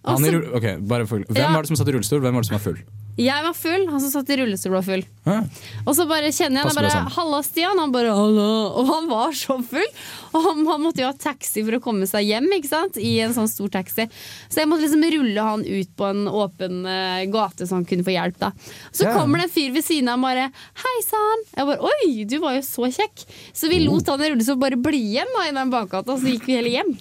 Og 0.00 0.14
Han 0.16 0.24
i, 0.24 0.30
så- 0.32 0.54
ok, 0.56 0.66
bare 0.88 1.06
full. 1.06 1.24
Hvem 1.28 1.36
Ja. 1.44 1.52
var 1.52 1.62
det 1.62 1.68
som 1.68 1.76
satt 1.76 1.88
i 1.88 1.92
rullestol, 1.92 2.20
hvem 2.24 2.32
var 2.34 2.40
det 2.40 2.48
som 2.48 2.56
var 2.56 2.64
full? 2.64 2.80
Jeg 3.24 3.44
var 3.44 3.56
full, 3.56 3.86
han 3.90 4.00
som 4.02 4.12
satt 4.12 4.30
i 4.32 4.36
rullestol 4.40 4.72
var 4.72 4.84
full. 4.86 5.02
Hæ? 5.26 5.36
Og 5.84 5.92
så 5.96 6.06
bare 6.08 6.30
kjenner 6.32 6.62
jeg 6.62 6.70
han 6.70 6.78
bare? 6.78 7.02
'Halla, 7.12 7.40
Stian'. 7.44 7.80
Han 7.80 7.92
bare. 7.92 8.14
Og 8.14 8.86
han 8.88 9.08
var 9.10 9.34
så 9.36 9.58
full. 9.60 9.90
Og 10.30 10.46
han, 10.46 10.62
han 10.66 10.82
måtte 10.82 11.02
jo 11.02 11.10
ha 11.10 11.16
taxi 11.16 11.64
for 11.66 11.76
å 11.76 11.82
komme 11.84 12.08
seg 12.08 12.28
hjem 12.28 12.48
ikke 12.56 12.70
sant? 12.70 12.96
i 12.96 13.18
en 13.24 13.34
sånn 13.36 13.50
stor 13.50 13.68
taxi. 13.74 14.06
Så 14.48 14.62
jeg 14.62 14.70
måtte 14.70 14.86
liksom 14.86 15.04
rulle 15.16 15.46
han 15.50 15.66
ut 15.66 15.92
på 15.98 16.08
en 16.08 16.24
åpen 16.30 16.84
uh, 16.86 17.20
gate 17.32 17.66
så 17.66 17.80
han 17.80 17.86
kunne 17.88 18.06
få 18.06 18.14
hjelp. 18.14 18.38
da 18.40 18.52
Så 18.88 19.06
yeah. 19.06 19.16
kommer 19.18 19.42
det 19.42 19.50
en 19.50 19.54
fyr 19.58 19.74
ved 19.74 19.84
siden 19.86 20.12
av 20.12 20.20
og 20.20 20.28
bare 20.30 20.50
'hei 20.50 20.98
sann'. 21.06 21.46
Jeg 21.56 21.70
bare 21.72 21.90
'oi, 21.90 22.24
du 22.24 22.38
var 22.38 22.56
jo 22.56 22.64
så 22.64 22.88
kjekk'. 22.88 23.26
Så 23.52 23.68
vi 23.68 23.84
lot 23.84 24.08
han 24.08 24.22
i 24.22 24.32
rullestol 24.32 24.60
bare 24.60 24.80
bli 24.80 25.02
igjen 25.12 25.34
da, 25.36 25.48
i 25.48 25.56
den 25.56 25.72
bakgata, 25.72 26.16
så 26.16 26.30
gikk 26.30 26.46
vi 26.46 26.56
heller 26.60 26.78
hjem. 26.80 26.94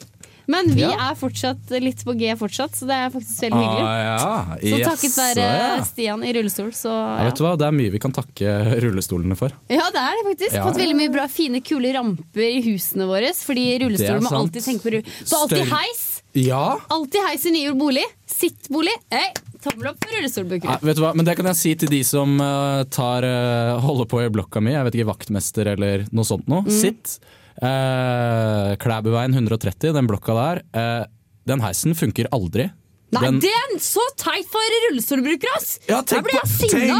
Men 0.49 0.71
vi 0.73 0.85
er 0.87 1.17
fortsatt 1.19 1.73
litt 1.83 2.01
på 2.05 2.15
G 2.17 2.31
fortsatt, 2.39 2.77
så 2.77 2.87
det 2.89 2.97
er 2.97 3.11
faktisk 3.13 3.43
veldig 3.45 3.59
hyggelig. 3.61 3.85
Ah, 3.85 3.99
ja. 4.05 4.19
Så 4.57 4.79
takket 4.81 5.09
Jaså, 5.09 5.25
være. 5.45 5.83
Stian 5.89 6.25
i 6.25 6.33
rullestol, 6.35 6.71
så 6.75 6.93
Ja, 6.93 7.27
vet 7.27 7.37
du 7.39 7.43
hva, 7.45 7.55
Det 7.59 7.67
er 7.67 7.75
mye 7.77 7.93
vi 7.93 8.01
kan 8.01 8.15
takke 8.15 8.55
rullestolene 8.81 9.37
for. 9.39 9.53
Ja, 9.69 9.89
det 9.93 10.01
er 10.01 10.17
det 10.17 10.25
faktisk. 10.31 10.57
Ja. 10.57 10.65
Fått 10.65 10.81
veldig 10.81 10.97
mye 10.97 11.13
bra, 11.13 11.27
fine, 11.31 11.61
kule 11.65 11.93
ramper 11.95 12.45
i 12.47 12.63
husene 12.65 13.09
våre. 13.09 13.33
Fordi 13.39 13.67
er 13.77 14.23
må 14.23 14.33
alltid 14.41 14.65
tenke 14.65 14.87
på 14.87 14.95
rull... 14.97 15.13
Så 15.21 15.43
alltid 15.43 15.69
heis! 15.69 16.07
Ja, 16.37 16.79
Alltid 16.93 17.25
heis 17.25 17.45
i 17.49 17.51
ny 17.53 17.63
bolig. 17.73 18.05
Sittbolig. 18.29 18.93
Hey, 19.09 19.31
tommel 19.63 19.89
opp 19.91 20.03
for 20.03 20.13
rullestolbrukere. 20.13 20.77
Vet 20.85 20.99
du 20.99 21.01
hva? 21.03 21.15
Men 21.17 21.25
det 21.25 21.35
kan 21.39 21.49
jeg 21.49 21.57
si 21.57 21.73
til 21.81 21.89
de 21.91 22.03
som 22.05 22.37
eh, 22.43 22.83
tar, 22.93 23.25
eh, 23.25 23.73
holder 23.81 24.09
på 24.09 24.21
i 24.21 24.29
blokka 24.33 24.61
mi. 24.63 24.75
Jeg 24.75 24.85
vet 24.87 24.99
ikke, 24.99 25.09
vaktmester 25.09 25.73
eller 25.73 26.05
noe 26.13 26.27
sånt 26.27 26.49
noe. 26.51 26.65
Mm. 26.67 26.73
Sitt. 26.73 27.17
Eh, 27.61 28.75
Klæbuveien 28.79 29.33
130, 29.35 29.93
den 29.95 30.07
blokka 30.09 30.35
der. 30.37 30.61
eh, 30.73 31.05
den 31.49 31.59
heisen 31.63 31.95
funker 31.97 32.27
aldri. 32.31 32.69
Nei, 33.11 33.21
den, 33.25 33.39
er 33.41 33.71
så 33.81 34.03
teit 34.21 34.45
for 34.51 34.61
rullestolbrukere, 34.85 35.55
ass! 35.57 35.79
ja, 35.89 35.97
tenk, 36.05 36.27
på, 36.27 36.35
jeg 36.35 36.43
ass! 36.43 36.59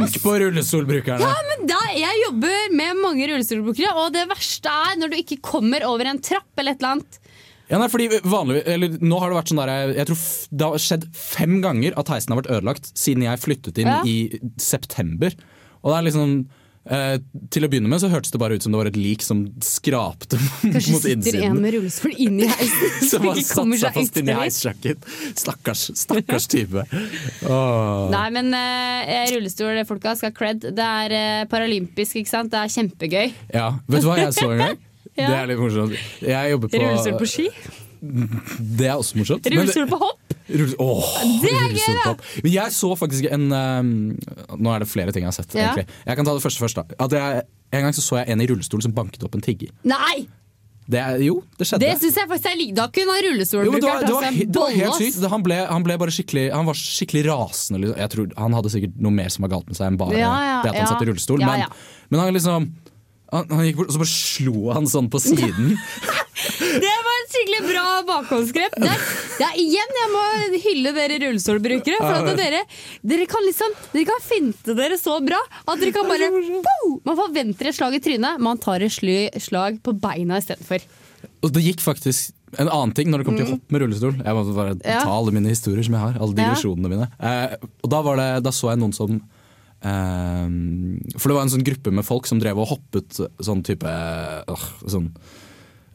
tenk 0.10 0.24
på 0.24 0.32
rullestolbrukerne! 0.42 1.22
Ja, 1.22 1.36
men 1.52 1.68
da, 1.70 1.78
Jeg 1.94 2.24
jobber 2.26 2.72
med 2.74 2.98
mange 3.04 3.28
rullestolbrukere, 3.30 3.92
og 3.94 4.16
det 4.16 4.24
verste 4.32 4.74
er 4.74 4.98
når 4.98 5.12
du 5.14 5.18
ikke 5.20 5.38
kommer 5.46 5.86
over 5.86 6.10
en 6.10 6.18
trapp 6.26 6.50
eller 6.58 6.74
et 6.74 6.82
eller 6.82 6.96
annet. 6.98 7.20
Ja, 7.70 7.78
nei, 7.78 7.88
fordi 7.94 8.08
vanlig, 8.26 8.64
eller, 8.66 8.96
nå 9.06 9.20
har 9.22 9.30
Det 9.30 9.38
vært 9.38 9.52
sånn 9.54 9.62
der, 9.62 9.94
jeg 10.00 10.10
tror 10.10 10.18
f- 10.18 10.48
det 10.50 10.66
har 10.72 10.82
skjedd 10.88 11.06
fem 11.14 11.60
ganger 11.62 11.94
at 12.02 12.10
heisen 12.10 12.34
har 12.34 12.42
vært 12.42 12.52
ødelagt 12.58 12.90
siden 12.98 13.28
jeg 13.28 13.44
flyttet 13.46 13.78
inn 13.78 13.92
Ja. 13.94 14.02
i 14.10 14.40
september. 14.58 15.30
Og 15.84 15.94
det 15.94 15.98
er 16.00 16.08
liksom 16.10 16.34
eh, 16.90 17.16
Til 17.54 17.66
å 17.66 17.70
begynne 17.72 17.90
med 17.92 18.02
så 18.02 18.10
hørtes 18.12 18.34
det 18.34 18.40
bare 18.42 18.58
ut 18.58 18.66
som 18.66 18.74
det 18.74 18.80
var 18.82 18.90
et 18.92 18.98
lik 19.00 19.24
som 19.26 19.44
skrapte 19.66 20.40
Kanskje 20.62 20.94
mot 20.96 21.04
sitter 21.04 21.12
en 21.14 21.20
innsiden. 21.20 21.62
med 21.64 21.76
rullestol 21.78 22.16
inni 22.18 22.50
heisen 22.50 22.96
Som 23.12 23.28
har 23.30 23.40
ikke 23.40 23.48
satt 23.50 23.60
kommer 23.62 23.82
seg 23.82 23.96
fast 24.00 24.16
ut 24.18 24.22
inni 24.24 24.36
heissjakken. 24.40 25.08
Stakkars, 25.40 25.86
stakkars 26.04 26.50
type. 26.52 26.86
Oh. 27.50 28.10
Nei, 28.12 28.26
men 28.36 28.52
eh, 28.54 29.30
rullestolfolka 29.34 30.12
skal 30.20 30.30
ha 30.32 30.36
cred. 30.36 30.66
Det 30.76 30.86
er 30.86 31.14
eh, 31.16 31.46
paralympisk, 31.50 32.18
ikke 32.20 32.30
sant? 32.30 32.52
Det 32.54 32.60
er 32.60 32.72
kjempegøy. 32.74 33.32
Ja, 33.56 33.70
Vet 33.90 34.04
du 34.04 34.10
hva 34.10 34.18
jeg 34.20 34.36
så 34.36 34.50
en 34.52 34.62
gang? 34.62 34.82
Ja. 35.16 35.28
Det 35.30 35.36
er 35.40 35.50
litt 35.50 35.60
morsomt. 35.62 35.96
Jeg 36.24 36.52
jobber 36.54 36.72
på 36.72 36.82
Rullestol 36.84 37.18
på 37.20 37.30
ski? 37.30 37.48
Det 38.02 38.88
er 38.88 38.96
også 39.00 39.20
morsomt. 39.20 39.48
Rullestol 39.52 39.88
på 39.92 40.00
hopp? 40.04 40.29
Rull- 40.50 40.76
Åh, 40.82 41.12
Det 41.44 41.52
er 41.54 41.76
gøy! 41.78 42.16
Men 42.44 42.52
jeg 42.52 42.74
så 42.74 42.90
faktisk 42.98 43.30
en 43.30 43.48
ehm, 43.54 43.94
Nå 44.58 44.74
er 44.74 44.84
det 44.84 44.90
flere 44.90 45.14
ting 45.14 45.28
jeg 45.28 45.32
har 45.32 45.38
sett. 45.38 45.54
Ja. 45.58 45.76
Jeg 45.78 46.18
kan 46.18 46.26
ta 46.26 46.34
det 46.34 46.44
første 46.44 46.64
først. 46.64 46.82
jeg, 46.90 47.46
En 47.72 47.86
gang 47.86 47.94
så, 47.94 48.02
så 48.02 48.22
jeg 48.22 48.34
en 48.34 48.42
i 48.42 48.50
rullestol 48.50 48.82
som 48.82 48.96
banket 48.96 49.24
opp 49.24 49.38
en 49.38 49.46
tigger. 49.46 49.72
Nei! 49.88 50.28
Det 50.90 51.02
jo, 51.22 51.36
det 51.60 51.68
skjedde. 51.70 51.86
Det 51.86 52.02
syns 52.02 52.16
jeg 52.18 52.30
faktisk 52.32 52.50
er 52.50 52.56
likte 52.58 52.80
Da 52.80 52.88
kunne 52.90 53.14
han 53.14 53.22
jo, 53.22 53.30
men 53.30 53.44
det, 53.44 53.46
rullestolbruker 53.46 53.84
var, 53.84 54.00
det, 54.02 54.14
var, 54.16 54.72
tatt 54.74 54.78
helt 54.80 54.96
sykt. 54.98 55.26
Han 55.30 55.44
ble, 55.46 55.58
han 55.70 55.86
ble 55.86 55.98
bare 56.02 56.14
skikkelig 56.16 56.46
Han 56.50 56.66
var 56.66 56.80
skikkelig 56.80 57.26
rasende. 57.28 57.84
Liksom. 57.84 58.00
Jeg 58.02 58.14
tror 58.16 58.32
Han 58.42 58.58
hadde 58.58 58.72
sikkert 58.74 58.96
noe 59.06 59.14
mer 59.14 59.30
som 59.30 59.46
var 59.46 59.54
galt 59.54 59.70
med 59.70 59.78
seg 59.78 59.92
enn 59.92 60.00
bare 60.02 60.18
Ja, 60.18 60.32
ja, 60.48 60.56
det 60.66 60.74
at 60.74 60.80
han 60.82 60.90
satt 60.90 61.06
i 61.06 61.12
rullestol. 61.12 61.46
Men, 61.46 61.68
men 62.10 62.24
han 62.24 62.34
liksom 62.34 62.72
han, 63.30 63.46
han 63.54 63.62
gikk 63.68 63.78
bort 63.78 63.92
og 63.92 63.94
så 63.94 64.02
bare 64.02 64.10
slo 64.10 64.72
han 64.74 64.88
sånn 64.90 65.10
på 65.14 65.22
siden. 65.22 65.76
Det 66.82 66.94
skikkelig 67.40 67.62
bra 67.72 67.86
bakhåndsgrep. 68.10 68.78
Det 68.84 68.90
er, 68.92 69.04
det 69.40 69.48
er 69.50 69.58
igjen, 69.64 69.94
jeg 70.00 70.12
må 70.14 70.24
hylle 70.68 70.94
dere 71.00 71.20
rullestolbrukere. 71.26 72.00
For 72.04 72.32
dere, 72.38 72.62
dere 73.14 73.28
kan 73.32 73.46
liksom 73.48 73.76
Dere 73.94 74.06
kan 74.12 74.22
finte 74.28 74.76
dere 74.78 74.98
så 75.00 75.16
bra 75.26 75.40
at 75.66 75.80
dere 75.82 75.94
kan 75.96 76.08
bare 76.10 76.30
boom! 76.36 77.00
Man 77.08 77.18
forventer 77.20 77.72
et 77.72 77.78
slag 77.80 77.96
i 77.98 78.02
trynet, 78.04 78.38
man 78.44 78.60
tar 78.62 78.84
et 78.86 78.94
slag 79.42 79.80
på 79.86 79.96
beina 80.04 80.38
istedenfor. 80.44 80.84
Og 81.44 81.52
det 81.56 81.64
gikk 81.66 81.82
faktisk 81.84 82.36
en 82.60 82.68
annen 82.68 82.94
ting 82.98 83.10
når 83.12 83.22
det 83.22 83.28
kom 83.28 83.36
til 83.38 83.50
hopp 83.52 83.72
med 83.72 83.84
rullestol. 83.84 84.16
Jeg 84.26 84.36
må 84.36 84.44
bare 84.56 84.76
Mm. 84.80 84.86
Ja. 84.86 85.02
ta 85.06 85.12
alle 85.14 85.32
mine 85.36 85.52
historier 85.52 85.84
som 85.86 85.94
jeg 85.94 86.02
har. 86.02 86.16
Alle 86.20 86.34
digresjonene 86.38 86.90
mine. 86.90 87.08
Eh, 87.20 87.56
og 87.84 87.90
da, 87.94 88.00
var 88.06 88.18
det, 88.18 88.30
da 88.44 88.52
så 88.56 88.72
jeg 88.72 88.80
noen 88.82 88.94
som 88.96 89.20
eh, 89.86 90.48
For 91.20 91.30
det 91.30 91.36
var 91.38 91.44
en 91.46 91.54
sånn 91.54 91.66
gruppe 91.68 91.94
med 91.94 92.08
folk 92.08 92.28
som 92.30 92.40
drev 92.42 92.60
og 92.64 92.72
hoppet 92.74 93.20
sånn 93.46 93.62
type 93.68 93.86
øh, 93.86 94.66
sånn, 94.90 95.12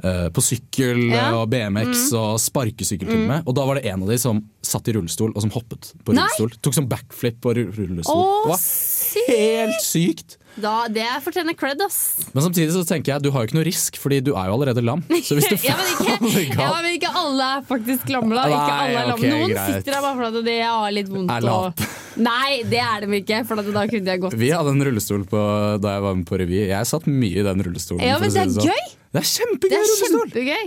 eh, 0.04 0.28
På 0.36 0.44
sykkel 0.44 1.00
Ja. 1.10 1.30
og 1.40 1.48
BMX 1.50 2.10
Mm. 2.12 2.18
og 2.20 2.38
sparkesykkel 2.44 3.08
til 3.08 3.22
og 3.24 3.28
med. 3.32 3.42
Og 3.48 3.54
da 3.56 3.64
var 3.66 3.80
det 3.80 3.86
en 3.90 4.02
av 4.04 4.08
de 4.12 4.18
som 4.20 4.42
satt 4.64 4.86
i 4.88 4.92
rullestol 4.96 5.32
og 5.34 5.40
som 5.42 5.50
hoppet 5.56 5.92
på 6.04 6.12
Nei. 6.14 6.22
rullestol. 6.28 6.52
Tok 6.62 6.74
sånn 6.78 6.88
backflip 6.88 7.40
på 7.40 7.54
rullestol. 7.56 8.14
Åh, 8.14 8.44
det 8.44 8.54
var 8.54 9.34
helt 9.34 9.80
sykt! 9.84 10.36
Da, 10.54 10.86
det 10.86 11.02
fortjener 11.24 11.56
cred, 11.58 11.80
ass. 11.82 12.28
Men 12.32 12.44
samtidig 12.44 12.70
så 12.76 12.84
tenker 12.86 13.10
jeg 13.16 13.22
du 13.24 13.30
har 13.34 13.42
jo 13.42 13.48
ikke 13.48 13.56
noe 13.58 13.64
risk, 13.66 13.96
fordi 13.98 14.20
du 14.22 14.36
er 14.38 14.46
jo 14.46 14.54
allerede 14.54 14.84
lam. 14.86 15.00
Så 15.26 15.34
hvis 15.34 15.48
du 15.50 15.56
ja, 15.66 15.74
men 16.20 16.30
ikke, 16.30 16.60
ja, 16.60 16.68
men 16.78 16.94
ikke 16.94 17.10
alle 17.10 17.48
er 17.56 17.64
faktisk 17.66 18.06
lamla. 18.14 18.44
Ikke 18.46 18.76
alle 18.84 19.00
er 19.02 19.08
lam. 19.10 19.18
ok, 19.18 19.24
Noen 19.32 19.50
greit. 19.50 19.72
sitter 19.80 19.96
der 19.96 20.00
bare 20.06 20.16
fordi 20.30 20.44
de 20.46 20.56
har 20.62 20.92
litt 20.94 21.10
vondt. 21.10 21.34
Er 21.34 21.48
Og... 21.50 21.84
Nei, 22.22 22.62
det 22.70 22.78
er 22.78 23.02
de 23.02 23.18
ikke, 23.18 23.40
for 23.48 23.58
da 23.58 23.82
kunne 23.90 24.14
jeg 24.14 24.20
gått. 24.22 24.36
Vi 24.38 24.52
hadde 24.54 24.70
en 24.76 24.84
rullestol 24.86 25.24
på, 25.26 25.40
da 25.82 25.96
jeg 25.96 26.02
var 26.06 26.14
med 26.20 26.26
på 26.30 26.38
revy. 26.38 26.60
Jeg 26.70 26.86
satt 26.86 27.10
mye 27.10 27.40
i 27.42 27.46
den 27.50 27.64
rullestolen. 27.66 28.06
Ja, 28.06 28.20
men 28.22 28.30
det 28.30 28.44
er 28.46 28.54
sånn. 28.54 28.70
gøy! 28.70 28.92
Det 29.14 29.20
er 29.22 29.28
kjempegøy 29.30 29.70
Det 29.70 29.78
er 29.78 29.84
kjempegøy! 30.10 30.64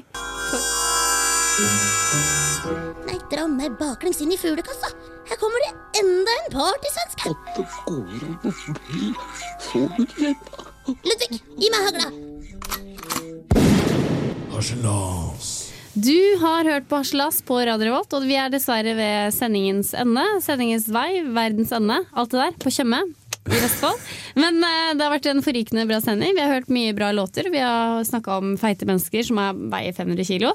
Nei, 3.10 3.18
dra 3.28 3.44
meg 3.52 3.74
baklengs 3.76 4.22
inn 4.24 4.32
i 4.32 4.38
fuglekassa. 4.40 4.88
Her 5.28 5.40
kommer 5.42 5.66
det 5.66 5.72
enda 6.00 6.32
en 6.38 6.48
partysvenske. 6.54 7.34
Ludvig, 10.88 11.42
gi 11.60 11.74
meg 11.76 11.82
hagla. 11.90 12.08
Du 15.98 16.20
har 16.40 16.72
hørt 16.72 16.88
på 16.88 17.04
Harselas 17.04 17.44
på 17.44 17.60
Radio 17.68 17.92
Revolt, 17.92 18.16
og 18.16 18.32
vi 18.32 18.40
er 18.40 18.48
dessverre 18.54 18.96
ved 18.96 19.36
sendingens 19.36 19.92
ende. 19.92 20.24
Sendingens 20.46 20.88
vei, 20.88 21.20
verdens 21.36 21.76
ende, 21.76 22.00
alt 22.16 22.32
det 22.32 22.46
der, 22.46 22.62
på 22.64 22.72
Tjøme 22.72 23.04
i 23.52 23.62
Vestfold. 23.64 24.04
Men 24.38 24.60
eh, 24.64 24.92
det 24.98 25.06
har 25.06 25.14
vært 25.14 25.30
en 25.32 25.44
forrykende 25.46 25.88
bra 25.90 26.02
sending. 26.04 26.36
Vi 26.36 26.44
har 26.44 26.54
hørt 26.58 26.72
mye 26.74 26.96
bra 26.98 27.12
låter. 27.16 27.50
Vi 27.54 27.64
har 27.64 28.04
snakka 28.08 28.40
om 28.42 28.54
feite 28.60 28.88
mennesker 28.90 29.26
som 29.28 29.42
er, 29.42 29.58
veier 29.74 29.96
500 29.98 30.28
kilo. 30.28 30.54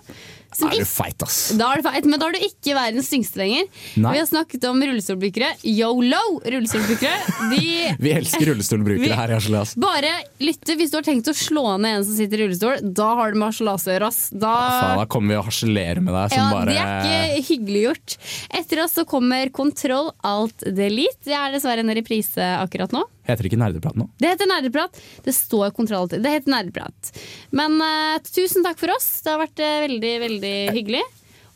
Da 0.59 0.69
er 0.69 0.79
du 0.83 0.85
feit, 0.89 1.23
ass. 1.25 1.39
da 1.59 1.71
er 1.73 1.81
du 1.83 1.87
feit, 1.89 2.05
men 2.11 2.21
da 2.21 2.29
er 2.29 2.37
du 2.37 2.45
ikke 2.47 2.75
verdens 2.77 3.09
tyngste 3.13 3.41
lenger. 3.41 3.69
Nei. 3.97 4.13
Vi 4.15 4.21
har 4.23 4.27
snakket 4.29 4.65
om 4.69 4.83
rullestolbrukere. 4.83 5.49
Yolo! 5.65 6.21
Rullestolbrukere. 6.45 7.15
De 7.53 7.63
Vi 8.05 8.13
elsker 8.17 8.47
rullestolbrukere 8.53 9.09
Vi- 9.13 9.17
her 9.17 9.33
i 9.33 9.37
Harselas. 9.39 9.75
bare 9.81 10.13
lytte 10.43 10.77
hvis 10.79 10.93
du 10.93 10.99
har 11.01 11.07
tenkt 11.07 11.31
å 11.31 11.35
slå 11.37 11.65
ned 11.81 11.99
en 12.01 12.05
som 12.09 12.17
sitter 12.19 12.43
i 12.43 12.47
rullestol. 12.47 12.83
Da 12.93 13.09
har 13.21 13.33
du 13.33 13.41
med 13.41 13.49
harselas 13.53 13.87
å 13.89 13.95
gjøre, 13.95 14.11
ass. 14.13 14.21
Da 14.33 14.53
Faen, 14.53 15.01
da 15.03 15.07
kommer 15.11 15.35
vi 15.35 15.41
og 15.41 15.49
harselerer 15.49 16.03
med 16.05 16.15
deg 16.17 16.35
som 16.37 16.43
ja, 16.43 16.51
bare 16.53 16.77
Det 16.77 17.17
er 17.17 17.35
ikke 17.39 17.49
hyggelig 17.53 17.83
gjort. 17.87 18.17
Etter 18.63 18.85
oss 18.85 18.99
så 19.01 19.07
kommer 19.09 19.51
Kontroll 19.55 20.13
Alt 20.27 20.65
Delete. 20.69 21.25
Det 21.27 21.37
er 21.39 21.53
dessverre 21.57 21.85
en 21.87 21.95
reprise 21.97 22.53
akkurat 22.61 22.93
nå. 22.95 23.03
Heter 23.27 23.45
det 23.45 23.53
ikke 23.53 23.61
nerdeprat 23.61 23.99
nå? 23.99 24.09
Det 24.19 24.33
heter 24.33 24.49
Nerdeprat. 24.51 24.99
Det 25.23 25.35
står 25.37 25.71
Kontroll 25.77 26.09
til. 26.11 26.23
Det 26.25 26.33
heter 26.37 26.51
Nerdeprat. 26.51 27.13
Men 27.55 27.79
uh, 27.79 28.19
tusen 28.27 28.67
takk 28.67 28.81
for 28.81 28.95
oss. 28.97 29.09
Det 29.23 29.31
har 29.31 29.43
vært 29.45 29.63
uh, 29.63 29.83
veldig, 29.87 30.15
veldig 30.27 30.57
hyggelig. 30.75 31.05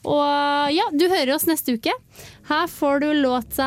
Og 0.06 0.70
ja, 0.70 0.86
du 0.94 1.08
hører 1.10 1.34
oss 1.34 1.48
neste 1.50 1.74
uke. 1.74 1.90
Her 2.46 2.70
får 2.70 3.02
du 3.02 3.08
låta 3.24 3.66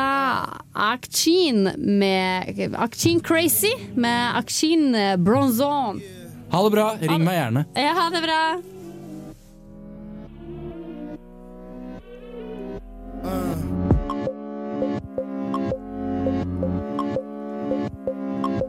Akshin 0.72 1.68
med 1.76 2.72
Akshin 2.80 3.20
Crazy 3.20 3.74
med 3.92 4.40
Akshin 4.40 4.96
Bronzon. 5.20 6.00
Ha 6.50 6.64
det 6.64 6.72
bra, 6.72 6.90
ring 7.04 7.28
meg 7.28 7.36
gjerne. 7.42 7.68
Ja, 7.76 7.92
ha 8.00 8.08
det 8.16 8.24
bra. 8.24 8.42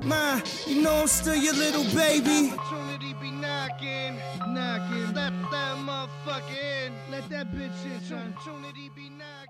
Ma, 0.04 0.42
you 0.66 0.82
know 0.82 1.02
I'm 1.02 1.08
still 1.08 1.36
your 1.36 1.54
little 1.54 1.84
baby. 1.96 2.52
Opportunity 2.52 3.14
be 3.22 3.30
knocking, 3.30 4.18
knocking. 4.48 5.14
Let 5.14 5.32
that 5.52 5.78
motherfucker 5.78 6.86
in. 6.86 6.94
Let 7.12 7.30
that 7.30 7.52
bitch 7.52 7.86
in. 7.86 8.18
Opportunity 8.18 8.90
be 8.96 9.10
knocking. 9.10 9.41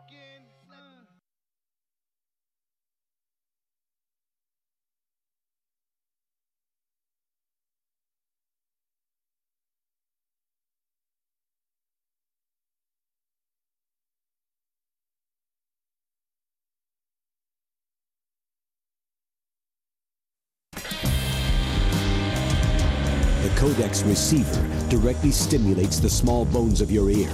Codex 23.56 24.04
receiver 24.04 24.62
directly 24.90 25.32
stimulates 25.32 26.00
the 26.00 26.10
small 26.10 26.46
bones 26.46 26.82
of 26.82 26.92
your 26.92 27.10
ear. 27.10 27.30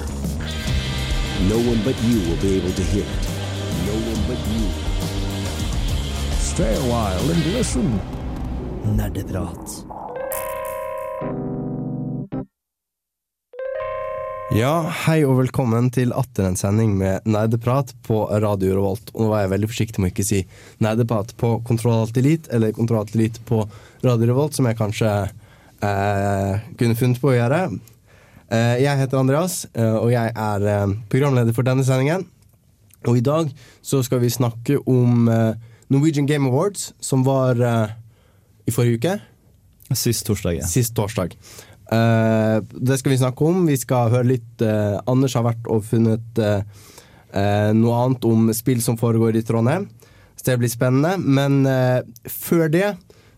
No 1.50 1.58
one 1.58 1.82
but 1.84 1.96
you 2.04 2.20
will 2.28 2.42
be 2.42 2.58
able 2.58 2.74
to 2.74 2.84
hear 2.84 3.04
it. 3.04 3.28
No 3.86 3.94
one 3.94 4.22
but 4.28 4.40
you. 4.54 4.68
Stay 6.40 6.76
a 6.76 6.86
while 6.90 7.32
and 7.32 7.54
listen. 7.54 8.00
Nerdeprat. 8.86 9.86
Ja, 14.56 14.88
hei 15.06 15.20
og 15.28 15.42
velkommen 15.42 15.90
til 15.92 16.13
atter 16.15 16.46
en 16.48 16.56
sending 16.56 16.94
med 16.98 17.26
nerdeprat 17.28 17.92
på 18.08 18.22
Radio 18.42 18.78
Revolt. 18.78 19.12
Og 19.13 19.26
nå 19.26 19.28
var 19.30 19.44
jeg 19.44 19.52
veldig 19.52 19.70
forsiktig 19.70 20.02
med 20.02 20.10
å 20.10 20.13
ikke 20.15 20.26
si 20.26 20.40
nerdeprat 20.82 21.34
på 21.38 21.58
Kontroll 21.68 22.06
Alt 22.06 22.18
Elite 22.18 22.50
eller 22.56 22.72
Kontroll 22.74 23.04
Alt 23.04 23.13
Elite 23.18 23.44
på 23.46 23.65
Radio 24.08 24.32
Revolt, 24.32 24.56
som 24.56 24.70
jeg 24.70 24.80
kanskje 24.80 25.12
kunne 25.80 26.98
funnet 26.98 27.21
på 27.21 27.32
å 27.32 27.36
gjøre. 27.38 27.62
Eh, 28.48 28.80
jeg 28.82 29.00
heter 29.02 29.19
Andreas, 29.19 29.65
eh, 29.75 29.96
og 30.00 30.12
jeg 30.13 30.32
er 30.32 30.65
eh, 30.71 30.96
programleder 31.12 31.56
for 31.56 31.67
denne 31.67 31.84
sendingen. 31.84 32.25
Og 33.08 33.19
i 33.19 33.23
dag 33.23 33.52
så 33.86 34.00
skal 34.04 34.21
vi 34.23 34.32
snakke 34.32 34.80
om 34.88 35.28
eh, 35.28 35.58
Norwegian 35.92 36.28
Game 36.28 36.48
Awards, 36.48 36.94
som 37.04 37.25
var 37.28 37.60
eh, 37.60 37.96
i 38.67 38.73
forrige 38.73 39.02
uke. 39.02 39.17
Sist 39.96 40.25
torsdag, 40.28 40.62
ja. 40.62 40.67
Sist 40.67 40.96
torsdag. 40.96 41.36
Uh, 41.88 42.60
det 42.75 42.98
skal 43.00 43.13
vi 43.13 43.19
snakke 43.21 43.46
om. 43.48 43.62
Vi 43.63 43.78
skal 43.80 44.10
høre 44.12 44.28
litt 44.34 44.60
uh, 44.60 45.00
Anders 45.08 45.38
har 45.40 45.46
vært 45.46 45.69
og 45.71 45.86
funnet 45.88 46.42
uh, 46.44 46.65
eh, 47.32 47.71
noe 47.75 48.02
annet 48.02 48.28
om 48.28 48.50
spill 48.56 48.82
som 48.84 48.98
foregår 49.00 49.38
i 49.40 49.44
Trondheim. 49.48 49.88
Så 50.36 50.52
det 50.52 50.58
blir 50.62 50.71
spennende. 50.71 51.15
Men 51.17 51.65
eh, 51.65 52.02
før 52.30 52.67
det 52.71 52.92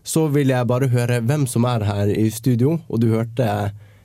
så 0.06 0.26
vil 0.32 0.52
jeg 0.52 0.68
bare 0.70 0.90
høre 0.90 1.20
hvem 1.24 1.46
som 1.50 1.66
er 1.68 1.84
her 1.86 2.10
i 2.12 2.28
studio. 2.32 2.78
Og 2.88 3.00
du 3.02 3.10
hørte 3.12 3.46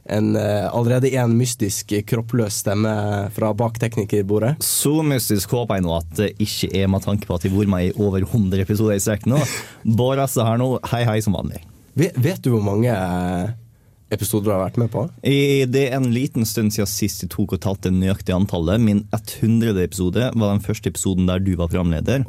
en, 0.05 0.35
eh, 0.35 0.67
allerede 0.69 1.09
en 1.17 1.33
mystisk 1.37 1.93
kroppløs 2.07 2.61
stemme 2.61 2.91
fra 3.33 3.53
bak 3.53 3.79
teknikerbordet. 3.79 4.55
Så 4.63 5.01
mystisk 5.03 5.55
håper 5.55 5.79
jeg 5.79 5.85
nå 5.87 5.95
at 5.97 6.11
det 6.19 6.31
ikke 6.37 6.69
er 6.77 6.87
med 6.91 7.05
tanke 7.05 7.25
på 7.25 7.35
at 7.35 7.45
vi 7.45 7.49
har 7.49 7.63
vært 7.63 7.73
med 7.73 7.85
i 7.87 7.93
over 7.97 8.21
100 8.21 8.61
episoder 8.61 8.95
i 8.95 9.03
strekk 9.03 9.25
nå. 9.25 9.41
Bård 9.97 10.21
Asse 10.21 10.45
her 10.45 10.61
nå, 10.61 10.75
hei 10.91 11.03
hei 11.07 11.19
som 11.25 11.37
vanlig. 11.37 11.63
Vet, 11.95 12.17
vet 12.19 12.41
du 12.43 12.51
hvor 12.51 12.65
mange 12.65 12.91
episoder 14.15 14.49
du 14.49 14.53
har 14.55 14.63
vært 14.63 14.79
med 14.81 14.91
på? 14.93 15.05
I, 15.21 15.65
det 15.69 15.87
er 15.89 15.97
en 15.99 16.11
liten 16.13 16.47
stund 16.47 16.73
siden 16.73 16.89
sist 16.89 17.23
jeg 17.23 17.31
tok 17.33 17.55
og 17.57 17.63
talte 17.65 17.91
det 17.91 17.99
nøyaktige 17.99 18.37
antallet. 18.37 18.81
Min 18.81 19.05
100. 19.15 19.75
episode 19.83 20.29
var 20.33 20.53
den 20.53 20.63
første 20.65 20.91
episoden 20.91 21.29
der 21.29 21.43
du 21.43 21.53
var 21.55 21.71
programleder. 21.71 22.25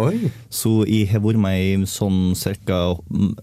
Så 0.50 0.80
jeg 0.88 1.10
har 1.12 1.24
vært 1.24 1.42
med 1.42 1.62
i 1.62 1.90
sånn 1.90 2.34
cirka 2.38 2.96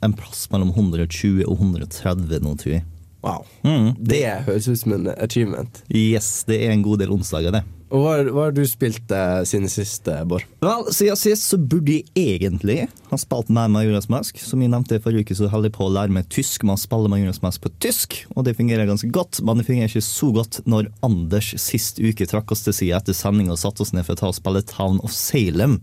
en 0.03 0.17
plass 0.17 0.47
mellom 0.53 0.73
120 0.73 1.45
og 1.47 1.55
130 1.59 2.43
nå, 2.43 2.57
tror 2.59 2.77
jeg. 2.77 2.87
Wow. 3.23 3.45
Mm. 3.63 3.93
Det 4.03 4.25
høres 4.47 4.67
ut 4.67 4.79
som 4.81 4.97
en 4.97 5.07
achievement. 5.15 5.79
Yes, 5.87 6.43
det 6.47 6.59
er 6.65 6.73
en 6.73 6.83
god 6.83 6.99
del 6.99 7.13
onsdager, 7.15 7.55
det. 7.55 7.63
Og 7.93 8.01
hva, 8.01 8.13
hva 8.33 8.47
har 8.47 8.53
du 8.55 8.63
spilt 8.65 9.11
eh, 9.13 9.43
siden 9.45 9.69
sist, 9.69 10.07
eh, 10.09 10.23
Bård? 10.25 10.47
Vel, 10.65 10.87
Siden 10.95 11.19
sist 11.19 11.45
så 11.45 11.59
burde 11.61 11.99
jeg 11.99 12.07
egentlig 12.17 12.87
ha 13.11 13.19
spilt 13.21 13.51
med 13.53 13.69
Majoras 13.75 14.09
Mask. 14.09 14.39
Som 14.41 14.63
jeg 14.65 14.71
nevnte 14.73 14.97
forrige 15.03 15.27
uke, 15.27 15.37
så 15.37 15.49
holder 15.51 15.69
jeg 15.69 15.75
på 15.77 15.85
å 15.85 15.91
lære 15.93 16.15
meg 16.15 16.31
tysk. 16.33 16.65
Man 16.65 16.81
spiller 16.81 17.13
Majoras 17.13 17.43
Mask 17.45 17.61
på 17.61 17.69
tysk, 17.85 18.17
og 18.33 18.47
det 18.47 18.55
fungerer 18.57 18.89
ganske 18.89 19.11
godt. 19.13 19.43
Men 19.45 19.61
det 19.61 19.67
fungerer 19.69 19.93
ikke 19.93 20.05
så 20.07 20.31
godt 20.33 20.63
når 20.65 20.89
Anders 21.05 21.53
sist 21.61 22.01
uke 22.01 22.25
trakk 22.29 22.55
oss 22.55 22.65
til 22.65 22.73
side 22.79 22.97
etter 22.97 23.17
sending 23.17 23.53
og 23.53 23.61
satte 23.61 23.85
oss 23.85 23.93
ned 23.93 24.09
for 24.09 24.17
å 24.17 24.23
ta 24.23 24.33
og 24.33 24.39
spille 24.41 24.65
Town 24.73 24.97
of 25.05 25.13
Salem, 25.13 25.77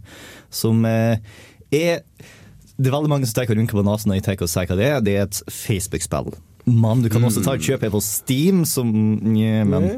som 0.51 0.83
eh, 0.89 1.23
er 1.71 2.03
Det 2.81 2.89
er 2.89 2.97
veldig 2.97 3.13
mange 3.13 3.29
som 3.29 3.39
tar 3.39 3.55
rynker 3.55 3.77
på 3.77 3.87
nesen 3.87 4.11
når 4.11 4.19
jeg 4.19 4.27
tar 4.27 4.47
og 4.49 4.51
sier 4.51 4.67
hva 4.67 4.83
det 4.83 4.87
er. 4.91 5.03
Det 5.05 5.15
er 5.15 5.29
et 5.29 5.45
Facebook-spill. 5.47 6.35
Men 6.65 7.03
du 7.03 7.09
kan 7.13 7.25
også 7.25 7.43
ta 7.45 7.55
et 7.57 7.65
kjøpe 7.65 7.87
det 7.87 7.93
på 7.95 8.03
Steam, 8.05 8.65
som 8.69 8.91
men 8.91 9.89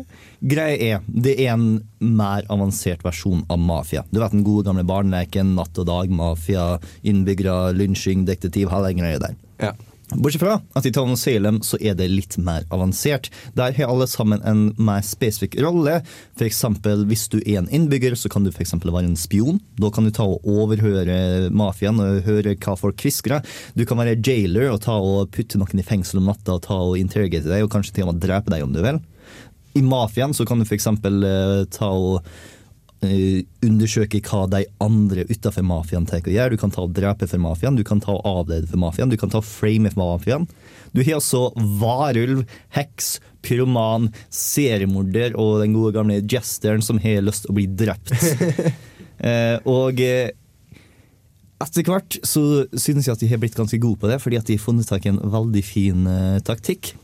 Greia 0.42 0.96
er, 0.96 1.02
det 1.06 1.36
er 1.38 1.52
en 1.52 1.66
mer 2.02 2.46
avansert 2.50 3.04
versjon 3.06 3.44
av 3.52 3.60
Mafia. 3.62 4.02
Du 4.10 4.18
vet 4.18 4.34
den 4.34 4.42
gode 4.46 4.66
gamle 4.66 4.82
barneleken, 4.86 5.54
natt 5.58 5.78
og 5.78 5.86
dag, 5.86 6.10
mafia, 6.10 6.66
innbyggere, 7.06 7.70
lynsjing, 7.78 8.24
detektiv, 8.26 8.72
hele 8.72 8.90
den 8.90 9.02
greia 9.04 9.20
der. 9.22 9.36
Ja. 9.62 9.72
Bortsett 10.16 10.42
fra 10.42 10.58
at 10.76 10.86
i 10.86 10.92
of 10.98 11.18
Salem 11.18 11.60
så 11.64 11.78
er 11.80 11.94
det 11.96 12.08
litt 12.10 12.36
mer 12.38 12.66
avansert. 12.74 13.30
Der 13.56 13.72
har 13.76 13.90
alle 13.90 14.06
sammen 14.10 14.42
en 14.44 14.64
mer 14.76 15.02
spesifikk 15.06 15.56
rolle. 15.62 16.00
Eksempel 16.42 17.06
hvis 17.08 17.28
du 17.32 17.38
er 17.40 17.62
en 17.62 17.70
innbygger, 17.72 18.16
så 18.18 18.28
kan 18.32 18.44
du 18.44 18.52
for 18.52 18.92
være 18.92 19.08
en 19.08 19.16
spion. 19.18 19.60
Da 19.80 19.90
kan 19.94 20.04
du 20.04 20.12
ta 20.14 20.26
og 20.28 20.44
overhøre 20.48 21.50
mafiaen 21.54 22.00
og 22.02 22.26
høre 22.26 22.56
hva 22.56 22.76
folk 22.78 22.98
kviskrer. 23.00 23.44
Du 23.74 23.86
kan 23.88 24.00
være 24.00 24.18
jailer 24.20 24.72
og 24.72 24.82
ta 24.84 24.98
og 24.98 25.30
putte 25.34 25.60
noen 25.60 25.80
i 25.80 25.86
fengsel 25.86 26.20
om 26.20 26.28
natta 26.30 26.58
og 26.58 26.64
ta 26.66 26.78
og 26.82 26.98
interrogate 27.00 27.48
deg, 27.48 27.64
og 27.64 27.72
kanskje 27.72 27.96
til 27.96 28.06
og 28.06 28.12
med 28.12 28.24
drepe 28.26 28.52
deg 28.52 28.66
om 28.66 28.74
du 28.74 28.82
vil. 28.84 29.00
I 29.78 29.84
mafiaen 29.86 30.34
så 30.36 30.44
kan 30.48 30.60
du 30.60 30.68
eksempel 30.76 31.22
eh, 31.24 31.60
ta 31.72 31.88
og 31.88 32.26
undersøke 33.02 34.20
hva 34.22 34.44
de 34.50 34.62
andre 34.82 35.24
utenfor 35.26 35.64
mafiaen 35.66 36.06
tar 36.06 36.22
og 36.22 36.30
gjør. 36.30 36.54
Du 36.54 36.60
kan 36.60 36.72
ta 36.74 36.84
og 36.84 36.94
drepe 36.94 37.26
for 37.26 37.42
mafiaen, 37.42 37.78
du 37.78 37.84
kan 37.86 38.02
ta 38.02 38.14
og 38.14 38.26
avlede 38.28 38.70
for 38.70 38.78
mafiaen, 38.82 39.10
du 39.10 39.18
kan 39.18 39.32
ta 39.32 39.40
og 39.40 39.48
frame 39.48 39.90
for 39.90 40.04
mafiaen. 40.04 40.46
Du 40.94 41.02
har 41.02 41.18
altså 41.18 41.48
varulv, 41.80 42.44
heks, 42.76 43.16
pyroman, 43.42 44.10
seriemorder 44.30 45.34
og 45.40 45.64
den 45.64 45.74
gode 45.74 45.96
gamle 45.96 46.20
jesteren 46.22 46.84
som 46.84 47.00
har 47.02 47.24
lyst 47.26 47.46
til 47.46 47.54
å 47.54 47.58
bli 47.58 47.66
drept. 47.66 48.14
eh, 49.26 49.58
og 49.66 49.98
eh, 50.02 50.30
etter 51.62 51.86
hvert 51.86 52.18
så 52.26 52.64
synes 52.70 53.06
jeg 53.06 53.16
at 53.16 53.22
de 53.22 53.30
har 53.30 53.42
blitt 53.42 53.58
ganske 53.58 53.78
gode 53.82 54.00
på 54.02 54.10
det, 54.10 54.18
fordi 54.22 54.38
at 54.38 54.48
de 54.48 54.58
har 54.58 54.64
funnet 54.64 54.88
tak 54.88 55.06
i 55.06 55.12
en 55.12 55.22
veldig 55.32 55.64
fin 55.66 56.06
eh, 56.10 56.42
taktikk. 56.46 56.94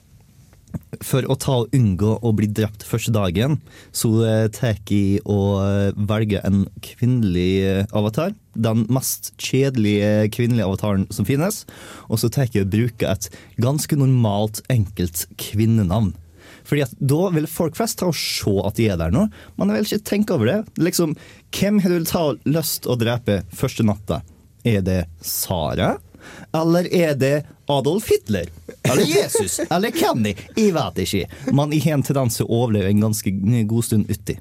For 1.05 1.27
å 1.31 1.37
ta 1.39 1.61
og 1.63 1.75
unngå 1.77 2.17
å 2.25 2.33
bli 2.35 2.49
drept 2.51 2.85
første 2.87 3.13
dagen, 3.15 3.59
så 3.95 4.11
eh, 4.27 4.47
tar 4.55 4.79
jeg 4.89 5.23
og 5.25 5.95
velge 6.09 6.19
velger 6.19 6.47
en 6.47 6.67
kvinnelig 6.85 7.51
eh, 7.65 7.85
avatar. 7.97 8.35
Den 8.55 8.87
mest 8.93 9.33
kjedelige 9.39 10.29
kvinnelige 10.35 10.67
avataren 10.67 11.07
som 11.15 11.27
finnes. 11.29 11.65
Og 12.09 12.21
så 12.21 12.29
tar 12.29 12.49
jeg 12.53 12.67
og 12.67 12.73
bruker 12.73 13.13
et 13.13 13.29
ganske 13.61 13.97
normalt, 13.97 14.63
enkelt 14.69 15.27
kvinnenavn. 15.39 16.15
Fordi 16.69 16.85
at 16.85 16.97
Da 17.01 17.29
vil 17.33 17.47
folk 17.49 17.77
flest 17.79 18.01
ta 18.01 18.11
og 18.11 18.17
se 18.17 18.53
at 18.65 18.77
de 18.77 18.89
er 18.91 18.99
der 19.01 19.13
nå, 19.15 19.29
jeg 19.57 19.69
vil 19.69 19.87
ikke 19.87 20.11
tenke 20.11 20.35
over 20.35 20.51
det. 20.51 20.59
Liksom, 20.77 21.17
Hvem 21.55 21.81
har 21.81 21.95
du 21.95 22.35
lyst 22.45 22.87
å 22.87 22.99
drepe 22.99 23.43
første 23.55 23.87
natta? 23.87 24.23
Er 24.67 24.83
det 24.85 25.07
Sara? 25.23 25.97
Eller 26.57 26.89
er 26.95 27.15
det 27.19 27.35
Adolf 27.69 28.09
Hitler? 28.11 28.51
Eller 28.83 29.05
Jesus? 29.05 29.59
Eller 29.71 29.91
Kenny? 29.95 30.35
Jeg 30.57 30.75
vet 30.77 31.03
ikke. 31.05 31.25
Men 31.53 31.75
jeg 31.77 31.85
har 31.89 31.99
en 31.99 32.07
tendens 32.07 32.39
til 32.41 32.49
å 32.49 32.63
overleve 32.63 32.93
en 32.93 33.09
ganske 33.09 33.33
god 33.69 33.89
stund 33.89 34.13
uti. 34.13 34.39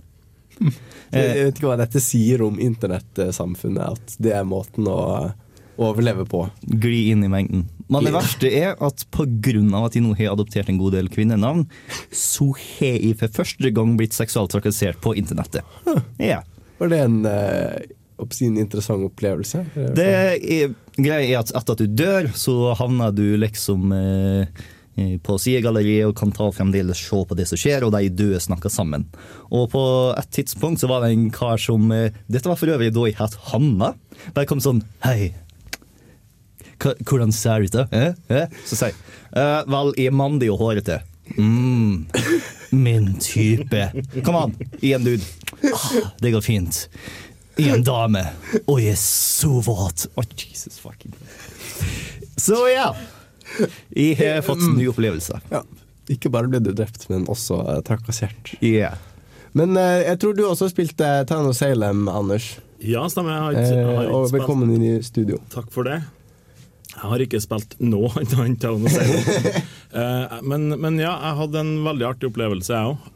Jeg 0.57 1.33
vet 1.37 1.59
ikke 1.59 1.69
hva 1.69 1.77
dette 1.79 2.01
sier 2.03 2.41
om 2.43 2.57
internettsamfunnet, 2.59 3.97
at 3.97 4.15
det 4.23 4.33
er 4.35 4.47
måten 4.47 4.89
å 4.91 4.99
overleve 5.77 6.25
på. 6.25 6.41
Gli 6.61 7.09
inn 7.11 7.23
i 7.23 7.29
mengden. 7.31 7.67
Men 7.87 8.03
det 8.03 8.13
verste 8.15 8.49
er 8.51 8.73
at 8.83 9.05
pga. 9.13 9.61
at 9.85 9.95
jeg 9.95 10.03
nå 10.03 10.15
har 10.17 10.33
adoptert 10.33 10.69
en 10.69 10.79
god 10.81 10.97
del 10.97 11.07
kvinnenavn, 11.13 11.67
så 12.11 12.49
har 12.57 12.97
jeg 12.97 13.15
for 13.21 13.37
første 13.43 13.71
gang 13.71 13.95
blitt 13.99 14.17
seksuelt 14.17 14.51
trakassert 14.51 14.99
på 15.01 15.15
internettet. 15.15 15.63
Ja. 16.19 16.41
Var 16.77 16.91
det 16.91 16.99
en, 16.99 17.25
eh, 17.25 17.87
en 18.19 18.57
interessant 18.57 19.05
opplevelse? 19.05 19.63
Det 19.95 20.05
er, 20.05 20.73
greia 20.97 21.25
er 21.25 21.39
at 21.41 21.53
etter 21.55 21.75
at 21.75 21.83
du 21.83 21.93
dør, 21.99 22.29
så 22.37 22.73
havner 22.79 23.13
du 23.15 23.25
liksom 23.39 23.91
eh, 23.95 24.63
eh, 24.97 25.15
på 25.23 25.37
sidegalleriet 25.41 26.09
og 26.09 26.15
kan 26.19 26.33
ta 26.35 26.49
fremdeles 26.53 27.01
se 27.01 27.23
på 27.29 27.37
det 27.37 27.47
som 27.49 27.59
skjer, 27.59 27.85
og 27.87 27.93
de 27.95 28.09
døde 28.09 28.41
snakker 28.43 28.73
sammen. 28.73 29.07
Og 29.51 29.69
på 29.73 29.83
et 30.17 30.31
tidspunkt 30.39 30.83
så 30.83 30.89
var 30.91 31.05
det 31.05 31.13
en 31.15 31.27
kar 31.33 31.61
som 31.61 31.91
eh, 31.95 32.15
Dette 32.27 32.49
var 32.49 32.59
for 32.59 32.73
øvrig 32.73 32.93
da 32.95 33.09
jeg 33.09 33.19
het 33.19 33.37
Hanna. 33.51 33.93
Bare 34.33 34.49
kom 34.49 34.63
sånn 34.63 34.83
Hei. 35.05 35.33
Hvordan 36.77 37.31
ser 37.33 37.63
du 37.63 37.71
ut? 37.71 37.77
Eh? 37.91 38.11
Eh? 38.29 38.57
Så 38.69 38.77
sier 38.77 38.91
jeg 38.93 38.97
«Eh, 39.37 39.61
Vel, 39.69 39.93
jeg 39.97 40.11
er 40.11 40.15
mandig 40.15 40.51
og 40.53 40.61
hårete. 40.61 41.01
Mm, 41.35 42.05
min 42.71 43.19
type. 43.19 43.89
Kom 44.23 44.37
an, 44.39 44.53
i 44.81 44.93
en 44.95 45.03
dude. 45.03 45.25
Ah, 45.73 46.13
det 46.21 46.31
går 46.31 46.45
fint. 46.45 46.85
I 47.57 47.69
en 47.73 47.83
dame. 47.87 48.21
Og 48.67 48.79
jeg 48.83 48.93
er 48.93 48.99
så 49.01 49.49
våt. 49.65 50.05
Oh, 50.15 50.23
Jesus 50.37 50.77
fucking 50.81 51.13
Så 52.37 52.59
ja. 52.69 52.91
Jeg 53.95 54.17
har 54.19 54.43
fått 54.45 54.61
nye 54.75 54.89
opplevelser. 54.91 55.41
Ja. 55.53 55.63
Ikke 56.11 56.29
bare 56.31 56.47
ble 56.51 56.59
du 56.63 56.69
drept, 56.77 57.07
men 57.11 57.25
også 57.31 57.57
uh, 57.67 57.79
trakassert. 57.87 58.53
Yeah. 58.63 58.95
Men 59.57 59.73
uh, 59.75 59.97
jeg 60.05 60.19
tror 60.21 60.35
du 60.37 60.43
også 60.47 60.69
spilte 60.71 61.07
Town 61.27 61.49
of 61.49 61.57
Salem, 61.57 62.05
Anders. 62.11 62.53
Ja, 62.83 63.01
stemmer. 63.09 63.33
Jeg 63.33 63.41
har 63.41 63.57
ikke, 63.57 63.73
jeg 63.73 63.87
har 63.87 63.97
Eh, 63.97 64.05
ikke 64.05 64.13
og 64.21 64.27
spilt- 64.29 64.37
velkommen 64.41 64.75
inn 64.77 64.85
i 64.85 64.93
studio. 65.03 65.39
Takk 65.51 65.71
for 65.73 65.87
det. 65.89 65.97
Jeg 66.97 67.03
har 67.11 67.21
ikke 67.25 67.41
spilt 67.43 67.75
noe 67.83 68.09
annet 68.15 68.37
enn 68.45 68.55
Town 68.61 68.85
of 68.85 68.93
Salem. 68.93 69.57
uh, 69.97 70.37
men, 70.53 70.69
men 70.81 71.01
ja, 71.01 71.15
jeg 71.27 71.39
hadde 71.41 71.63
en 71.65 71.73
veldig 71.89 72.07
artig 72.13 72.29
opplevelse, 72.31 72.71
jeg 72.73 72.93
òg. 72.93 73.11